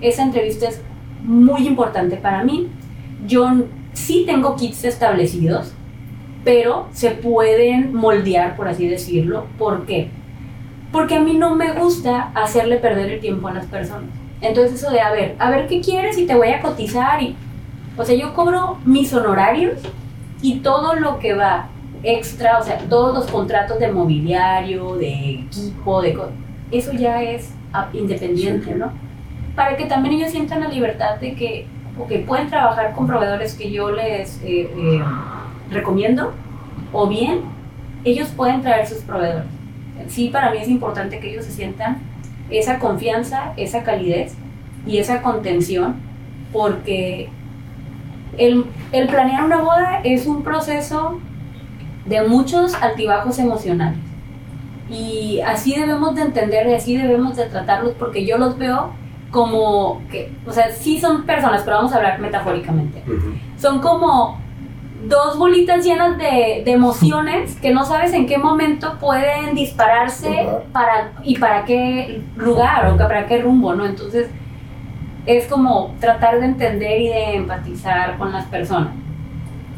esa 0.00 0.22
entrevista 0.22 0.68
es 0.68 0.80
muy 1.22 1.66
importante 1.66 2.16
para 2.16 2.44
mí. 2.44 2.68
Yo 3.26 3.50
sí 3.92 4.24
tengo 4.24 4.56
kits 4.56 4.84
establecidos, 4.84 5.72
pero 6.44 6.88
se 6.92 7.10
pueden 7.10 7.94
moldear, 7.94 8.56
por 8.56 8.68
así 8.68 8.88
decirlo. 8.88 9.46
¿Por 9.58 9.84
qué? 9.84 10.08
Porque 10.92 11.16
a 11.16 11.20
mí 11.20 11.34
no 11.34 11.54
me 11.54 11.72
gusta 11.72 12.30
hacerle 12.34 12.76
perder 12.76 13.10
el 13.10 13.20
tiempo 13.20 13.48
a 13.48 13.52
las 13.52 13.66
personas. 13.66 14.10
Entonces 14.40 14.80
eso 14.80 14.90
de, 14.90 15.00
a 15.00 15.10
ver, 15.10 15.34
a 15.38 15.50
ver 15.50 15.66
qué 15.66 15.80
quieres 15.80 16.16
y 16.18 16.26
te 16.26 16.34
voy 16.34 16.48
a 16.48 16.60
cotizar 16.60 17.22
y... 17.22 17.34
O 17.96 18.04
sea, 18.04 18.16
yo 18.16 18.34
cobro 18.34 18.78
mis 18.84 19.12
honorarios 19.12 19.80
y 20.42 20.60
todo 20.60 20.94
lo 20.94 21.18
que 21.18 21.34
va 21.34 21.68
extra, 22.02 22.58
o 22.58 22.62
sea, 22.62 22.78
todos 22.78 23.14
los 23.14 23.26
contratos 23.30 23.78
de 23.78 23.90
mobiliario, 23.90 24.96
de 24.96 25.40
equipo, 25.46 26.02
de... 26.02 26.18
Eso 26.70 26.92
ya 26.92 27.22
es 27.22 27.52
independiente. 27.92 28.74
¿no? 28.74 28.92
Para 29.54 29.76
que 29.76 29.86
también 29.86 30.16
ellos 30.16 30.30
sientan 30.30 30.60
la 30.60 30.68
libertad 30.68 31.16
de 31.20 31.34
que, 31.34 31.66
ok, 31.98 32.26
pueden 32.26 32.48
trabajar 32.48 32.92
con 32.94 33.06
proveedores 33.06 33.54
que 33.54 33.70
yo 33.70 33.90
les 33.90 34.40
eh, 34.42 34.70
eh, 34.76 35.02
recomiendo, 35.70 36.32
o 36.92 37.08
bien 37.08 37.40
ellos 38.04 38.28
pueden 38.28 38.60
traer 38.62 38.86
sus 38.86 38.98
proveedores. 38.98 39.48
Sí, 40.08 40.28
para 40.28 40.50
mí 40.50 40.58
es 40.58 40.68
importante 40.68 41.20
que 41.20 41.30
ellos 41.30 41.44
se 41.44 41.52
sientan 41.52 41.98
esa 42.50 42.78
confianza, 42.78 43.54
esa 43.56 43.82
calidez 43.82 44.34
y 44.86 44.98
esa 44.98 45.22
contención, 45.22 45.96
porque 46.52 47.30
el, 48.38 48.66
el 48.92 49.08
planear 49.08 49.44
una 49.44 49.58
boda 49.58 50.00
es 50.04 50.26
un 50.26 50.42
proceso 50.42 51.20
de 52.06 52.22
muchos 52.22 52.74
altibajos 52.74 53.38
emocionales. 53.38 53.98
Y 54.90 55.40
así 55.40 55.74
debemos 55.74 56.14
de 56.14 56.22
entender 56.22 56.66
y 56.68 56.74
así 56.74 56.96
debemos 56.96 57.36
de 57.36 57.46
tratarlos 57.46 57.94
porque 57.98 58.26
yo 58.26 58.36
los 58.38 58.58
veo 58.58 58.90
como 59.30 60.02
que, 60.10 60.32
o 60.46 60.52
sea, 60.52 60.70
sí 60.70 61.00
son 61.00 61.24
personas, 61.24 61.62
pero 61.64 61.78
vamos 61.78 61.92
a 61.92 61.96
hablar 61.96 62.20
metafóricamente 62.20 63.02
son 63.56 63.80
como 63.80 64.38
dos 65.08 65.38
bolitas 65.38 65.84
llenas 65.84 66.16
de, 66.18 66.62
de 66.64 66.70
emociones 66.70 67.56
que 67.56 67.72
no 67.72 67.84
sabes 67.84 68.12
en 68.12 68.26
qué 68.26 68.38
momento 68.38 68.98
pueden 69.00 69.54
dispararse 69.54 70.46
para, 70.72 71.12
y 71.22 71.38
para 71.38 71.64
qué 71.64 72.22
lugar 72.36 72.92
o 72.92 72.96
para 72.96 73.26
qué 73.26 73.40
rumbo, 73.40 73.74
¿no? 73.74 73.86
Entonces 73.86 74.28
es 75.26 75.46
como 75.46 75.94
tratar 76.00 76.38
de 76.40 76.46
entender 76.46 77.00
y 77.00 77.08
de 77.08 77.34
empatizar 77.36 78.18
con 78.18 78.32
las 78.32 78.46
personas. 78.46 78.92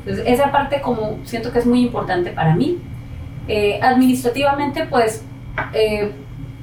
Entonces 0.00 0.24
esa 0.26 0.52
parte 0.52 0.80
como 0.80 1.18
siento 1.24 1.52
que 1.52 1.58
es 1.58 1.66
muy 1.66 1.80
importante 1.82 2.30
para 2.30 2.54
mí. 2.54 2.78
Eh, 3.48 3.78
administrativamente 3.80 4.86
pues 4.86 5.24
eh, 5.72 6.10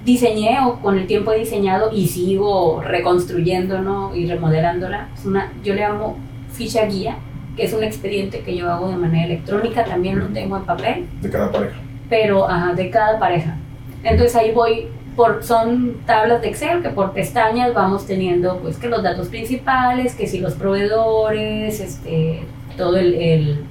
diseñé 0.03 0.59
o 0.65 0.81
con 0.81 0.97
el 0.97 1.07
tiempo 1.07 1.31
he 1.31 1.39
diseñado 1.39 1.91
y 1.93 2.07
sigo 2.07 2.81
reconstruyendo 2.81 3.79
¿no? 3.81 4.13
y 4.15 4.27
remodelándola. 4.27 5.07
Es 5.15 5.25
una, 5.25 5.51
yo 5.63 5.73
le 5.73 5.81
llamo 5.81 6.17
ficha 6.51 6.85
guía, 6.85 7.15
que 7.55 7.63
es 7.63 7.73
un 7.73 7.83
expediente 7.83 8.41
que 8.41 8.55
yo 8.55 8.69
hago 8.71 8.89
de 8.89 8.97
manera 8.97 9.25
electrónica, 9.25 9.85
también 9.85 10.19
lo 10.19 10.27
tengo 10.27 10.57
en 10.57 10.63
papel, 10.65 11.05
De 11.21 11.29
cada 11.29 11.51
pareja. 11.51 11.75
pero 12.09 12.49
ajá, 12.49 12.73
de 12.73 12.89
cada 12.89 13.17
pareja. 13.17 13.55
Entonces 14.03 14.35
ahí 14.35 14.51
voy, 14.51 14.87
por, 15.15 15.43
son 15.43 15.97
tablas 16.05 16.41
de 16.41 16.49
Excel 16.49 16.81
que 16.81 16.89
por 16.89 17.11
pestañas 17.13 17.73
vamos 17.73 18.05
teniendo 18.05 18.57
pues 18.59 18.77
que 18.77 18.87
los 18.87 19.01
datos 19.03 19.27
principales, 19.29 20.15
que 20.15 20.27
si 20.27 20.39
los 20.39 20.53
proveedores, 20.53 21.79
este, 21.79 22.43
todo 22.77 22.97
el, 22.97 23.13
el 23.15 23.65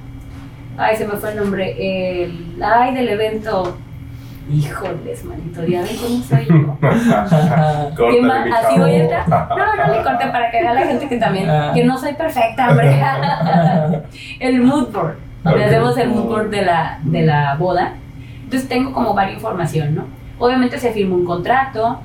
ay 0.78 0.96
se 0.96 1.06
me 1.06 1.14
fue 1.14 1.30
el 1.32 1.36
nombre, 1.36 2.22
el, 2.22 2.62
ay 2.62 2.94
del 2.94 3.08
evento, 3.08 3.76
híjoles 4.50 5.24
manito, 5.24 5.64
ya 5.64 5.82
ven 5.82 5.96
cómo 5.96 6.22
soy 6.24 6.46
yo. 6.46 6.78
¿Qué 8.10 8.20
más? 8.22 8.46
¿Así 8.64 8.78
voy 8.78 8.90
a 8.92 9.02
entrar? 9.02 9.28
No, 9.28 9.76
no 9.76 9.92
le 9.94 10.02
corte 10.02 10.26
para 10.32 10.50
que 10.50 10.60
vea 10.62 10.74
la 10.74 10.86
gente 10.86 11.08
que 11.08 11.16
también, 11.18 11.48
Ah. 11.48 11.70
que 11.74 11.84
no 11.84 11.98
soy 11.98 12.14
perfecta, 12.14 12.70
hombre. 12.70 13.00
el 14.40 14.60
mood 14.62 14.88
board, 14.92 15.16
donde 15.44 15.60
Ok. 15.60 15.66
hacemos 15.66 15.96
el 15.98 16.08
mood 16.08 16.24
board 16.24 16.50
de 16.50 16.62
la, 16.62 16.98
de 17.02 17.22
la 17.22 17.54
boda. 17.56 17.94
Entonces 18.44 18.68
tengo 18.68 18.92
como 18.92 19.14
varia 19.14 19.34
información, 19.34 19.94
¿no? 19.94 20.21
Obviamente 20.38 20.78
se 20.78 20.92
firma 20.92 21.14
un 21.14 21.24
contrato 21.24 22.00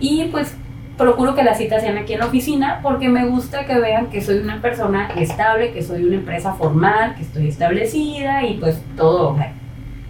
y 0.00 0.24
pues 0.30 0.56
procuro 0.96 1.34
que 1.34 1.44
las 1.44 1.58
citas 1.58 1.82
sean 1.82 1.96
aquí 1.96 2.14
en 2.14 2.20
la 2.20 2.26
oficina 2.26 2.80
porque 2.82 3.08
me 3.08 3.26
gusta 3.26 3.66
que 3.66 3.78
vean 3.78 4.06
que 4.06 4.20
soy 4.20 4.38
una 4.38 4.60
persona 4.60 5.08
estable, 5.16 5.72
que 5.72 5.82
soy 5.82 6.02
una 6.02 6.16
empresa 6.16 6.54
formal, 6.54 7.14
que 7.14 7.22
estoy 7.22 7.48
establecida 7.48 8.44
y 8.44 8.54
pues 8.54 8.82
todo 8.96 9.36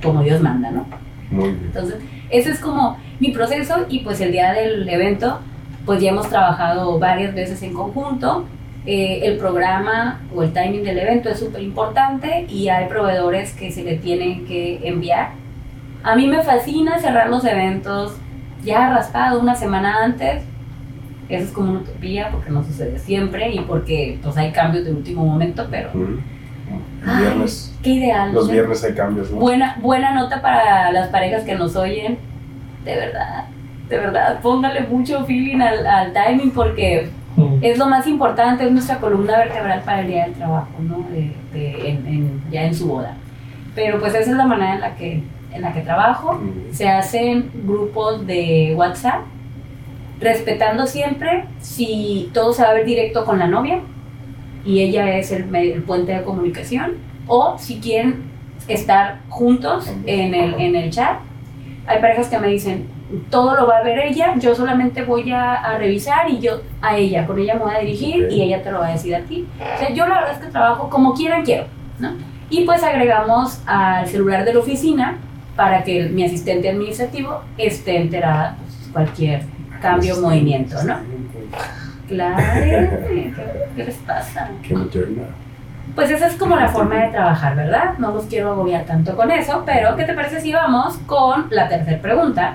como 0.02 0.22
Dios 0.22 0.40
manda, 0.40 0.70
¿no? 0.70 0.86
Muy 1.30 1.44
bien. 1.50 1.60
Entonces, 1.66 1.96
ese 2.30 2.50
es 2.50 2.58
como 2.60 2.96
mi 3.20 3.32
proceso 3.32 3.86
y 3.88 4.00
pues 4.00 4.20
el 4.20 4.32
día 4.32 4.52
del 4.52 4.88
evento, 4.88 5.40
pues 5.84 6.00
ya 6.00 6.10
hemos 6.10 6.28
trabajado 6.28 6.98
varias 6.98 7.34
veces 7.34 7.62
en 7.62 7.74
conjunto. 7.74 8.46
eh, 8.86 9.26
el 9.26 9.36
programa 9.36 10.22
o 10.34 10.42
el 10.42 10.52
timing 10.54 10.82
del 10.82 10.98
evento 10.98 11.28
es 11.28 11.38
súper 11.38 11.62
importante 11.62 12.46
y 12.48 12.70
hay 12.70 12.86
proveedores 12.88 13.52
que 13.52 13.70
se 13.70 13.82
le 13.84 13.96
tienen 13.96 14.46
que 14.46 14.80
enviar. 14.82 15.32
A 16.02 16.16
mí 16.16 16.26
me 16.26 16.42
fascina 16.42 16.98
cerrar 16.98 17.28
los 17.28 17.44
eventos 17.44 18.16
ya 18.64 18.90
raspado 18.90 19.40
una 19.40 19.54
semana 19.54 20.04
antes. 20.04 20.42
Eso 21.28 21.44
es 21.44 21.50
como 21.50 21.70
una 21.72 21.80
utopía 21.80 22.30
porque 22.30 22.50
no 22.50 22.64
sucede 22.64 22.98
siempre 22.98 23.50
y 23.52 23.60
porque 23.60 24.18
pues, 24.22 24.36
hay 24.36 24.50
cambios 24.52 24.84
de 24.84 24.92
último 24.92 25.24
momento, 25.24 25.66
pero... 25.70 25.90
Mm. 25.94 26.18
El 27.02 27.08
Ay, 27.10 27.22
viernes, 27.22 27.74
qué 27.82 27.90
ideal. 27.90 28.34
los 28.34 28.46
¿no? 28.46 28.52
viernes 28.52 28.84
hay 28.84 28.92
cambios, 28.92 29.30
¿no? 29.30 29.38
Buena, 29.38 29.76
buena 29.80 30.12
nota 30.14 30.42
para 30.42 30.90
las 30.92 31.08
parejas 31.08 31.44
que 31.44 31.54
nos 31.54 31.76
oyen. 31.76 32.18
De 32.84 32.94
verdad, 32.96 33.44
de 33.88 33.98
verdad, 33.98 34.40
póngale 34.42 34.80
mucho 34.82 35.24
feeling 35.24 35.60
al, 35.60 35.86
al 35.86 36.12
timing 36.12 36.50
porque 36.50 37.10
Mm. 37.36 37.58
es 37.62 37.78
lo 37.78 37.86
más 37.86 38.04
importante, 38.08 38.64
es 38.66 38.72
nuestra 38.72 38.98
columna 38.98 39.38
vertebral 39.38 39.80
para 39.84 40.00
el 40.00 40.08
día 40.08 40.24
del 40.24 40.32
trabajo, 40.34 40.70
¿no? 40.80 41.06
De- 41.10 41.32
de- 41.52 41.88
en- 41.90 42.06
en- 42.08 42.42
ya 42.50 42.64
en 42.64 42.74
su 42.74 42.88
boda. 42.88 43.14
Pero 43.76 44.00
pues 44.00 44.12
esa 44.14 44.28
es 44.32 44.36
la 44.36 44.44
manera 44.44 44.74
en 44.74 44.80
la 44.80 44.96
que, 44.96 45.22
en 45.52 45.62
la 45.62 45.72
que 45.72 45.80
trabajo. 45.80 46.40
Se 46.72 46.88
hacen 46.88 47.50
grupos 47.64 48.26
de 48.26 48.74
WhatsApp, 48.76 49.22
respetando 50.20 50.86
siempre 50.86 51.44
si 51.60 52.30
todo 52.34 52.52
se 52.52 52.62
va 52.62 52.70
a 52.70 52.74
ver 52.74 52.84
directo 52.84 53.24
con 53.24 53.38
la 53.38 53.46
novia 53.46 53.80
y 54.64 54.80
ella 54.80 55.16
es 55.16 55.30
el, 55.32 55.54
el 55.54 55.82
puente 55.82 56.12
de 56.12 56.22
comunicación, 56.22 56.96
o 57.26 57.56
si 57.58 57.78
quieren 57.78 58.24
estar 58.66 59.20
juntos 59.28 59.90
en 60.04 60.34
el, 60.34 60.54
en 60.60 60.74
el 60.76 60.90
chat. 60.90 61.18
Hay 61.86 62.00
parejas 62.00 62.28
que 62.28 62.38
me 62.38 62.48
dicen, 62.48 62.86
todo 63.30 63.54
lo 63.54 63.66
va 63.66 63.78
a 63.78 63.82
ver 63.82 63.98
ella, 64.00 64.34
yo 64.38 64.54
solamente 64.54 65.02
voy 65.04 65.30
a, 65.30 65.54
a 65.54 65.78
revisar 65.78 66.28
y 66.28 66.40
yo 66.40 66.60
a 66.82 66.96
ella, 66.98 67.26
con 67.26 67.38
ella 67.38 67.54
me 67.54 67.60
voy 67.60 67.74
a 67.74 67.78
dirigir 67.78 68.26
Ok. 68.26 68.32
y 68.32 68.42
ella 68.42 68.62
te 68.62 68.70
lo 68.70 68.80
va 68.80 68.88
a 68.88 68.92
decir 68.92 69.14
a 69.14 69.20
ti. 69.20 69.46
O 69.58 69.78
sea, 69.78 69.90
yo 69.94 70.06
la 70.06 70.16
verdad 70.16 70.32
es 70.32 70.38
que 70.44 70.50
trabajo 70.50 70.90
como 70.90 71.14
quieran, 71.14 71.44
quiero, 71.44 71.64
¿no? 71.98 72.10
Y 72.50 72.64
pues 72.64 72.82
agregamos 72.82 73.62
al 73.66 74.06
celular 74.06 74.44
de 74.44 74.52
la 74.52 74.60
oficina 74.60 75.16
para 75.58 75.82
que 75.82 75.98
el- 75.98 76.10
mi 76.12 76.24
asistente 76.24 76.68
administrativo 76.70 77.42
esté 77.58 77.96
enterada 77.96 78.54
pues, 78.60 78.90
cualquier 78.92 79.42
cambio 79.82 80.16
o 80.16 80.20
movimiento, 80.20 80.80
¿no? 80.84 80.94
Claro, 82.06 82.36
¿qué, 83.08 83.32
qué 83.76 83.84
les 83.84 83.96
pasa? 83.96 84.50
Qué 84.62 84.72
moderna. 84.76 85.24
Pues 85.96 86.10
esa 86.12 86.28
es 86.28 86.34
como 86.36 86.54
la 86.54 86.68
forma 86.68 86.94
de 87.06 87.08
trabajar, 87.10 87.56
¿verdad? 87.56 87.98
No 87.98 88.12
los 88.12 88.26
quiero 88.26 88.52
agobiar 88.52 88.84
tanto 88.84 89.16
con 89.16 89.32
eso, 89.32 89.64
pero 89.66 89.96
¿qué 89.96 90.04
te 90.04 90.14
parece 90.14 90.40
si 90.40 90.52
vamos 90.52 90.96
con 91.06 91.46
la 91.50 91.68
tercera 91.68 92.00
pregunta? 92.00 92.54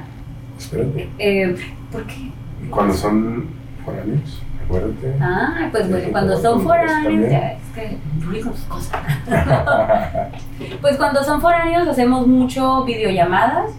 Espérate. 0.57 1.09
Eh, 1.19 1.53
¿Por 1.91 2.05
qué? 2.07 2.31
¿Y 2.63 2.67
cuando 2.69 2.93
son 2.93 3.47
foráneos? 3.83 4.41
Acuérdate. 4.73 5.15
Ah, 5.21 5.69
pues 5.71 5.89
bueno, 5.89 6.07
cuando 6.11 6.37
son 6.37 6.61
foráneos, 6.61 7.29
ya 7.29 7.51
es 7.53 7.61
que 7.75 8.41
sus 8.41 8.59
cosas. 8.61 9.01
Pues 10.81 10.97
cuando 10.97 11.23
son 11.23 11.41
foráneos 11.41 11.87
hacemos 11.87 12.25
mucho 12.27 12.83
videollamadas. 12.83 13.71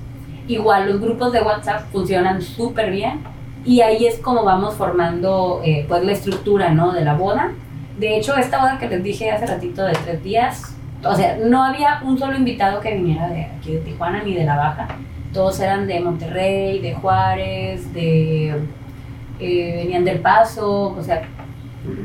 Igual 0.46 0.90
los 0.90 1.00
grupos 1.00 1.32
de 1.32 1.40
WhatsApp 1.42 1.82
funcionan 1.90 2.42
súper 2.42 2.90
bien. 2.90 3.22
Y 3.64 3.80
ahí 3.80 4.06
es 4.06 4.18
como 4.18 4.44
vamos 4.44 4.74
formando 4.74 5.62
eh, 5.64 5.86
pues 5.88 6.04
la 6.04 6.12
estructura 6.12 6.70
¿no? 6.70 6.92
de 6.92 7.04
la 7.04 7.14
boda. 7.14 7.52
De 7.98 8.16
hecho, 8.16 8.36
esta 8.36 8.58
boda 8.58 8.78
que 8.78 8.88
les 8.88 9.02
dije 9.02 9.30
hace 9.30 9.46
ratito 9.46 9.84
de 9.84 9.92
tres 9.92 10.22
días, 10.22 10.76
o 11.04 11.14
sea, 11.14 11.38
no 11.42 11.64
había 11.64 12.00
un 12.04 12.18
solo 12.18 12.36
invitado 12.36 12.80
que 12.80 12.94
viniera 12.94 13.28
de 13.28 13.44
aquí 13.44 13.72
de 13.72 13.78
Tijuana 13.78 14.22
ni 14.22 14.34
de 14.34 14.44
La 14.44 14.56
Baja. 14.56 14.88
Todos 15.32 15.58
eran 15.60 15.86
de 15.86 16.00
Monterrey, 16.00 16.80
de 16.80 16.94
Juárez, 16.94 17.92
de... 17.92 18.54
eh, 19.40 19.74
venían 19.84 20.04
del 20.04 20.20
Paso, 20.20 20.94
o 20.98 21.02
sea, 21.02 21.22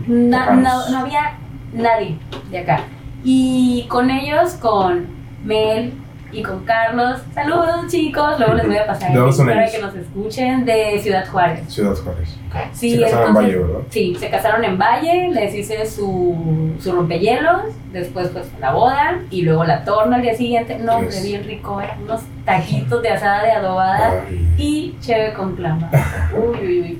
Na- 0.07 0.51
no, 0.55 0.89
no 0.89 0.97
había 0.99 1.37
nadie 1.73 2.17
de 2.51 2.59
acá. 2.59 2.81
Y 3.23 3.85
con 3.89 4.09
ellos, 4.09 4.53
con 4.55 5.07
Mel 5.43 5.93
y 6.31 6.43
con 6.43 6.63
Carlos, 6.63 7.21
saludos 7.33 7.87
chicos, 7.89 8.37
luego 8.37 8.53
les 8.53 8.67
voy 8.67 8.77
a 8.77 8.85
pasar 8.85 9.09
el 9.11 9.13
¿De 9.15 9.19
dónde 9.19 9.31
link 9.31 9.37
son 9.37 9.47
para 9.47 9.71
que 9.71 9.79
nos 9.79 9.95
escuchen 9.95 10.65
de 10.65 10.99
Ciudad 10.99 11.25
Juárez. 11.27 11.61
Ciudad 11.73 11.95
Juárez. 11.95 12.35
Sí, 12.73 12.91
Se 12.91 13.01
casaron 13.01 13.21
en 13.23 13.27
entonces- 13.29 13.55
Valle, 13.55 13.57
¿verdad? 13.67 13.87
Sí, 13.89 14.15
se 14.19 14.29
casaron 14.29 14.63
en 14.63 14.77
Valle, 14.77 15.29
les 15.29 15.55
hice 15.55 15.85
su, 15.85 16.73
su 16.79 16.91
rompehielos, 16.91 17.61
después 17.93 18.29
pues 18.29 18.47
la 18.59 18.71
boda 18.73 19.19
y 19.31 19.41
luego 19.43 19.63
la 19.63 19.83
torna 19.83 20.17
al 20.17 20.21
día 20.21 20.33
siguiente. 20.35 20.77
No, 20.79 21.01
Yes. 21.01 21.23
bien 21.23 21.43
rico, 21.45 21.79
¿eh? 21.81 21.89
unos 22.03 22.21
taquitos 22.45 23.01
de 23.01 23.09
asada 23.09 23.43
de 23.43 23.51
adobada 23.51 24.23
Ay. 24.27 24.47
y 24.57 24.95
cheve 25.01 25.33
con 25.33 25.55
clama. 25.55 25.89
Uy, 26.33 26.57
uy, 26.65 26.81
uy. 26.81 26.99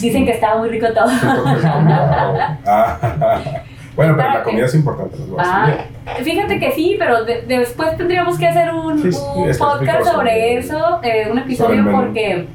Dicen 0.00 0.24
que 0.24 0.32
estaba 0.32 0.58
muy 0.58 0.68
rico 0.68 0.86
todo. 0.94 1.06
Ah, 2.66 2.98
bueno, 3.94 4.12
pero 4.14 4.16
¿Para 4.16 4.34
la 4.38 4.42
comida 4.44 4.66
es 4.66 4.74
importante. 4.74 5.16
Los 5.18 5.38
Ah, 5.38 5.68
fíjate 6.22 6.58
que 6.58 6.72
sí, 6.72 6.96
pero 6.98 7.24
de- 7.24 7.42
de- 7.42 7.58
después 7.60 7.96
tendríamos 7.96 8.38
que 8.38 8.46
hacer 8.46 8.72
un, 8.74 9.00
Sí, 9.10 9.18
podcast 9.58 10.04
sobre- 10.06 10.58
eso, 10.58 11.00
eh, 11.02 11.28
un 11.30 11.38
episodio 11.38 11.82
porque 11.90 12.46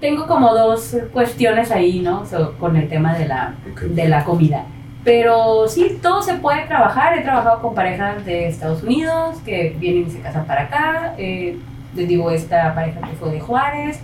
tengo 0.00 0.26
como 0.26 0.54
dos 0.54 0.96
cuestiones 1.12 1.70
ahí, 1.72 2.00
¿no? 2.00 2.24
So, 2.26 2.52
con 2.58 2.76
el 2.76 2.88
tema 2.88 3.14
de 3.14 3.26
la, 3.26 3.54
de 3.90 4.08
la 4.08 4.24
comida. 4.24 4.64
Pero 5.04 5.68
sí, 5.68 5.98
todo 6.02 6.20
se 6.22 6.34
puede 6.34 6.62
trabajar. 6.66 7.16
He 7.18 7.22
trabajado 7.22 7.60
con 7.62 7.74
parejas 7.74 8.24
de 8.24 8.48
Estados 8.48 8.82
Unidos 8.82 9.38
que 9.44 9.76
vienen 9.78 10.06
y 10.08 10.10
se 10.10 10.20
casan 10.20 10.46
para 10.46 10.62
acá. 10.62 11.14
eh, 11.18 11.56
les 11.94 12.08
digo, 12.08 12.30
esta 12.30 12.74
pareja 12.74 13.00
que 13.00 13.16
fue 13.16 13.30
de 13.30 13.40
Juárez. 13.40 14.00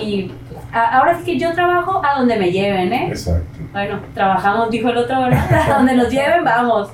Y 0.00 0.32
ahora 0.74 1.18
sí 1.18 1.24
que 1.24 1.38
yo 1.38 1.52
trabajo 1.54 2.02
a 2.04 2.18
donde 2.18 2.36
me 2.38 2.50
lleven, 2.50 2.92
¿eh? 2.92 3.08
Exacto. 3.08 3.44
Bueno, 3.72 4.00
trabajamos, 4.14 4.70
dijo 4.70 4.88
el 4.90 4.96
otro, 4.98 5.20
¿verdad? 5.22 5.70
A 5.70 5.76
donde 5.78 5.94
nos 5.96 6.10
lleven, 6.10 6.44
vamos. 6.44 6.90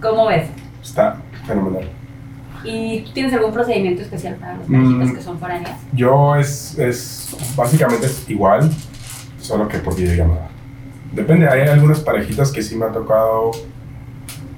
¿Cómo 0.00 0.26
ves? 0.26 0.48
Está 0.82 1.16
fenomenal. 1.46 1.88
¿Y 2.64 3.00
tú 3.02 3.12
tienes 3.12 3.32
algún 3.32 3.52
procedimiento 3.52 4.02
especial 4.02 4.34
para 4.36 4.56
los 4.56 4.68
Mm. 4.68 5.14
que 5.14 5.22
son 5.22 5.38
foráneas? 5.38 5.76
Yo 5.92 6.36
es, 6.36 6.78
es 6.78 7.34
básicamente 7.56 8.06
es 8.06 8.28
igual, 8.28 8.70
solo 9.40 9.66
que 9.68 9.78
por 9.78 9.96
videollamada. 9.96 10.48
Depende, 11.12 11.48
hay 11.48 11.68
algunas 11.68 12.00
parejitas 12.00 12.52
que 12.52 12.62
sí 12.62 12.76
me 12.76 12.84
ha 12.86 12.92
tocado 12.92 13.50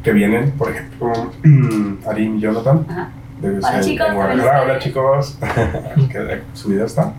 que 0.02 0.12
vienen, 0.12 0.50
por 0.52 0.70
ejemplo, 0.70 1.12
Arim 2.08 2.36
y 2.38 2.40
Jonathan. 2.40 2.84
Ajá. 2.88 3.10
Hola, 3.42 3.80
chicos, 3.80 4.06
en 4.06 4.12
¿cómo 4.14 4.14
Guadalajara. 4.14 4.58
están? 4.58 4.62
Hola 4.70 4.78
chicos, 4.78 5.38
que 6.12 6.42
su 6.54 6.68
video 6.68 6.86
está. 6.86 7.12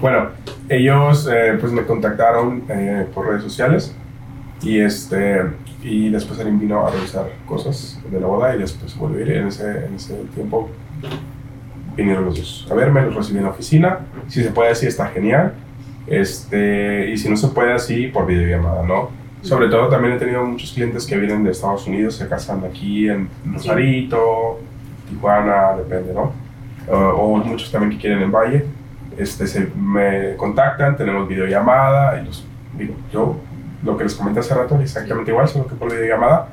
Bueno, 0.00 0.28
ellos 0.68 1.28
eh, 1.32 1.56
pues 1.60 1.72
me 1.72 1.84
contactaron 1.84 2.64
eh, 2.68 3.06
por 3.14 3.26
redes 3.26 3.42
sociales 3.42 3.94
y 4.62 4.80
este 4.80 5.42
y 5.82 6.10
después 6.10 6.40
Arim 6.40 6.58
vino 6.58 6.86
a 6.86 6.90
revisar 6.90 7.30
cosas 7.46 8.00
de 8.10 8.20
la 8.20 8.26
boda 8.26 8.54
y 8.56 8.58
después 8.58 8.96
volvió 8.96 9.18
a 9.18 9.28
ir 9.28 9.36
en 9.36 9.46
ese, 9.48 9.86
en 9.86 9.94
ese 9.94 10.14
tiempo 10.34 10.68
vinieron 11.96 12.24
los 12.24 12.36
dos 12.36 12.68
a 12.70 12.74
verme, 12.74 13.02
los 13.02 13.14
recibí 13.14 13.38
en 13.38 13.44
la 13.44 13.50
oficina, 13.50 14.00
si 14.28 14.42
se 14.42 14.50
puede 14.50 14.70
así 14.70 14.86
está 14.86 15.06
genial, 15.08 15.54
este, 16.06 17.10
y 17.10 17.16
si 17.16 17.28
no 17.28 17.36
se 17.36 17.48
puede 17.48 17.72
así 17.72 18.08
por 18.08 18.26
videollamada, 18.26 18.82
¿no? 18.84 19.10
Sobre 19.42 19.68
todo 19.68 19.88
también 19.88 20.14
he 20.14 20.18
tenido 20.18 20.44
muchos 20.44 20.72
clientes 20.72 21.06
que 21.06 21.16
vienen 21.16 21.44
de 21.44 21.52
Estados 21.52 21.86
Unidos, 21.86 22.16
se 22.16 22.28
casan 22.28 22.64
aquí 22.64 23.08
en 23.08 23.28
Rosarito, 23.50 24.60
Tijuana, 25.08 25.76
depende, 25.76 26.12
¿no? 26.12 26.32
Uh, 26.88 26.92
o 26.94 27.36
muchos 27.38 27.70
también 27.72 27.92
que 27.92 27.98
quieren 27.98 28.22
en 28.22 28.30
Valle, 28.30 28.64
este, 29.18 29.46
se 29.46 29.66
me 29.76 30.36
contactan, 30.36 30.96
tenemos 30.96 31.26
videollamada, 31.26 32.20
y 32.20 32.26
los, 32.26 32.46
digo, 32.78 32.94
yo 33.12 33.36
lo 33.82 33.96
que 33.96 34.04
les 34.04 34.14
comenté 34.14 34.40
hace 34.40 34.54
rato 34.54 34.76
es 34.76 34.82
exactamente 34.82 35.30
igual, 35.32 35.48
solo 35.48 35.66
que 35.66 35.74
por 35.74 35.90
videollamada, 35.90 36.48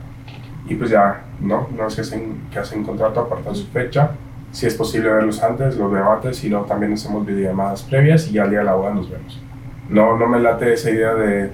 y 0.67 0.75
pues 0.75 0.89
ya, 0.89 1.21
¿no? 1.39 1.67
No 1.77 1.87
es 1.87 1.95
que 1.95 2.01
hacen, 2.01 2.41
que 2.51 2.57
hacen 2.59 2.83
contrato, 2.83 3.19
apartan 3.19 3.55
su 3.55 3.67
fecha, 3.67 4.11
si 4.51 4.65
es 4.65 4.75
posible 4.75 5.09
verlos 5.11 5.43
antes, 5.43 5.77
los 5.77 5.91
veo 5.91 6.11
antes, 6.11 6.37
si 6.37 6.49
no, 6.49 6.61
también 6.61 6.93
hacemos 6.93 7.25
videollamadas 7.25 7.83
previas 7.83 8.27
y 8.27 8.33
ya 8.33 8.43
al 8.43 8.49
día 8.49 8.59
de 8.59 8.65
la 8.65 8.73
boda 8.75 8.91
nos 8.93 9.09
vemos. 9.09 9.41
No, 9.89 10.17
no 10.17 10.27
me 10.27 10.39
late 10.39 10.73
esa 10.73 10.89
idea 10.89 11.13
de 11.15 11.51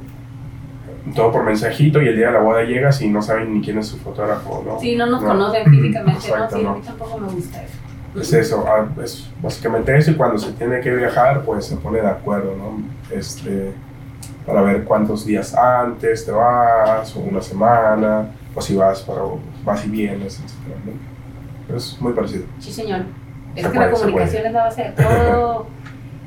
todo 1.15 1.32
por 1.32 1.44
mensajito 1.44 2.02
y 2.02 2.08
el 2.10 2.15
día 2.15 2.28
de 2.28 2.34
la 2.34 2.39
boda 2.42 2.63
llegas 2.63 3.02
y 3.02 3.10
no 3.10 3.22
saben 3.22 3.54
ni 3.54 3.62
quién 3.62 3.78
es 3.80 3.88
su 3.88 3.98
fotógrafo, 3.98 4.63
¿no? 4.65 4.80
Sí, 4.80 4.96
no 4.96 5.06
nos 5.08 5.22
No. 5.22 5.28
conocen 5.30 5.65
físicamente, 5.72 6.28
Exacto, 6.28 6.58
¿no? 6.58 6.60
Sí, 6.60 6.63
no. 6.65 6.72
a 6.72 6.76
mí 6.76 6.82
tampoco 6.86 7.18
me 7.18 7.28
gusta 7.30 7.63
eso. 7.63 7.74
Es 8.15 8.34
eso, 8.34 8.65
ah, 8.67 8.88
es 9.04 9.30
básicamente 9.41 9.95
eso 9.95 10.12
y 10.12 10.16
cuando 10.16 10.38
se 10.38 10.51
tiene 10.53 10.82
que 10.82 10.91
viajar 10.91 11.43
pues 11.43 11.66
se 11.66 11.78
pone 11.78 12.01
de 12.01 12.07
acuerdo, 12.07 12.55
¿no? 12.55 12.82
Este, 13.16 13.74
para 14.45 14.62
ver 14.62 14.84
cuántos 14.84 15.26
días 15.26 15.53
antes 15.55 16.26
te 16.26 16.32
vas, 16.32 17.16
o 17.16 17.20
una 17.20 17.41
semana, 17.41 18.32
o 18.55 18.62
si 18.62 18.76
vas, 18.76 19.01
para, 19.01 19.22
vas 19.64 19.86
y 19.86 19.89
vienes, 19.89 20.39
etc. 20.39 20.76
¿no? 20.86 21.76
Es 21.76 22.01
muy 22.01 22.14
parecido. 22.14 22.45
Sí, 22.60 22.72
señor. 22.72 23.01
Es 23.55 23.64
Se 23.64 23.70
que 23.70 23.76
puede, 23.78 23.91
la 23.91 23.97
comunicación 23.97 24.45
es 24.47 24.53
la 24.53 24.64
base 24.64 24.84
de 24.84 24.89
todo. 24.91 25.03
Bueno, 25.14 25.68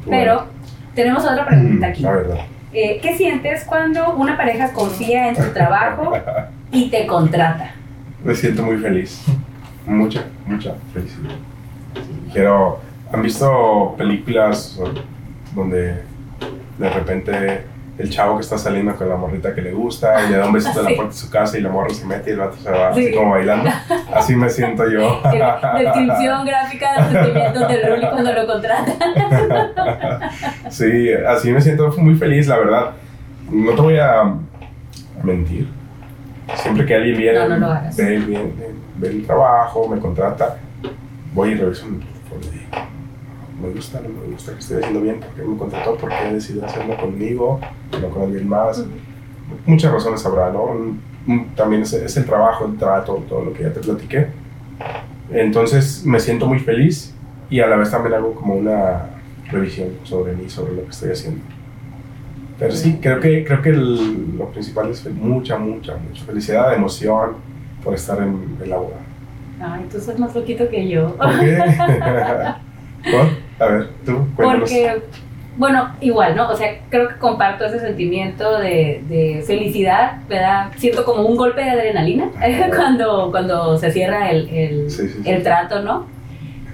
Pero 0.08 0.46
tenemos 0.94 1.24
otra 1.24 1.46
pregunta 1.46 1.88
aquí. 1.88 2.02
La 2.02 2.12
verdad. 2.12 2.38
Eh, 2.72 3.00
¿Qué 3.02 3.16
sientes 3.16 3.64
cuando 3.64 4.14
una 4.14 4.36
pareja 4.36 4.72
confía 4.72 5.28
en 5.28 5.36
tu 5.36 5.50
trabajo 5.52 6.12
y 6.70 6.90
te 6.90 7.06
contrata? 7.06 7.74
Me 8.24 8.34
siento 8.34 8.62
muy 8.62 8.78
feliz. 8.78 9.24
Mucha, 9.84 10.24
mucha 10.46 10.74
felicidad. 10.94 11.34
Quiero. 12.32 12.80
¿Han 13.12 13.22
visto 13.22 13.94
películas 13.98 14.78
donde 15.54 16.02
de 16.78 16.90
repente 16.90 17.64
el 17.98 18.08
chavo 18.08 18.36
que 18.36 18.40
está 18.40 18.56
saliendo 18.56 18.96
con 18.96 19.06
la 19.06 19.16
morrita 19.16 19.54
que 19.54 19.60
le 19.60 19.72
gusta 19.72 20.24
y 20.24 20.30
le 20.30 20.38
da 20.38 20.46
un 20.46 20.52
besito 20.54 20.78
en 20.80 20.84
la 20.86 20.90
puerta 20.96 21.12
de 21.12 21.18
su 21.20 21.28
casa 21.30 21.58
y 21.58 21.60
la 21.60 21.68
morra 21.68 21.90
se 21.90 22.06
mete 22.06 22.30
y 22.30 22.32
el 22.32 22.38
vato 22.38 22.56
se 22.56 22.70
va 22.70 22.88
así 22.88 23.08
Sí. 23.08 23.14
como 23.14 23.32
bailando. 23.32 23.68
Así 24.14 24.34
me 24.34 24.48
siento 24.48 24.88
yo. 24.88 25.20
Descripción 25.78 26.46
gráfica 26.46 26.94
de 26.94 27.00
los 27.02 27.12
sentimientos 27.12 27.68
del 27.68 27.86
Ruli 27.90 28.06
cuando 28.10 28.32
lo 28.32 28.46
contrata. 28.46 28.92
Sí, 30.70 31.10
así 31.28 31.52
me 31.52 31.60
siento 31.60 31.92
muy 31.98 32.14
feliz, 32.14 32.46
la 32.48 32.56
verdad. 32.56 32.90
No 33.50 33.72
te 33.72 33.80
voy 33.82 33.98
a 33.98 34.22
mentir. 35.22 35.68
Siempre 36.54 36.86
que 36.86 36.94
alguien 36.94 37.16
viene, 37.18 37.46
No, 37.46 37.58
no 37.58 37.80
ve, 37.94 38.18
ve- 38.20 38.52
ve 38.96 39.08
el 39.08 39.26
trabajo, 39.26 39.86
me 39.86 39.98
contrata, 40.00 40.56
voy 41.34 41.50
y 41.50 41.54
reviso 41.56 41.86
mi 41.86 41.98
me 43.62 43.68
gusta, 43.70 44.00
no 44.00 44.08
me 44.08 44.32
gusta 44.32 44.52
que 44.52 44.58
estoy 44.58 44.78
haciendo 44.78 45.00
bien, 45.00 45.20
porque 45.20 45.42
me 45.42 45.56
contrató, 45.56 45.96
porque 45.96 46.16
he 46.28 46.34
decidido 46.34 46.66
hacerlo 46.66 46.96
conmigo, 46.96 47.60
no 48.00 48.08
con 48.08 48.22
alguien 48.22 48.48
más. 48.48 48.84
Muchas 49.66 49.92
razones 49.92 50.24
habrá, 50.26 50.50
¿no? 50.50 50.96
También 51.54 51.82
es, 51.82 51.92
es 51.92 52.16
el 52.16 52.24
trabajo, 52.26 52.64
el 52.66 52.76
trato, 52.76 53.22
todo 53.28 53.44
lo 53.44 53.52
que 53.52 53.62
ya 53.64 53.72
te 53.72 53.80
platiqué. 53.80 54.28
Entonces 55.30 56.04
me 56.04 56.18
siento 56.18 56.46
muy 56.46 56.58
feliz 56.58 57.14
y 57.48 57.60
a 57.60 57.66
la 57.68 57.76
vez 57.76 57.90
también 57.90 58.14
hago 58.14 58.34
como 58.34 58.54
una 58.54 59.10
revisión 59.50 59.90
sobre 60.04 60.34
mí, 60.34 60.48
sobre 60.48 60.74
lo 60.74 60.82
que 60.84 60.90
estoy 60.90 61.10
haciendo. 61.10 61.40
Pero 62.58 62.74
sí, 62.74 62.98
creo 63.00 63.20
que, 63.20 63.44
creo 63.44 63.62
que 63.62 63.70
el- 63.70 64.36
lo 64.38 64.46
principal 64.50 64.90
es 64.90 65.04
mucha, 65.12 65.58
mucha, 65.58 65.96
mucha 65.96 66.24
felicidad, 66.24 66.74
emoción 66.74 67.32
por 67.82 67.94
estar 67.94 68.18
en, 68.18 68.56
en 68.62 68.70
la 68.70 68.76
boda. 68.76 68.96
Ay, 69.62 69.86
tú 69.90 70.00
sos 70.00 70.18
más 70.18 70.34
loquito 70.34 70.68
que 70.68 70.88
yo. 70.88 71.14
¿Por 71.16 71.38
qué? 71.40 71.56
¿Por? 73.04 73.66
A 73.66 73.70
ver, 73.70 73.88
tú, 74.04 74.26
cuéntanos. 74.34 74.60
Porque, 74.70 75.02
bueno, 75.56 75.90
igual, 76.00 76.34
¿no? 76.34 76.48
O 76.50 76.56
sea, 76.56 76.80
creo 76.88 77.08
que 77.08 77.16
comparto 77.16 77.64
ese 77.66 77.78
sentimiento 77.78 78.58
de, 78.58 79.02
de 79.08 79.44
felicidad, 79.46 80.18
¿verdad? 80.28 80.70
Siento 80.76 81.04
como 81.04 81.22
un 81.22 81.36
golpe 81.36 81.62
de 81.62 81.70
adrenalina 81.70 82.28
cuando, 82.74 83.30
cuando 83.30 83.76
se 83.78 83.90
cierra 83.92 84.30
el, 84.30 84.48
el, 84.48 84.90
Sí, 84.90 85.08
sí, 85.08 85.20
sí. 85.22 85.30
el 85.30 85.42
trato, 85.42 85.82
¿no? 85.82 86.06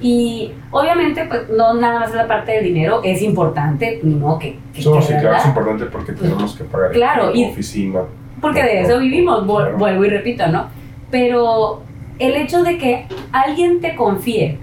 Y 0.01 0.53
obviamente, 0.71 1.25
pues 1.25 1.49
no 1.51 1.75
nada 1.75 1.99
más 2.01 2.11
es 2.11 2.15
la 2.15 2.29
parte 2.29 2.53
del 2.53 2.65
dinero, 2.65 3.01
es 3.03 3.21
importante, 3.21 3.99
¿no? 4.05 4.39
Que, 4.39 4.53
que, 4.73 4.81
que, 4.81 5.03
sí, 5.03 5.13
claro, 5.21 5.37
es 5.37 5.47
importante 5.47 5.87
porque 5.87 6.13
tenemos 6.13 6.55
que 6.57 6.65
pagar 6.65 6.93
Claro, 6.93 7.31
el 7.31 7.37
y- 7.37 7.45
oficina. 7.47 8.01
Porque 8.41 8.63
de 8.63 8.83
eso 8.83 8.99
vivimos, 9.01 9.45
Claro. 9.45 9.77
vuelvo 9.77 10.05
y 10.05 10.09
repito, 10.11 10.47
¿no? 10.47 10.69
Pero 11.11 11.83
el 12.19 12.35
hecho 12.35 12.63
de 12.63 12.79
que 12.79 13.07
alguien 13.33 13.81
te 13.81 13.95
confíe 13.95 14.59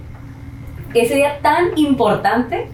ese 0.93 1.15
día 1.15 1.39
tan 1.41 1.77
importante, 1.77 2.67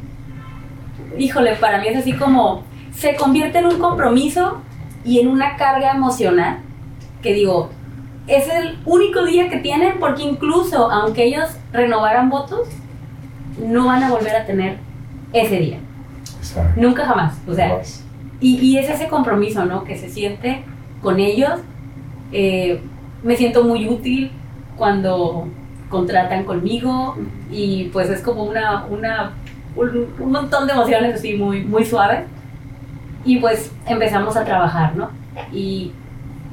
híjole, 1.18 1.56
para 1.56 1.80
mí 1.80 1.88
es 1.88 1.98
así 1.98 2.14
como 2.14 2.64
se 2.94 3.16
convierte 3.16 3.60
en 3.60 3.66
un 3.66 3.80
compromiso 3.80 4.62
y 5.04 5.20
en 5.20 5.28
una 5.28 5.56
carga 5.56 5.92
emocional 5.92 6.60
que 7.22 7.34
digo, 7.34 7.70
es 8.28 8.48
el 8.50 8.78
único 8.86 9.26
día 9.26 9.50
que 9.50 9.58
tienen 9.58 10.00
porque 10.00 10.24
incluso 10.24 10.92
aunque 10.92 11.24
ellos 11.26 11.50
renovaran 11.72 12.30
votos, 12.30 12.68
no 13.60 13.88
van 13.88 14.04
a 14.04 14.10
volver 14.10 14.36
a 14.36 14.46
tener 14.46 14.78
ese 15.34 15.60
día. 15.60 15.78
Exacto. 16.38 16.80
Nunca 16.80 17.06
jamás. 17.06 17.38
O 17.48 17.54
sea, 17.54 17.82
y, 18.40 18.58
y 18.58 18.78
es 18.78 18.90
ese 18.90 19.08
compromiso, 19.08 19.66
¿no? 19.66 19.84
Que 19.84 19.98
se 19.98 20.10
siente 20.10 20.64
con 21.02 21.20
ellos. 21.20 21.60
Eh, 22.32 22.82
me 23.24 23.36
siento 23.36 23.64
muy 23.64 23.88
útil 23.88 24.32
cuando 24.82 25.48
contratan 25.90 26.44
conmigo 26.44 27.16
y 27.52 27.90
pues 27.94 28.10
es 28.10 28.20
como 28.24 28.46
una, 28.46 28.86
una 28.86 29.34
un, 29.76 30.08
un 30.18 30.32
montón 30.32 30.66
de 30.66 30.74
emociones 30.74 31.14
así 31.14 31.36
muy, 31.36 31.64
muy 31.64 31.86
suaves. 31.86 32.22
Y 33.24 33.38
pues 33.38 33.72
empezamos 33.86 34.36
a 34.38 34.44
trabajar, 34.44 34.96
¿no? 34.96 35.12
Y, 35.54 35.92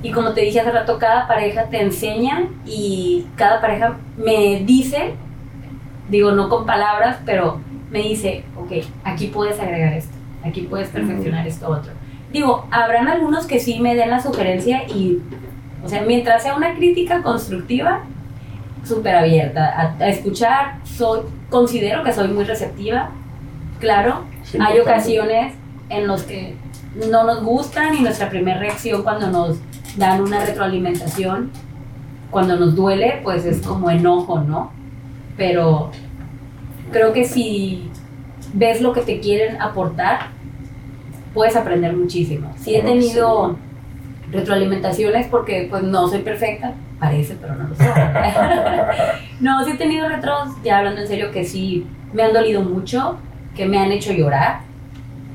y 0.03 0.11
como 0.11 0.35
te 0.35 0.43
dije 0.43 0.61
hace 0.61 0.72
rato, 0.72 0.99
cada 0.99 1.26
pareja 1.26 1.70
te 1.70 1.81
enseña 1.81 2.51
y 2.66 3.24
cada 3.35 3.62
pareja 3.62 3.97
me 4.18 4.62
dice, 4.66 5.14
digo 6.11 6.33
no 6.33 6.51
con 6.51 6.66
palabras, 6.66 7.16
pero 7.24 7.62
me 7.91 8.01
dice, 8.01 8.45
ok, 8.59 8.72
aquí 9.05 9.29
puedes 9.29 9.59
agregar 9.59 9.95
esto, 9.95 10.14
aquí 10.45 10.61
puedes 10.68 10.91
perfeccionar 10.91 11.47
esto 11.47 11.66
otro. 11.66 11.93
Digo, 12.31 12.68
habrán 12.70 13.09
algunos 13.09 13.47
que 13.47 13.59
sí 13.59 13.81
me 13.81 13.95
den 13.95 14.11
la 14.11 14.20
sugerencia 14.20 14.87
y, 14.87 15.18
o 15.83 15.89
sea, 15.89 16.03
mientras 16.03 16.43
sea 16.43 16.55
una 16.55 16.74
crítica 16.74 17.22
constructiva, 17.22 18.03
súper 18.89 19.14
abierta 19.14 19.66
a, 19.68 19.97
a 20.03 20.09
escuchar, 20.09 20.78
soy, 20.84 21.20
considero 21.51 22.03
que 22.03 22.12
soy 22.12 22.28
muy 22.28 22.45
receptiva, 22.45 23.11
claro, 23.78 24.24
Sí, 24.43 24.59
hay 24.61 24.78
ocasiones 24.78 25.55
en 25.91 26.07
los 26.07 26.22
que 26.22 26.57
no 27.11 27.24
nos 27.24 27.45
gustan 27.45 27.95
y 27.97 28.01
nuestra 28.01 28.30
primera 28.30 28.59
reacción 28.59 29.03
cuando 29.03 29.28
nos 29.28 29.59
dan 29.97 30.22
una 30.22 30.45
retroalimentación, 30.45 31.51
cuando 32.30 32.57
nos 32.57 32.74
duele, 32.74 33.20
pues 33.22 33.45
es 33.45 33.66
como 33.66 33.91
enojo, 33.91 34.41
¿no? 34.41 34.70
Pero 35.36 35.91
creo 36.93 37.12
que 37.12 37.24
si 37.24 37.91
ves 38.53 38.80
lo 38.80 38.93
que 38.93 39.03
te 39.03 39.20
quieren 39.20 39.61
aportar, 39.61 40.28
puedes 41.34 41.57
aprender 41.57 41.97
muchísimo. 41.97 42.51
Sí 42.59 42.74
he 42.74 42.82
tenido 42.82 43.57
retroalimentaciones 44.31 45.26
porque 45.29 45.66
pues 45.70 45.83
no 45.83 46.09
soy 46.09 46.20
perfecta, 46.20 46.74
parece, 46.99 47.37
pero 47.41 47.55
no 47.55 47.68
lo 47.68 47.74
soy. 47.74 47.87
no, 49.41 49.64
sí 49.64 49.72
he 49.72 49.76
tenido 49.76 50.09
retros, 50.09 50.51
ya 50.62 50.79
hablando 50.79 51.01
en 51.01 51.09
serio, 51.09 51.31
que 51.31 51.45
sí 51.45 51.87
me 52.12 52.22
han 52.22 52.33
dolido 52.33 52.62
mucho, 52.62 53.18
que 53.57 53.66
me 53.66 53.79
han 53.79 53.93
hecho 53.93 54.12
llorar. 54.12 54.61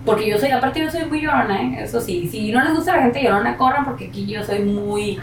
Porque 0.06 0.30
yo 0.30 0.38
soy, 0.38 0.50
aparte 0.50 0.82
yo 0.82 0.92
soy 0.92 1.06
muy 1.06 1.22
llorona, 1.22 1.62
¿eh? 1.62 1.84
eso 1.84 2.02
sí. 2.02 2.28
Si 2.30 2.52
no 2.52 2.62
les 2.64 2.74
gusta 2.74 2.98
la 2.98 3.04
gente 3.04 3.24
llorona, 3.24 3.56
corran 3.56 3.86
porque 3.86 4.08
aquí 4.08 4.26
yo 4.26 4.44
soy 4.44 4.60
muy... 4.60 5.18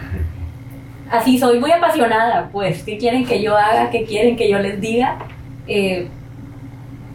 Así 1.09 1.37
soy, 1.37 1.59
muy 1.59 1.71
apasionada, 1.71 2.49
pues. 2.51 2.83
¿Qué 2.83 2.97
quieren 2.97 3.25
que 3.25 3.41
yo 3.41 3.55
haga? 3.55 3.91
¿Qué 3.91 4.05
quieren 4.05 4.37
que 4.37 4.49
yo 4.49 4.57
les 4.59 4.79
diga? 4.79 5.17
Eh, 5.67 6.07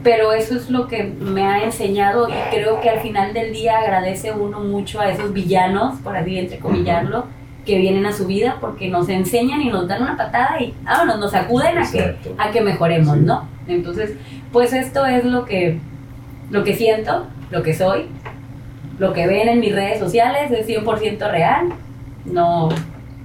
pero 0.06 0.32
eso 0.32 0.54
es 0.54 0.70
lo 0.70 0.86
que 0.86 1.02
me 1.02 1.42
ha 1.48 1.64
enseñado 1.64 2.28
y 2.28 2.32
creo 2.54 2.80
que 2.80 2.88
al 2.88 3.00
final 3.00 3.34
del 3.34 3.52
día 3.52 3.80
agradece 3.80 4.30
uno 4.30 4.60
mucho 4.60 5.00
a 5.00 5.10
esos 5.10 5.32
villanos, 5.32 5.98
por 6.00 6.16
así 6.16 6.38
entrecomillarlo, 6.38 7.24
que 7.64 7.76
vienen 7.78 8.06
a 8.06 8.12
su 8.12 8.28
vida 8.28 8.58
porque 8.60 8.88
nos 8.88 9.08
enseñan 9.08 9.62
y 9.62 9.68
nos 9.68 9.88
dan 9.88 10.02
una 10.02 10.16
patada 10.16 10.60
y 10.60 10.74
vámonos, 10.84 11.18
nos 11.18 11.34
acuden 11.34 11.76
a 11.78 11.90
que, 11.90 12.14
a 12.38 12.52
que 12.52 12.60
mejoremos, 12.60 13.16
Sí. 13.16 13.24
¿no? 13.24 13.48
Entonces, 13.66 14.12
pues 14.52 14.72
esto 14.72 15.04
es 15.06 15.24
lo 15.24 15.44
que, 15.44 15.80
lo 16.52 16.62
que 16.62 16.76
siento, 16.76 17.26
lo 17.50 17.64
que 17.64 17.74
soy, 17.74 18.06
lo 19.00 19.12
que 19.12 19.26
ven 19.26 19.48
en 19.48 19.58
mis 19.58 19.74
redes 19.74 19.98
sociales 19.98 20.52
es 20.52 20.68
100% 20.68 21.28
real, 21.32 21.70
no, 22.26 22.66
o 22.66 22.72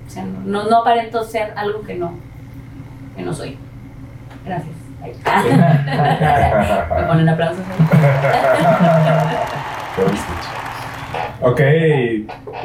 sea, 0.08 0.26
no, 0.26 0.68
no 0.68 0.78
aparento 0.78 1.24
ser 1.26 1.54
algo 1.56 1.84
que 1.84 1.94
no, 1.94 2.16
que 3.16 3.22
no 3.22 3.36
soy. 3.36 3.56
Gracias. 4.44 4.81
Me 5.02 7.04
ponen 7.08 7.30
aplausos. 7.30 7.66
Ok, 11.44 11.60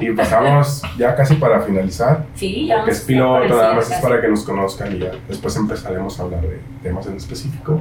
y 0.00 0.10
pasamos 0.12 0.82
ya 0.98 1.14
casi 1.16 1.36
para 1.36 1.62
finalizar. 1.62 2.24
Sí, 2.34 2.66
ya 2.66 2.84
es 2.86 3.00
piloto, 3.00 3.48
nada 3.48 3.72
más 3.74 3.90
es 3.90 3.98
para 4.00 4.20
que 4.20 4.28
nos 4.28 4.44
conozcan 4.44 4.94
y 4.94 4.98
ya 4.98 5.12
después 5.28 5.56
empezaremos 5.56 6.20
a 6.20 6.24
hablar 6.24 6.42
de 6.42 6.60
temas 6.82 7.06
en 7.06 7.16
específico. 7.16 7.80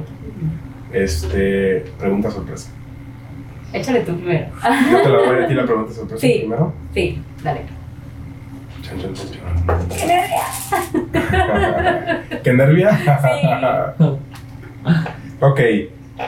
Este, 0.92 1.84
pregunta 1.98 2.30
sorpresa. 2.30 2.70
Échale 3.74 4.00
tú 4.00 4.16
primero. 4.16 4.46
Yo 4.90 5.02
te 5.02 5.08
la 5.10 5.18
doy 5.18 5.44
a 5.44 5.48
ti 5.48 5.54
la 5.54 5.64
pregunta 5.64 5.92
sorpresa 5.92 6.20
Sí. 6.20 6.36
primero. 6.40 6.72
Sí, 6.94 7.22
dale. 7.44 7.60
Chan, 8.80 8.98
chan, 9.00 9.12
chan, 9.14 9.26
chan. 9.32 9.42
¡Qué 9.98 10.06
nervia! 10.06 10.42
¿Qué 12.42 12.52
nervia? 12.54 12.90
Ok, 15.40 15.60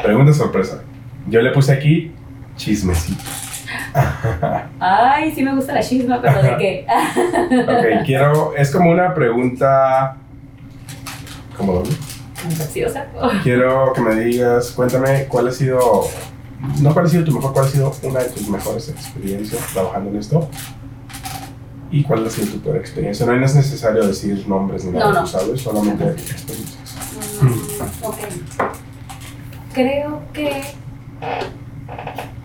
pregunta 0.03 0.33
sorpresa. 0.33 0.83
Yo 1.29 1.41
le 1.43 1.51
puse 1.53 1.73
aquí 1.73 2.13
chismecito. 2.57 3.23
Ay, 4.81 5.33
sí 5.35 5.43
me 5.43 5.55
gusta 5.55 5.75
la 5.75 5.81
chisma, 5.83 6.21
pero 6.21 6.43
¿de 6.43 6.57
qué? 6.57 6.87
Ok, 7.63 8.05
quiero, 8.07 8.55
es 8.57 8.71
como 8.71 8.91
una 8.91 9.15
pregunta, 9.15 10.17
¿cómo? 11.57 11.83
Ansiosa. 12.45 13.07
Quiero 13.43 13.93
que 13.93 14.01
me 14.01 14.15
digas, 14.15 14.71
cuéntame 14.73 15.25
cuál 15.27 15.49
ha 15.49 15.53
sido, 15.53 15.81
no 16.81 16.93
cuál 16.95 17.07
ha 17.07 17.09
sido 17.09 17.25
tu 17.25 17.33
mejor, 17.33 17.53
cuál 17.53 17.67
ha 17.67 17.69
sido 17.69 17.93
una 18.05 18.21
de 18.21 18.31
tus 18.31 18.49
mejores 18.49 18.89
experiencias 18.89 19.61
trabajando 19.73 20.11
en 20.11 20.17
esto. 20.17 20.49
¿Y 21.91 22.03
cuál 22.05 22.27
ha 22.27 22.31
sido 22.31 22.49
tu 22.53 22.61
peor 22.61 22.77
experiencia? 22.77 23.27
No 23.27 23.33
es 23.45 23.55
necesario 23.55 24.07
decir 24.07 24.45
nombres 24.47 24.85
ni 24.85 24.93
nada, 24.93 25.13
No, 25.13 25.21
no. 25.23 25.27
sabes, 25.27 25.61
solamente 25.61 26.05
experiencias. 26.05 26.78
Ok. 28.03 28.17
Creo 29.73 30.23
que. 30.33 30.63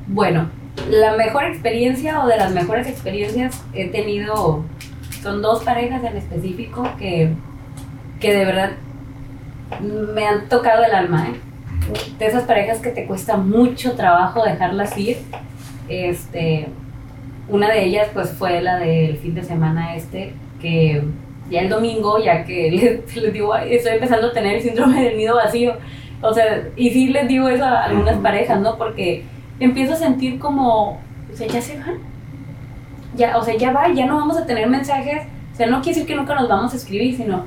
Bueno, 0.07 0.49
la 0.89 1.15
mejor 1.15 1.45
experiencia 1.45 2.23
o 2.23 2.27
de 2.27 2.37
las 2.37 2.51
mejores 2.53 2.87
experiencias 2.87 3.63
he 3.73 3.87
tenido. 3.87 4.63
Son 5.21 5.41
dos 5.41 5.63
parejas 5.63 6.03
en 6.03 6.17
específico 6.17 6.87
que, 6.99 7.29
que 8.19 8.33
de 8.33 8.43
verdad 8.45 8.71
me 9.81 10.27
han 10.27 10.49
tocado 10.49 10.83
el 10.83 10.93
alma. 10.93 11.29
¿eh? 11.29 11.39
De 12.19 12.25
esas 12.25 12.43
parejas 12.43 12.79
que 12.79 12.89
te 12.89 13.05
cuesta 13.05 13.37
mucho 13.37 13.93
trabajo 13.93 14.43
dejarlas 14.43 14.97
ir. 14.97 15.17
Este, 15.87 16.67
Una 17.47 17.69
de 17.69 17.85
ellas 17.85 18.09
pues 18.13 18.31
fue 18.31 18.61
la 18.61 18.77
del 18.77 19.17
fin 19.17 19.33
de 19.35 19.43
semana 19.43 19.95
este, 19.95 20.33
que 20.61 21.03
ya 21.49 21.61
el 21.61 21.69
domingo, 21.69 22.17
ya 22.23 22.43
que 22.43 22.71
les, 23.05 23.15
les 23.15 23.33
digo, 23.33 23.53
"Ay, 23.53 23.75
estoy 23.75 23.93
empezando 23.93 24.27
a 24.27 24.33
tener 24.33 24.55
el 24.57 24.61
síndrome 24.61 25.01
del 25.03 25.17
nido 25.17 25.35
vacío. 25.35 25.73
O 26.21 26.33
sea, 26.33 26.63
y 26.75 26.89
sí 26.91 27.07
les 27.09 27.27
digo 27.27 27.49
eso 27.49 27.65
a 27.65 27.83
algunas 27.83 28.17
parejas, 28.17 28.59
¿no? 28.61 28.77
Porque 28.77 29.23
empiezo 29.59 29.93
a 29.93 29.97
sentir 29.97 30.39
como, 30.39 30.91
o 30.91 31.35
sea, 31.35 31.47
ya 31.47 31.61
se 31.61 31.77
van. 31.79 31.97
Ya, 33.15 33.37
o 33.37 33.43
sea, 33.43 33.55
ya 33.57 33.71
va, 33.71 33.89
ya 33.93 34.05
no 34.05 34.15
vamos 34.15 34.37
a 34.37 34.45
tener 34.45 34.67
mensajes. 34.69 35.23
O 35.51 35.55
sea, 35.55 35.67
no 35.67 35.81
quiere 35.81 35.95
decir 35.99 36.07
que 36.07 36.15
nunca 36.15 36.33
nos 36.33 36.47
vamos 36.49 36.73
a 36.73 36.77
escribir, 36.77 37.15
sino 37.15 37.45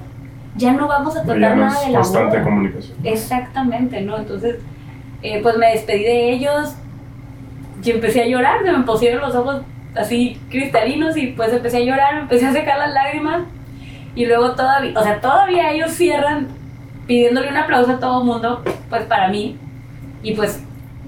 ya 0.56 0.72
no 0.72 0.86
vamos 0.88 1.16
a 1.16 1.22
tratar 1.24 1.56
nada 1.56 1.80
de 1.84 1.90
la 1.90 1.98
constante 2.00 2.36
boda. 2.36 2.44
comunicación. 2.44 2.96
Exactamente, 3.02 4.00
¿no? 4.02 4.16
Entonces, 4.18 4.56
eh, 5.22 5.40
pues 5.42 5.56
me 5.58 5.70
despedí 5.72 6.04
de 6.04 6.30
ellos 6.32 6.76
y 7.82 7.90
empecé 7.90 8.22
a 8.22 8.26
llorar, 8.26 8.62
se 8.62 8.72
me 8.72 8.84
pusieron 8.84 9.20
los 9.22 9.34
ojos 9.34 9.62
así 9.94 10.38
cristalinos 10.50 11.16
y 11.16 11.28
pues 11.28 11.52
empecé 11.52 11.78
a 11.78 11.80
llorar, 11.80 12.18
empecé 12.18 12.46
a 12.46 12.52
secar 12.52 12.78
las 12.78 12.92
lágrimas 12.92 13.42
y 14.16 14.26
luego 14.26 14.52
todavía, 14.52 14.98
o 14.98 15.02
sea, 15.04 15.20
todavía 15.20 15.70
ellos 15.70 15.92
cierran 15.92 16.48
pidiéndole 17.06 17.48
un 17.50 17.56
aplauso 17.56 17.92
a 17.92 18.00
todo 18.00 18.20
el 18.22 18.26
mundo, 18.26 18.62
pues 18.90 19.04
para 19.04 19.28
mí. 19.28 19.56
Y 20.24 20.34
pues, 20.34 20.60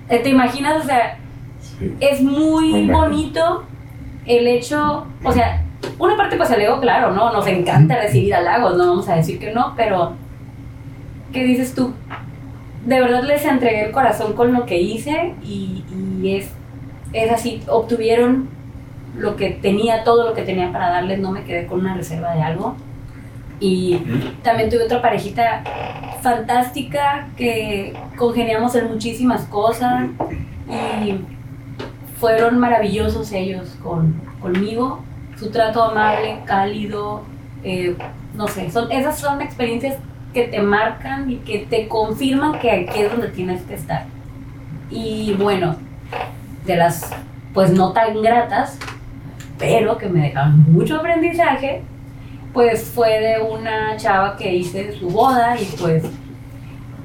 eh, 0.09 0.21
te 0.21 0.29
imaginas, 0.29 0.85
o 0.85 0.87
sea, 0.87 1.19
Sí. 1.61 1.93
es 2.01 2.23
muy 2.23 2.89
bonito 2.89 3.65
el 4.27 4.47
hecho, 4.47 5.07
o 5.25 5.33
sea, 5.33 5.65
una 5.99 6.17
parte 6.17 6.37
pues 6.37 6.51
el 6.53 6.61
ego, 6.61 6.81
claro, 6.81 7.13
¿no? 7.13 7.33
Nos 7.33 7.47
encanta 7.49 8.01
recibir 8.01 8.35
halagos, 8.35 8.77
no 8.77 8.87
vamos 8.89 9.09
a 9.09 9.17
decir 9.17 9.41
que 9.41 9.53
no, 9.53 9.75
pero 9.77 10.13
¿qué 11.33 11.43
dices 11.45 11.75
tú? 11.75 11.93
De 12.87 13.01
verdad 13.01 13.23
les 13.25 13.45
entregué 13.45 13.87
el 13.87 13.91
corazón 13.93 14.35
con 14.35 14.53
lo 14.53 14.67
que 14.67 14.81
hice 14.81 15.35
y, 15.43 15.85
y 16.23 16.37
es, 16.37 16.51
es 17.13 17.31
así, 17.33 17.63
obtuvieron 17.69 18.49
lo 19.17 19.35
que 19.37 19.51
tenía, 19.51 20.05
todo 20.05 20.29
lo 20.29 20.35
que 20.35 20.43
tenía 20.43 20.71
para 20.73 20.91
darles, 20.91 21.19
no 21.19 21.33
me 21.33 21.45
quedé 21.45 21.67
con 21.67 21.81
una 21.81 21.95
reserva 21.95 22.35
de 22.35 22.43
algo. 22.43 22.77
Y 23.61 24.01
también 24.43 24.71
tuve 24.71 24.85
otra 24.85 25.03
parejita 25.03 25.63
fantástica 26.23 27.29
que 27.37 27.97
congeniamos 28.17 28.75
en 28.77 28.89
muchísimas 28.89 29.45
cosas 29.47 30.09
y 30.69 31.17
fueron 32.19 32.59
maravillosos 32.59 33.33
ellos 33.33 33.77
con, 33.83 34.21
conmigo. 34.41 35.03
Su 35.37 35.51
trato 35.51 35.83
amable, 35.83 36.41
cálido, 36.45 37.23
eh, 37.63 37.97
no 38.35 38.49
sé, 38.49 38.71
son, 38.71 38.91
esas 38.91 39.19
son 39.19 39.41
experiencias 39.41 39.97
que 40.35 40.45
te 40.45 40.61
marcan 40.61 41.31
y 41.31 41.37
que 41.37 41.61
te 41.61 41.89
confirman 41.89 42.59
que 42.59 42.71
aquí 42.71 43.01
es 43.01 43.11
donde 43.11 43.29
tienes 43.29 43.63
que 43.63 43.75
estar. 43.75 44.05
Y 44.91 45.35
bueno, 45.39 45.77
de 46.67 46.77
las 46.77 47.11
pues 47.55 47.71
no 47.71 47.93
tan 47.93 48.21
gratas, 48.23 48.79
pero 49.59 49.99
que 49.99 50.09
me 50.09 50.21
dejaron 50.21 50.65
mucho 50.71 50.97
aprendizaje, 50.97 51.83
pues 52.53 52.85
fue 52.85 53.21
de 53.21 53.41
una 53.41 53.97
chava 53.97 54.37
que 54.37 54.55
hice 54.55 54.93
su 54.99 55.09
boda 55.09 55.61
y 55.61 55.65
pues 55.79 56.05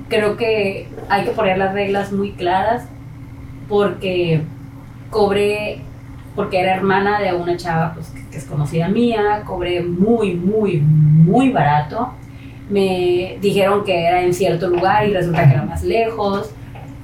creo 0.09 0.37
que 0.37 0.87
hay 1.09 1.25
que 1.25 1.31
poner 1.31 1.57
las 1.57 1.73
reglas 1.73 2.11
muy 2.11 2.31
claras 2.31 2.87
porque 3.67 4.41
cobré, 5.09 5.81
porque 6.35 6.59
era 6.59 6.75
hermana 6.75 7.19
de 7.19 7.33
una 7.33 7.57
chava 7.57 7.93
pues, 7.93 8.07
que, 8.09 8.27
que 8.29 8.37
es 8.37 8.45
conocida 8.45 8.87
mía, 8.87 9.43
cobré 9.45 9.81
muy, 9.81 10.35
muy, 10.35 10.79
muy 10.79 11.49
barato. 11.49 12.13
Me 12.69 13.37
dijeron 13.41 13.83
que 13.83 14.05
era 14.05 14.21
en 14.21 14.33
cierto 14.33 14.67
lugar 14.67 15.07
y 15.07 15.13
resulta 15.13 15.47
que 15.47 15.53
era 15.53 15.63
más 15.63 15.83
lejos. 15.83 16.51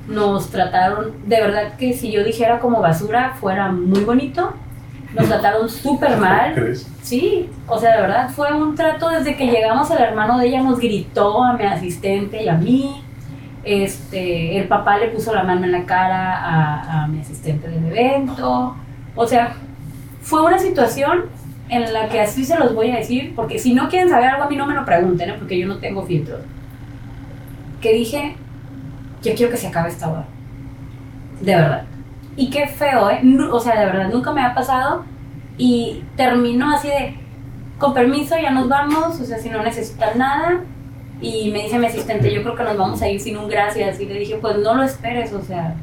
Nos 0.08 0.50
trataron, 0.50 1.14
de 1.28 1.42
verdad 1.42 1.76
que 1.78 1.94
si 1.94 2.12
yo 2.12 2.24
dijera 2.24 2.60
como 2.60 2.82
basura, 2.82 3.36
fuera 3.40 3.72
muy 3.72 4.04
bonito. 4.04 4.54
Nos 5.14 5.28
trataron 5.28 5.70
súper 5.70 6.18
mal. 6.18 6.54
¿Crees? 6.54 6.88
Sí, 7.02 7.50
o 7.68 7.80
sea, 7.80 7.96
de 7.96 8.02
verdad 8.02 8.30
fue 8.30 8.54
un 8.54 8.76
trato 8.76 9.10
desde 9.10 9.36
que 9.36 9.48
llegamos, 9.48 9.90
el 9.92 10.00
hermano 10.00 10.38
de 10.38 10.48
ella 10.48 10.62
nos 10.62 10.80
gritó 10.80 11.44
a 11.44 11.54
mi 11.54 11.64
asistente 11.64 12.44
y 12.44 12.48
a 12.48 12.56
mí. 12.56 13.04
Este, 13.64 14.58
el 14.58 14.68
papá 14.68 14.98
le 14.98 15.10
puso 15.10 15.34
la 15.34 15.44
mano 15.44 15.66
en 15.66 15.72
la 15.74 15.86
cara 15.86 16.38
a, 16.38 17.04
a 17.04 17.08
mi 17.08 17.20
asistente 17.20 17.68
del 17.68 17.86
evento. 17.86 18.76
O 19.16 19.28
sea, 19.28 19.54
fue 20.22 20.44
una 20.44 20.60
situación 20.60 21.26
en 21.70 21.94
la 21.94 22.10
que 22.10 22.20
así 22.20 22.44
se 22.44 22.58
los 22.58 22.74
voy 22.74 22.92
a 22.92 22.98
decir, 22.98 23.34
porque 23.36 23.60
si 23.60 23.74
no 23.74 23.90
quieren 23.90 24.10
saber 24.10 24.30
algo 24.30 24.44
a 24.44 24.50
mí 24.50 24.56
no 24.56 24.66
me 24.66 24.74
lo 24.74 24.86
pregunten, 24.86 25.30
¿eh? 25.30 25.36
porque 25.38 25.58
yo 25.58 25.68
no 25.68 25.78
tengo 25.78 26.04
filtros. 26.04 26.42
Que 27.80 27.94
dije, 27.94 28.36
yo 29.22 29.34
quiero 29.36 29.52
que 29.52 29.58
se 29.58 29.68
acabe 29.68 29.90
esta 29.90 30.08
boda. 30.08 30.26
De 31.42 31.56
verdad. 31.56 31.84
Y 32.40 32.50
qué 32.50 32.68
feo, 32.68 33.10
¿eh? 33.10 33.22
O 33.52 33.60
sea, 33.60 33.78
de 33.78 33.86
verdad, 33.86 34.10
nunca 34.14 34.32
me 34.32 34.42
ha 34.42 34.56
pasado. 34.56 35.04
Y 35.58 36.06
terminó 36.16 36.74
así 36.74 36.88
de, 36.88 37.16
con 37.78 37.94
permiso, 37.94 38.38
ya 38.42 38.52
nos 38.52 38.70
vamos, 38.70 39.20
o 39.20 39.26
sea, 39.26 39.38
si 39.38 39.50
no 39.50 39.62
necesitan 39.62 40.18
nada. 40.18 40.62
Y 41.20 41.52
me 41.52 41.64
dice 41.64 41.78
mi 41.78 41.88
asistente, 41.88 42.34
yo 42.34 42.42
creo 42.42 42.56
que 42.56 42.64
nos 42.64 42.78
vamos 42.78 43.02
a 43.02 43.10
ir 43.10 43.20
sin 43.20 43.38
un 43.38 43.50
gracias. 43.50 44.00
Y 44.00 44.06
le 44.06 44.20
dije, 44.20 44.38
pues 44.40 44.58
no 44.58 44.74
lo 44.74 44.84
esperes, 44.84 45.34
o 45.34 45.42
sea, 45.42 45.76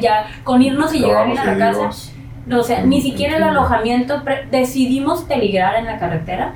ya 0.00 0.26
con 0.44 0.62
irnos 0.62 0.94
y 0.94 1.00
llegar 1.00 1.26
bien 1.26 1.38
a 1.38 1.44
la 1.44 1.58
casa. 1.58 1.90
No, 2.46 2.60
o 2.60 2.62
sea, 2.62 2.84
ni 2.84 3.02
siquiera 3.02 3.36
el 3.36 3.42
alojamiento, 3.42 4.22
decidimos 4.52 5.22
peligrar 5.22 5.74
en 5.74 5.86
la 5.86 5.98
carretera 5.98 6.54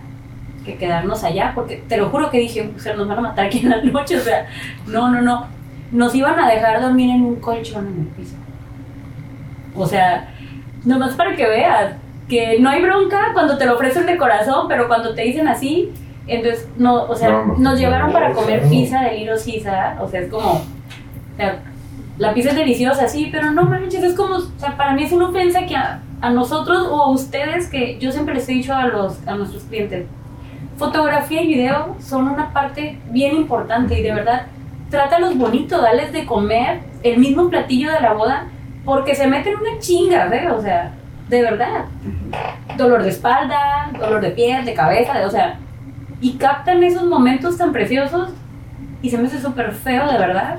que 0.64 0.76
quedarnos 0.76 1.24
allá, 1.24 1.50
porque 1.56 1.82
te 1.88 1.96
lo 1.96 2.10
juro 2.10 2.30
que 2.30 2.38
dije, 2.38 2.70
o 2.76 2.78
sea, 2.78 2.94
nos 2.94 3.08
van 3.08 3.18
a 3.18 3.22
matar 3.22 3.46
aquí 3.46 3.60
en 3.64 3.70
la 3.70 3.82
noche, 3.82 4.16
o 4.16 4.20
sea, 4.20 4.46
no, 4.86 5.10
no, 5.10 5.22
no, 5.22 5.46
nos 5.90 6.14
iban 6.14 6.38
a 6.38 6.48
dejar 6.48 6.80
dormir 6.80 7.10
en 7.10 7.22
un 7.22 7.36
colchón 7.40 7.88
en 7.88 8.00
el 8.02 8.06
piso. 8.08 8.36
O 9.78 9.86
sea, 9.86 10.28
nomás 10.84 11.14
para 11.14 11.34
que 11.36 11.46
veas 11.46 11.94
que 12.28 12.58
no 12.60 12.68
hay 12.68 12.82
bronca 12.82 13.30
cuando 13.32 13.56
te 13.56 13.64
lo 13.66 13.74
ofrecen 13.74 14.06
de 14.06 14.16
corazón, 14.16 14.66
pero 14.68 14.86
cuando 14.86 15.14
te 15.14 15.22
dicen 15.22 15.48
así, 15.48 15.90
entonces, 16.26 16.68
no, 16.76 17.04
o 17.04 17.14
sea, 17.16 17.30
No, 17.30 17.44
no, 17.46 17.54
nos 17.58 17.78
llevaron 17.78 18.08
no, 18.08 18.12
para 18.12 18.32
comer 18.32 18.64
no. 18.64 18.70
pizza 18.70 19.00
de 19.02 19.16
Little 19.16 19.36
Caesar, 19.42 19.96
o 20.02 20.08
sea, 20.08 20.20
es 20.20 20.30
como, 20.30 20.50
o 20.52 21.36
sea, 21.36 21.60
la 22.18 22.34
pizza 22.34 22.50
es 22.50 22.56
deliciosa, 22.56 23.08
sí, 23.08 23.28
pero 23.32 23.50
no 23.50 23.64
manches, 23.64 24.02
es 24.02 24.14
como, 24.14 24.36
o 24.36 24.58
sea, 24.58 24.76
para 24.76 24.92
mí 24.92 25.04
es 25.04 25.12
una 25.12 25.28
ofensa 25.28 25.64
que 25.64 25.74
a, 25.74 26.02
a 26.20 26.30
nosotros 26.30 26.86
o 26.90 27.02
a 27.02 27.10
ustedes, 27.10 27.68
que 27.68 27.98
yo 27.98 28.12
siempre 28.12 28.34
les 28.34 28.48
he 28.48 28.52
dicho 28.52 28.74
a, 28.74 28.86
los, 28.88 29.26
a 29.26 29.36
nuestros 29.36 29.62
clientes, 29.64 30.06
fotografía 30.76 31.42
y 31.42 31.48
video 31.48 31.96
son 31.98 32.28
una 32.28 32.52
parte 32.52 32.98
bien 33.10 33.34
importante 33.34 33.98
y 33.98 34.02
de 34.02 34.12
verdad, 34.12 34.46
trátalos 34.90 35.36
bonito, 35.36 35.80
dales 35.80 36.12
de 36.12 36.26
comer 36.26 36.80
el 37.02 37.18
mismo 37.18 37.48
platillo 37.48 37.90
de 37.90 38.00
la 38.00 38.12
boda, 38.12 38.46
porque 38.84 39.14
se 39.14 39.26
meten 39.26 39.54
una 39.56 39.78
chinga, 39.78 40.26
¿ves? 40.28 40.50
O 40.50 40.60
sea, 40.62 40.92
de 41.28 41.42
verdad. 41.42 41.84
Dolor 42.76 43.02
de 43.02 43.10
espalda, 43.10 43.90
dolor 43.98 44.20
de 44.20 44.30
piel, 44.30 44.64
de 44.64 44.74
cabeza, 44.74 45.18
de- 45.18 45.26
o 45.26 45.30
sea, 45.30 45.58
y 46.20 46.32
captan 46.34 46.82
esos 46.82 47.04
momentos 47.04 47.56
tan 47.58 47.72
preciosos 47.72 48.30
y 49.02 49.10
se 49.10 49.18
me 49.18 49.26
hace 49.26 49.40
súper 49.40 49.72
feo, 49.72 50.10
de 50.10 50.18
verdad. 50.18 50.56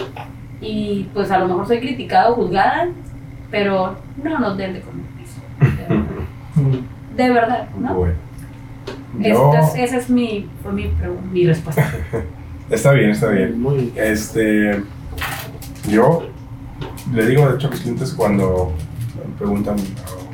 Y 0.61 1.07
pues 1.13 1.31
a 1.31 1.39
lo 1.39 1.47
mejor 1.47 1.67
soy 1.67 1.79
criticada 1.79 2.29
o 2.31 2.35
juzgada, 2.35 2.87
pero 3.49 3.97
no 4.23 4.39
nos 4.39 4.57
den 4.57 4.73
de 4.73 4.81
comer 4.81 5.05
eso. 5.23 5.41
De 7.15 7.29
verdad, 7.29 7.67
¿no? 7.77 7.93
Bueno. 7.95 8.13
Yo, 9.19 9.53
Esta 9.53 9.59
es- 9.81 9.89
esa 9.89 9.97
es 9.97 10.09
mi, 10.09 10.47
fue 10.63 10.71
mi, 10.71 10.89
mi 11.31 11.45
respuesta. 11.47 11.83
está 12.69 12.91
bien, 12.93 13.09
está 13.09 13.27
bien. 13.29 13.59
Muy 13.61 13.91
Este, 13.95 14.83
yo 15.89 16.28
le 17.13 17.25
digo 17.27 17.47
de 17.49 17.55
hecho 17.55 17.67
a 17.67 17.71
mis 17.71 17.79
clientes 17.81 18.13
cuando 18.13 18.73
me 19.27 19.35
preguntan 19.37 19.77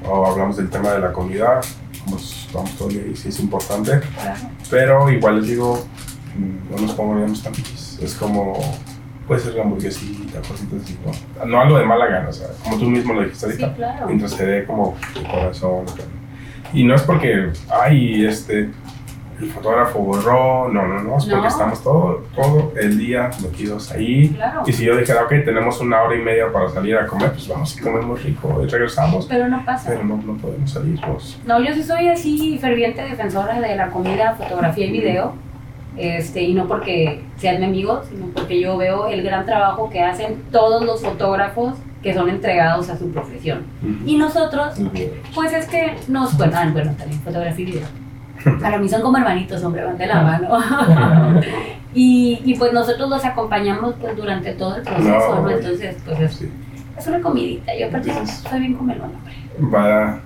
o, 0.06 0.10
o 0.10 0.32
hablamos 0.32 0.58
del 0.58 0.70
tema 0.70 0.92
de 0.92 1.00
la 1.00 1.12
comida, 1.14 1.62
como 2.04 2.18
vamos 2.54 2.76
todo 2.78 2.90
el 2.90 2.94
día 2.96 3.08
y 3.12 3.16
sí 3.16 3.30
es 3.30 3.40
importante, 3.40 4.02
pero 4.70 5.10
igual 5.10 5.40
les 5.40 5.48
digo, 5.50 5.86
mm, 6.38 6.72
no 6.76 6.82
nos 6.82 6.94
pongamos 6.94 7.44
tan. 7.44 7.54
Es 8.02 8.14
como, 8.16 8.54
puede 9.28 9.42
ser 9.42 9.54
la 9.56 9.64
hamburguesita, 9.64 10.40
cositas 10.40 10.84
así, 10.84 10.98
¿no? 11.40 11.46
No 11.46 11.62
algo 11.62 11.78
de 11.78 11.86
mala 11.86 12.08
gana, 12.08 12.30
o 12.30 12.34
sea, 12.34 12.48
como 12.64 12.78
tú 12.78 12.86
mismo 12.86 13.14
lo 13.14 13.22
dijiste 13.24 13.54
Sí, 13.54 13.64
ahorita, 13.64 13.76
claro. 13.76 14.08
mientras 14.08 14.32
se 14.32 14.46
dé 14.46 14.66
como 14.66 14.96
de 15.16 15.24
corazón. 15.24 15.86
Y 16.74 16.84
no 16.84 16.94
es 16.96 17.02
porque, 17.04 17.52
ay, 17.70 18.26
este, 18.26 18.70
el 19.42 19.50
fotógrafo 19.52 20.00
borró, 20.00 20.70
no, 20.70 20.88
no, 20.88 21.04
no, 21.04 21.18
es 21.18 21.26
porque 21.26 21.42
No. 21.42 21.48
estamos 21.48 21.84
todo, 21.84 22.24
todo 22.36 22.72
el 22.80 22.98
día 22.98 23.30
metidos 23.42 23.92
ahí. 23.92 24.30
Claro. 24.30 24.64
Y 24.66 24.74
si 24.74 24.86
yo 24.86 24.96
dijera, 24.98 25.24
ok, 25.24 25.30
tenemos 25.44 25.80
una 25.82 26.02
hora 26.04 26.16
y 26.16 26.22
media 26.22 26.52
para 26.52 26.70
salir 26.70 26.98
a 26.98 27.06
comer, 27.08 27.32
pues 27.32 27.48
vamos 27.48 27.78
y 27.78 27.82
comemos 27.82 28.24
rico 28.24 28.62
y 28.64 28.68
regresamos. 28.68 29.26
Pero 29.28 29.48
no 29.48 29.64
pasa. 29.66 29.90
Pero 29.90 30.04
no, 30.04 30.18
no 30.18 30.38
podemos 30.38 30.72
salirnos. 30.72 31.40
No, 31.46 31.62
yo 31.64 31.74
sí 31.74 31.84
soy 31.84 32.08
así 32.08 32.58
ferviente 32.60 33.02
defensora 33.02 33.60
de 33.60 33.76
la 33.76 33.90
comida, 33.90 34.36
fotografía 34.36 34.86
y 34.86 34.92
video. 34.92 35.34
Este, 35.98 36.42
y 36.44 36.54
no 36.54 36.68
porque 36.68 37.24
sean 37.38 37.60
mi 37.60 37.66
amigo, 37.68 38.02
sino 38.10 38.26
porque 38.28 38.60
yo 38.60 38.76
veo 38.78 39.08
el 39.08 39.24
gran 39.24 39.46
trabajo 39.46 39.90
que 39.90 40.02
hacen 40.02 40.44
todos 40.52 40.84
los 40.84 41.02
fotógrafos 41.02 41.76
que 42.04 42.14
son 42.14 42.30
entregados 42.30 42.90
a 42.90 42.98
su 42.98 43.10
profesión. 43.12 43.64
Y 44.06 44.18
nosotros, 44.18 44.76
pues 45.34 45.54
es 45.54 45.66
que 45.68 45.96
nos, 46.10 46.38
bueno, 46.38 46.54
ah, 46.56 46.70
bueno, 46.72 46.94
también 46.98 47.20
fotografía 47.22 47.64
y 47.64 47.72
video. 47.72 47.88
Para 48.62 48.78
mí 48.78 48.88
son 48.90 49.02
como 49.02 49.18
hermanitos, 49.18 49.64
hombre, 49.64 49.84
van 49.84 49.98
de 49.98 50.06
la 50.08 50.22
mano. 50.22 50.50
y, 51.94 52.42
y 52.44 52.56
pues 52.56 52.74
nosotros 52.74 53.10
los 53.10 53.24
acompañamos 53.26 53.96
pues 54.00 54.16
durante 54.16 54.54
todo 54.54 54.76
el 54.76 54.82
proceso, 54.84 55.42
No. 55.42 55.50
Entonces, 55.50 55.98
pues 56.06 56.20
es, 56.20 56.34
Sí. 56.36 56.52
es 56.98 57.08
una 57.08 57.22
comidita. 57.22 57.72
Yo 57.78 57.88
aparte 57.88 58.12
soy 58.26 58.60
bien 58.60 58.74
comelona, 58.76 59.06
hombre. 59.06 59.34
Va, 59.78 60.20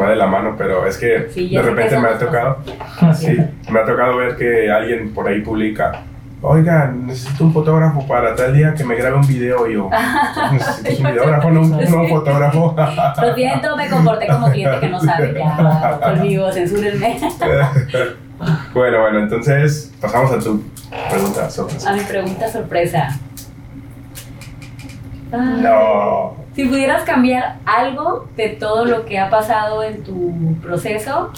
va 0.00 0.10
de 0.10 0.16
la 0.16 0.26
mano, 0.26 0.54
pero 0.56 0.86
es 0.86 0.96
que 0.98 1.28
Sí, 1.30 1.48
de 1.48 1.62
repente 1.62 1.98
me 1.98 2.08
ha 2.08 2.18
tocado, 2.18 2.58
sí, 3.14 3.36
me 3.70 3.80
ha 3.80 3.84
tocado 3.84 4.16
ver 4.16 4.36
que 4.36 4.70
alguien 4.70 5.12
por 5.12 5.26
ahí 5.28 5.40
publica, 5.40 6.02
oiga, 6.42 6.86
necesito 6.88 7.44
un 7.44 7.52
fotógrafo 7.52 8.06
para 8.06 8.34
tal 8.34 8.54
día 8.54 8.74
que 8.74 8.84
me 8.84 8.94
grabe 8.94 9.16
un 9.16 9.26
video 9.26 9.66
y 9.68 9.74
yo, 9.74 9.90
necesito 10.52 11.02
un 11.02 11.12
videógrafo, 11.12 11.50
no 11.50 11.60
un, 11.62 11.70
no 11.70 12.00
un 12.00 12.08
fotógrafo. 12.08 12.74
Lo 13.20 13.34
siento, 13.34 13.76
me 13.76 13.88
comporté 13.88 14.26
como 14.26 14.50
cliente 14.50 14.80
que 14.80 14.88
no 14.88 15.00
sabe 15.00 15.34
ya 15.34 16.00
conmigo, 16.02 16.50
censúrenme. 16.52 17.18
bueno, 18.74 19.00
bueno, 19.00 19.18
entonces 19.20 19.92
pasamos 20.00 20.32
a 20.32 20.38
tu 20.38 20.62
pregunta, 21.10 21.50
sorpresa. 21.50 21.90
A 21.90 21.94
mi 21.94 22.00
pregunta 22.00 22.48
sorpresa. 22.48 23.08
Ay, 25.32 25.60
No. 25.62 26.40
Si 26.54 26.64
pudieras 26.64 27.04
cambiar 27.04 27.58
algo 27.64 28.28
de 28.36 28.48
todo 28.50 28.84
lo 28.84 29.04
que 29.04 29.20
ha 29.20 29.30
pasado 29.30 29.84
en 29.84 30.02
tu 30.02 30.56
proceso, 30.60 31.30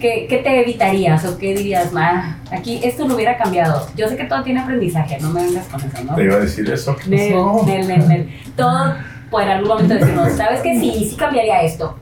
¿qué, 0.00 0.26
qué 0.28 0.38
te 0.38 0.60
evitarías 0.62 1.24
o 1.24 1.38
qué 1.38 1.54
dirías, 1.54 1.90
"Ah, 1.96 2.36
aquí 2.50 2.80
esto 2.82 3.06
lo 3.06 3.14
hubiera 3.14 3.36
cambiado? 3.38 3.86
Yo 3.96 4.08
sé 4.08 4.16
que 4.16 4.24
todo 4.24 4.42
tiene 4.42 4.60
aprendizaje, 4.60 5.18
no 5.20 5.30
me 5.30 5.44
vengas 5.44 5.66
con 5.68 5.80
eso, 5.80 6.02
¿no? 6.04 6.14
Te 6.16 6.24
iba 6.24 6.34
a 6.34 6.40
decir 6.40 6.68
eso. 6.70 6.96
¿qué 6.96 7.08
Nel? 7.10 7.34
Nel, 7.66 7.86
Nel, 7.88 8.08
Nel. 8.08 8.40
Todo 8.56 8.94
por 9.30 9.42
algún 9.42 9.68
momento 9.68 9.94
decimos, 9.94 10.32
¿sabes 10.32 10.60
qué? 10.60 10.78
Sí, 10.80 11.06
sí 11.10 11.16
cambiaría 11.16 11.62
esto. 11.62 11.96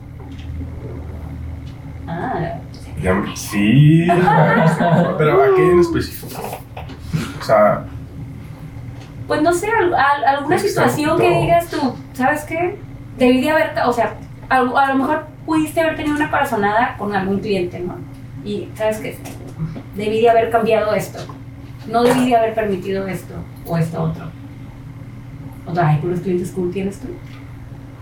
Ah, 2.07 2.55
Ya- 3.01 3.23
sí, 3.35 4.07
pero 5.17 5.43
¿a 5.43 5.55
qué 5.55 5.71
en 5.71 5.79
específico? 5.79 6.41
O 7.39 7.43
sea, 7.43 7.83
pues 9.27 9.41
no 9.41 9.53
sé, 9.53 9.67
al- 9.69 9.93
al- 9.93 10.25
alguna 10.25 10.57
situación 10.57 11.17
que 11.19 11.29
digas 11.41 11.67
tú, 11.69 11.95
¿sabes 12.13 12.43
qué? 12.45 12.77
Debí 13.17 13.41
de 13.41 13.51
haber, 13.51 13.71
o 13.85 13.93
sea, 13.93 14.15
a, 14.49 14.57
a 14.57 14.87
lo 14.91 14.95
mejor 14.95 15.25
pudiste 15.45 15.81
haber 15.81 15.95
tenido 15.95 16.15
una 16.15 16.29
corazonada 16.29 16.95
con 16.97 17.13
algún 17.15 17.39
cliente, 17.39 17.79
¿no? 17.79 17.95
Y, 18.43 18.69
¿sabes 18.75 18.99
qué? 18.99 19.17
Debí 19.95 20.21
de 20.21 20.29
haber 20.29 20.49
cambiado 20.49 20.93
esto. 20.93 21.19
No 21.91 22.03
debí 22.03 22.27
de 22.29 22.35
haber 22.35 22.53
permitido 22.53 23.07
esto 23.07 23.33
o 23.65 23.77
esto 23.77 24.03
otro. 24.03 24.25
O 25.65 25.73
sea, 25.73 25.87
ay, 25.89 25.97
puros 25.97 26.19
clientes 26.21 26.51
cool 26.51 26.71
tienes 26.71 26.99
tú. 26.99 27.07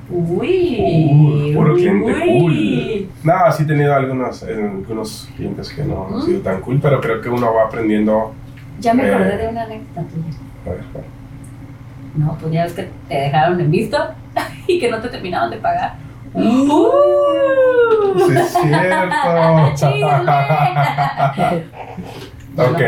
Uy, 0.10 1.52
puro 1.54 1.76
cliente 1.76 2.06
uy. 2.14 2.40
cool. 2.40 3.10
No, 3.24 3.52
sí 3.52 3.64
he 3.64 3.66
tenido 3.66 3.94
algunos, 3.94 4.44
eh, 4.44 4.56
algunos 4.56 5.30
clientes 5.36 5.70
que 5.74 5.84
no 5.84 6.08
han 6.16 6.22
sido 6.22 6.40
tan 6.42 6.62
cool, 6.62 6.80
pero 6.82 7.02
creo 7.02 7.20
que 7.22 7.30
uno 7.30 7.54
va 7.54 7.66
aprendiendo. 7.66 8.34
Ya 8.80 8.94
me 8.94 9.04
Eh. 9.06 9.14
acordé 9.14 9.38
de 9.38 9.48
una 9.50 9.64
anécdota 9.64 10.02
tuya. 10.08 10.38
A 10.66 10.70
ver, 10.70 10.80
a 10.80 10.98
ver. 10.98 11.06
No, 12.16 12.38
pues 12.40 12.52
ya 12.54 12.64
ves 12.64 12.74
que 12.74 12.90
te 13.10 13.16
dejaron 13.16 13.60
en 13.60 13.70
visto 13.72 13.98
y 14.68 14.80
que 14.80 14.90
no 14.90 15.00
te 15.02 15.10
terminaban 15.10 15.50
de 15.52 15.58
pagar. 15.58 15.96
Sí, 18.28 18.34
es 18.36 18.54
cierto. 18.54 19.74
Ok, 22.58 22.82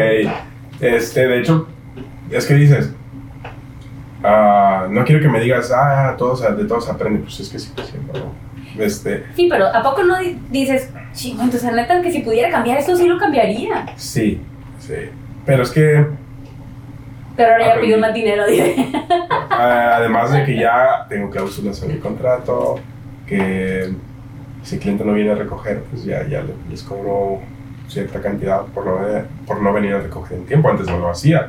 este, 0.82 1.28
de 1.28 1.40
hecho, 1.40 1.68
es 2.32 2.46
que 2.48 2.56
dices, 2.56 2.92
ah, 4.24 4.88
no 4.90 5.06
quiero 5.06 5.22
que 5.22 5.28
me 5.30 5.40
digas, 5.40 5.72
ah, 5.72 6.16
todos, 6.18 6.42
de 6.58 6.66
todos 6.66 6.90
aprende, 6.90 7.20
pues 7.20 7.40
es 7.40 7.50
que 7.50 7.60
sí, 7.60 7.72
sí, 7.78 7.94
no. 8.12 8.34
Este, 8.84 9.26
Sí, 9.36 9.48
pero 9.50 9.68
¿a 9.68 9.84
poco 9.84 10.02
no 10.04 10.18
di- 10.18 10.40
dices, 10.50 10.90
chingo, 11.14 11.44
entonces 11.44 11.72
neta 11.72 12.02
que 12.02 12.12
si 12.12 12.22
pudiera 12.22 12.50
cambiar 12.50 12.80
esto 12.80 12.96
sí 12.96 13.08
lo 13.08 13.18
cambiaría? 13.20 13.86
sí, 13.96 14.42
sí, 14.80 14.96
pero 15.46 15.62
es 15.64 15.70
que 15.72 16.08
Pero 17.36 17.52
ahora 17.52 17.76
ya 17.76 17.82
pido 17.82 18.00
más 18.00 18.14
dinero, 18.14 18.48
dime. 18.48 18.92
Ah, 19.52 19.94
además 19.98 20.32
de 20.32 20.46
que 20.46 20.56
ya 20.58 21.06
tengo 21.10 21.30
cláusulas 21.30 21.82
en 21.84 21.92
el 21.92 22.00
contrato, 22.00 22.80
que 23.30 23.90
si 24.64 24.76
el 24.76 24.82
cliente 24.82 25.06
no 25.06 25.14
viene 25.14 25.32
a 25.32 25.36
recoger, 25.36 25.84
pues 25.90 26.04
ya, 26.04 26.28
ya 26.28 26.42
le- 26.42 26.56
les 26.70 26.84
cobro 26.84 27.40
cierta 27.88 28.22
cantidad 28.22 28.64
por 28.66 28.86
no, 28.86 28.98
por 29.48 29.62
no 29.62 29.72
venir 29.74 29.94
a 29.94 30.00
recoger 30.00 30.38
en 30.40 30.46
tiempo, 30.46 30.70
antes 30.70 30.88
no 30.88 30.98
lo 31.00 31.10
hacía. 31.10 31.48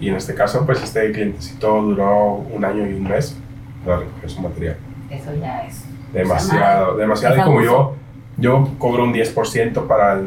Y 0.00 0.08
en 0.08 0.14
este 0.14 0.34
caso, 0.34 0.64
pues 0.64 0.82
este 0.82 1.10
clientecito 1.12 1.82
duró 1.82 2.34
un 2.54 2.64
año 2.64 2.86
y 2.88 2.94
un 2.94 3.02
mes 3.04 3.36
para 3.84 3.98
recoger 3.98 4.30
su 4.30 4.40
material. 4.40 4.76
Eso 5.10 5.30
ya 5.40 5.60
es. 5.66 5.84
Demasiado, 6.12 6.96
demasiado. 6.96 7.34
es 7.34 7.40
Y 7.40 7.44
como 7.44 7.58
abuso. 7.58 7.94
yo, 8.38 8.52
yo 8.62 8.68
cobro 8.78 9.04
un 9.04 9.12
10% 9.12 9.86
para 9.86 10.20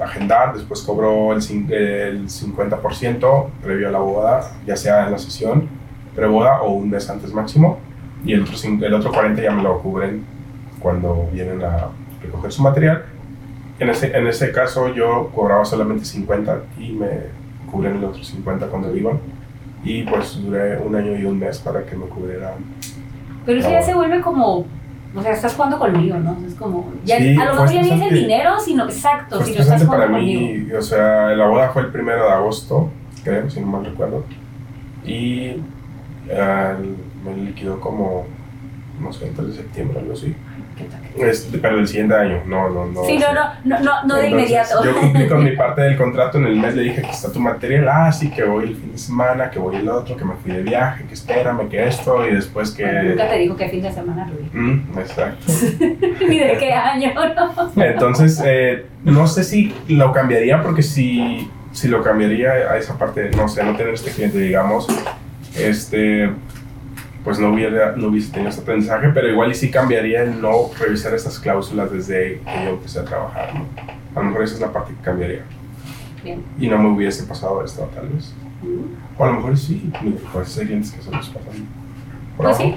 agendar, 0.00 0.54
después 0.54 0.80
cobro 0.82 1.32
el, 1.32 1.38
el 1.72 2.28
50% 2.28 3.46
previo 3.62 3.88
a 3.88 3.90
la 3.92 3.98
boda, 3.98 4.50
ya 4.66 4.76
sea 4.76 5.06
en 5.06 5.12
la 5.12 5.18
sesión 5.18 5.68
preboda 6.14 6.62
o 6.62 6.72
un 6.72 6.90
mes 6.90 7.08
antes 7.10 7.32
máximo, 7.32 7.78
y 8.24 8.32
el 8.32 8.42
otro, 8.42 8.54
el 8.86 8.94
otro 8.94 9.12
40% 9.12 9.42
ya 9.42 9.52
me 9.52 9.62
lo 9.62 9.80
cubren 9.80 10.24
cuando 10.80 11.28
vienen 11.32 11.62
a 11.62 11.88
recoger 12.22 12.52
su 12.52 12.62
material. 12.62 13.04
En 13.78 13.90
ese, 13.90 14.16
en 14.16 14.26
ese 14.26 14.50
caso 14.52 14.92
yo 14.94 15.30
cobraba 15.34 15.64
solamente 15.64 16.04
50 16.04 16.62
y 16.78 16.92
me 16.92 17.08
cubren 17.70 17.96
el 17.96 18.04
otro 18.04 18.22
50 18.22 18.66
cuando 18.66 18.94
iban. 18.96 19.20
Y 19.84 20.02
pues 20.02 20.42
duré 20.42 20.78
un 20.78 20.94
año 20.96 21.16
y 21.16 21.24
un 21.24 21.38
mes 21.38 21.58
para 21.58 21.84
que 21.84 21.94
me 21.94 22.06
cubrieran 22.06 22.54
Pero 23.46 23.60
eso 23.60 23.70
ya 23.70 23.80
se 23.80 23.94
vuelve 23.94 24.20
como, 24.20 24.66
o 25.14 25.22
sea, 25.22 25.32
estás 25.32 25.54
jugando 25.54 25.78
conmigo, 25.78 26.18
¿no? 26.18 26.36
Es 26.46 26.54
como, 26.54 26.92
ya, 27.04 27.18
Sí, 27.18 27.36
a 27.36 27.44
lo 27.44 27.52
mejor 27.52 27.70
ya 27.70 27.82
ni 27.82 27.90
es 27.90 28.02
el 28.02 28.14
dinero, 28.14 28.58
sino, 28.58 28.84
exacto, 28.84 29.42
si 29.42 29.54
lo 29.54 29.60
estás 29.60 29.80
estresante 29.80 29.86
para 29.86 30.06
jugando 30.06 30.18
conmigo. 30.18 30.66
mí, 30.66 30.72
o 30.72 30.82
sea, 30.82 31.28
la 31.30 31.46
boda 31.46 31.68
fue 31.70 31.82
el 31.82 31.88
primero 31.88 32.24
de 32.24 32.32
agosto, 32.32 32.90
creo, 33.22 33.48
si 33.48 33.60
no 33.60 33.68
mal 33.68 33.84
recuerdo. 33.84 34.24
Y 35.04 35.62
eh, 36.28 36.74
me 37.24 37.36
liquidó 37.36 37.80
como, 37.80 38.26
no 39.00 39.12
sé, 39.12 39.28
el 39.28 39.34
3 39.34 39.48
de 39.48 39.54
septiembre, 39.54 40.00
algo 40.00 40.12
así. 40.12 40.34
Es- 41.18 41.48
pero 41.60 41.76
del 41.76 41.88
siguiente 41.88 42.14
año, 42.14 42.42
no, 42.46 42.68
no, 42.70 42.86
no. 42.86 43.04
Sí, 43.04 43.18
no, 43.18 43.32
no, 43.34 43.42
no, 43.64 43.80
no, 43.80 44.04
no 44.04 44.16
de 44.16 44.28
inmediato. 44.30 44.84
Yo 44.84 44.94
cumplí 44.98 45.26
con 45.26 45.42
mi 45.44 45.52
parte 45.56 45.82
del 45.82 45.96
contrato 45.96 46.38
en 46.38 46.46
el 46.46 46.56
mes, 46.56 46.74
le 46.76 46.82
dije 46.82 47.02
que 47.02 47.10
está 47.10 47.32
tu 47.32 47.40
material, 47.40 47.88
ah, 47.88 48.12
sí, 48.12 48.30
que 48.30 48.44
voy 48.44 48.68
el 48.68 48.76
fin 48.76 48.92
de 48.92 48.98
semana, 48.98 49.50
que 49.50 49.58
voy 49.58 49.76
el 49.76 49.88
otro, 49.88 50.16
que 50.16 50.24
me 50.24 50.34
fui 50.36 50.52
de 50.52 50.62
viaje, 50.62 51.04
que 51.06 51.14
espérame, 51.14 51.68
que 51.68 51.86
esto, 51.88 52.26
y 52.28 52.34
después 52.34 52.70
que... 52.70 52.84
Bueno, 52.84 53.02
nunca 53.10 53.28
te 53.28 53.38
dijo 53.38 53.56
qué 53.56 53.68
fin 53.68 53.82
de 53.82 53.92
semana, 53.92 54.30
Rubí. 54.30 54.48
Mm, 54.58 54.98
exacto. 54.98 55.44
Ni 56.28 56.38
de 56.38 56.56
qué 56.58 56.72
año, 56.72 57.12
¿no? 57.14 57.82
Entonces, 57.82 58.40
eh, 58.44 58.86
no 59.04 59.26
sé 59.26 59.42
si 59.44 59.74
lo 59.88 60.12
cambiaría, 60.12 60.62
porque 60.62 60.82
si, 60.82 61.50
si 61.72 61.88
lo 61.88 62.02
cambiaría 62.02 62.50
a 62.50 62.76
esa 62.78 62.96
parte, 62.96 63.30
no 63.36 63.48
sé, 63.48 63.64
no 63.64 63.76
tener 63.76 63.94
este 63.94 64.10
cliente, 64.10 64.38
digamos, 64.38 64.86
este, 65.56 66.30
pues 67.24 67.38
no, 67.38 67.52
hubiera, 67.52 67.96
no 67.96 68.08
hubiese 68.08 68.32
tenido 68.32 68.50
este 68.50 68.62
aprendizaje, 68.62 69.08
pero 69.08 69.28
igual 69.28 69.50
y 69.50 69.54
sí 69.54 69.70
cambiaría 69.70 70.22
el 70.22 70.40
no 70.40 70.70
revisar 70.78 71.14
estas 71.14 71.38
cláusulas 71.38 71.90
desde 71.90 72.40
que 72.40 72.64
yo 72.64 72.70
empecé 72.70 73.00
a 73.00 73.04
trabajar. 73.04 73.54
¿no? 73.54 73.66
A 74.14 74.22
lo 74.22 74.30
mejor 74.30 74.44
esa 74.44 74.54
es 74.54 74.60
la 74.60 74.72
parte 74.72 74.94
que 74.94 75.02
cambiaría. 75.02 75.42
Bien. 76.22 76.42
Y 76.58 76.68
no 76.68 76.78
me 76.78 76.88
hubiese 76.88 77.24
pasado 77.24 77.64
esto, 77.64 77.88
tal 77.94 78.08
vez. 78.08 78.34
Mm. 78.62 79.20
O 79.20 79.24
a 79.24 79.28
lo 79.28 79.32
mejor 79.34 79.56
sí, 79.56 79.92
pues 80.32 80.58
hay 80.58 80.66
clientes 80.66 80.92
que 80.92 81.02
se 81.02 81.10
los 81.10 81.28
pasan. 81.28 81.66
Pues 82.36 82.56
sí. 82.56 82.74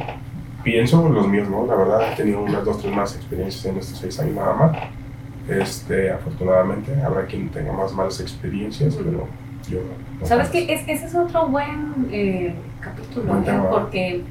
Pienso 0.63 1.09
los 1.09 1.27
míos, 1.27 1.49
¿no? 1.49 1.65
La 1.65 1.75
verdad, 1.75 2.13
he 2.13 2.15
tenido 2.15 2.41
unas 2.41 2.63
dos, 2.63 2.79
tres 2.79 2.93
más 2.93 3.15
experiencias 3.15 3.65
en 3.65 3.77
estos 3.77 3.97
seis 3.97 4.19
años 4.19 4.35
nada 4.35 4.53
más. 4.53 4.77
Este, 5.49 6.11
afortunadamente, 6.11 6.93
habrá 7.01 7.25
quien 7.25 7.49
tenga 7.49 7.73
más 7.73 7.93
malas 7.93 8.19
experiencias, 8.19 8.95
pero 8.95 9.27
yo 9.67 9.79
no. 9.79 10.25
¿Sabes 10.25 10.49
qué? 10.49 10.71
Es, 10.71 10.81
ese 10.87 11.05
es 11.05 11.15
otro 11.15 11.47
buen 11.47 12.07
eh, 12.11 12.53
capítulo, 12.81 13.69
porque, 13.69 14.23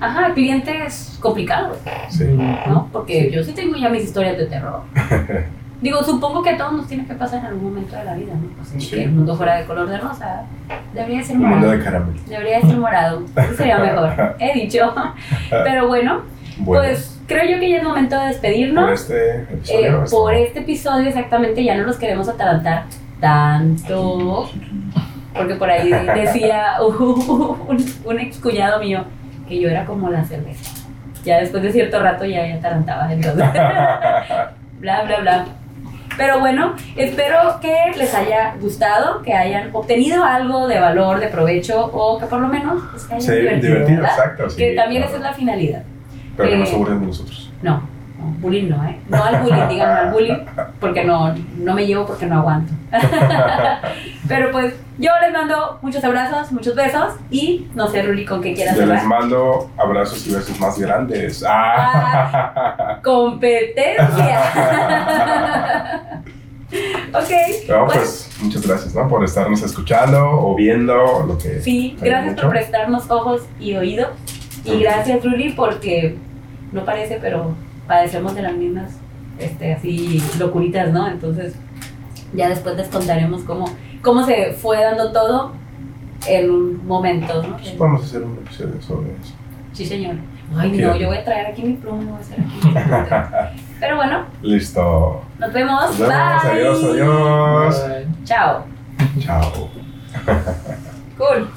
ajá, 0.00 0.32
clientes 0.34 1.18
complicados, 1.20 1.78
Sí. 2.08 2.24
¿no? 2.68 2.88
Porque 2.92 3.30
yo 3.30 3.42
sí 3.44 3.52
tengo 3.52 3.76
ya 3.76 3.88
mis 3.88 4.04
historias 4.04 4.38
de 4.38 4.46
terror. 4.46 4.82
Digo, 5.82 6.02
supongo 6.04 6.42
que 6.42 6.50
a 6.50 6.56
todos 6.58 6.74
nos 6.74 6.86
tiene 6.88 7.06
que 7.06 7.14
pasar 7.14 7.38
en 7.40 7.46
algún 7.46 7.70
momento 7.70 7.96
de 7.96 8.04
la 8.04 8.14
vida, 8.14 8.34
¿no? 8.34 8.48
Pues, 8.54 8.84
Sí. 8.84 8.90
que 8.96 9.04
el 9.04 9.12
mundo 9.12 9.34
fuera 9.34 9.56
de 9.56 9.64
color 9.64 9.88
de 9.88 9.96
rosa, 9.96 10.42
debería 10.92 11.22
ser 11.22 11.36
Un 11.36 11.42
mundo 11.42 11.56
morado. 11.56 11.72
de 11.78 11.84
caramelo. 11.84 12.20
Debería 12.28 12.60
ser 12.60 12.76
morado, 12.76 13.22
Eso 13.34 13.54
sería 13.56 13.78
mejor, 13.78 14.36
he 14.38 14.52
dicho. 14.60 14.92
Pero 15.48 15.88
bueno, 15.88 16.20
Bueno, 16.58 16.82
pues 16.84 17.18
creo 17.26 17.44
yo 17.50 17.58
que 17.58 17.70
ya 17.70 17.78
es 17.78 17.82
momento 17.82 18.14
de 18.16 18.20
por 18.20 18.28
despedirnos. 18.30 18.90
este 19.00 19.40
episodio. 19.44 20.02
Eh, 20.02 20.06
por 20.10 20.34
este 20.34 20.58
episodio 20.58 21.08
exactamente 21.08 21.64
ya 21.64 21.74
no 21.78 21.84
los 21.84 21.96
queremos 21.96 22.28
atarantar 22.28 22.84
tanto, 23.18 24.50
porque 25.34 25.54
por 25.54 25.70
ahí 25.70 25.90
decía 26.14 26.76
un, 26.82 27.84
un 28.04 28.18
ex 28.20 28.38
cuñado 28.38 28.80
mío 28.80 29.04
que 29.48 29.60
yo 29.60 29.68
era 29.68 29.84
como 29.84 30.08
la 30.10 30.24
cerveza. 30.24 30.70
Ya 31.24 31.38
después 31.40 31.62
de 31.62 31.72
cierto 31.72 32.00
rato 32.00 32.24
ya 32.24 32.42
me 32.42 32.54
atarantaba, 32.54 33.12
entonces 33.12 33.46
bla, 33.52 35.02
bla, 35.04 35.20
bla. 35.20 35.44
Pero 36.16 36.40
bueno, 36.40 36.74
espero 36.96 37.58
que 37.60 37.74
les 37.96 38.14
haya 38.14 38.54
gustado, 38.60 39.22
que 39.22 39.32
hayan 39.32 39.70
obtenido 39.72 40.24
algo 40.24 40.66
de 40.66 40.78
valor, 40.80 41.20
de 41.20 41.28
provecho, 41.28 41.86
o 41.92 42.18
que 42.18 42.26
por 42.26 42.40
lo 42.40 42.48
menos 42.48 42.82
se 42.96 43.14
hayan 43.14 43.20
Sí, 43.20 43.32
divertido, 43.40 43.74
divertido, 43.74 44.04
exacto. 44.04 44.50
sí, 44.50 44.56
que 44.56 44.74
también 44.74 45.02
claro. 45.02 45.16
esa 45.16 45.24
es 45.24 45.30
la 45.30 45.36
finalidad. 45.36 45.82
Pero 46.36 46.50
que 46.50 46.56
no 46.56 46.66
se 46.66 46.72
eh, 46.72 46.74
aburren 46.76 47.00
de 47.00 47.06
nosotros. 47.06 47.52
No, 47.62 47.70
no, 47.72 47.82
bullying 48.40 48.68
no, 48.68 48.84
¿eh? 48.84 48.98
No 49.08 49.22
al 49.22 49.42
bullying, 49.42 49.68
díganme 49.68 50.00
al 50.00 50.12
bullying, 50.12 50.38
porque 50.80 51.04
no, 51.04 51.34
no 51.58 51.74
me 51.74 51.86
llevo 51.86 52.06
porque 52.06 52.26
no 52.26 52.38
aguanto. 52.38 52.72
Pero 54.28 54.50
pues 54.50 54.74
yo 54.98 55.10
les 55.22 55.32
mando 55.32 55.78
muchos 55.82 56.02
abrazos, 56.04 56.52
muchos 56.52 56.74
besos 56.74 57.14
y 57.30 57.68
no 57.74 57.88
sé, 57.88 58.02
Ruli, 58.02 58.24
con 58.24 58.40
qué 58.40 58.54
quieras 58.54 58.76
Yo 58.76 58.86
les 58.86 59.04
mando 59.04 59.70
abrazos 59.76 60.26
y 60.26 60.34
besos 60.34 60.58
más 60.60 60.78
grandes. 60.78 61.44
Ah. 61.46 62.98
Competencia. 63.02 64.02
ok. 67.12 67.68
No, 67.68 67.86
pues, 67.86 67.96
pues 67.96 68.30
muchas 68.42 68.66
gracias, 68.66 68.94
¿no? 68.94 69.08
Por 69.08 69.24
estarnos 69.24 69.62
escuchando 69.62 70.30
o 70.30 70.54
viendo 70.54 71.24
lo 71.26 71.38
que. 71.38 71.60
sí, 71.60 71.96
gracias 72.00 72.32
mucho. 72.32 72.42
por 72.42 72.50
prestarnos 72.50 73.10
ojos 73.10 73.42
y 73.58 73.74
oídos. 73.74 74.08
Y 74.64 74.80
gracias, 74.80 75.24
Ruli, 75.24 75.52
porque 75.52 76.16
no 76.72 76.84
parece, 76.84 77.18
pero 77.20 77.54
padecemos 77.90 78.36
de 78.36 78.42
las 78.42 78.54
mismas, 78.54 78.92
este, 79.40 79.74
así, 79.74 80.22
locuritas, 80.38 80.92
¿no? 80.92 81.08
Entonces, 81.08 81.56
ya 82.32 82.48
después 82.48 82.76
les 82.76 82.86
contaremos 82.86 83.42
cómo, 83.42 83.64
cómo 84.00 84.24
se 84.24 84.52
fue 84.52 84.80
dando 84.80 85.10
todo 85.10 85.50
en 86.28 86.50
un 86.50 86.86
momento, 86.86 87.42
¿no? 87.42 87.56
Pues 87.56 87.70
Podemos 87.70 88.04
hacer 88.04 88.22
un 88.22 88.34
episodio 88.34 88.80
sobre 88.80 89.10
eso. 89.10 89.34
Sí, 89.72 89.84
señor. 89.84 90.14
Ay, 90.56 90.70
no, 90.70 90.94
yo 90.94 91.08
voy 91.08 91.16
a 91.16 91.24
traer 91.24 91.48
aquí 91.48 91.62
mi 91.64 91.72
pluma, 91.74 92.04
voy 92.04 92.12
a 92.12 92.20
hacer 92.20 92.38
aquí 92.38 92.68
mi 92.68 92.70
pluma. 92.70 93.50
Pero 93.80 93.96
bueno, 93.96 94.24
Listo. 94.42 95.22
nos 95.40 95.52
vemos. 95.52 95.82
Nos 95.82 95.98
vemos. 95.98 96.14
Bye. 96.14 96.50
Adiós, 96.52 96.84
adiós. 96.84 97.88
Bye. 97.88 98.06
Chao. 98.24 98.66
Chao. 99.18 99.68
Cool. 101.18 101.50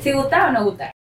¿Si 0.00 0.12
gusta 0.12 0.48
o 0.48 0.52
no 0.52 0.64
gusta? 0.64 0.95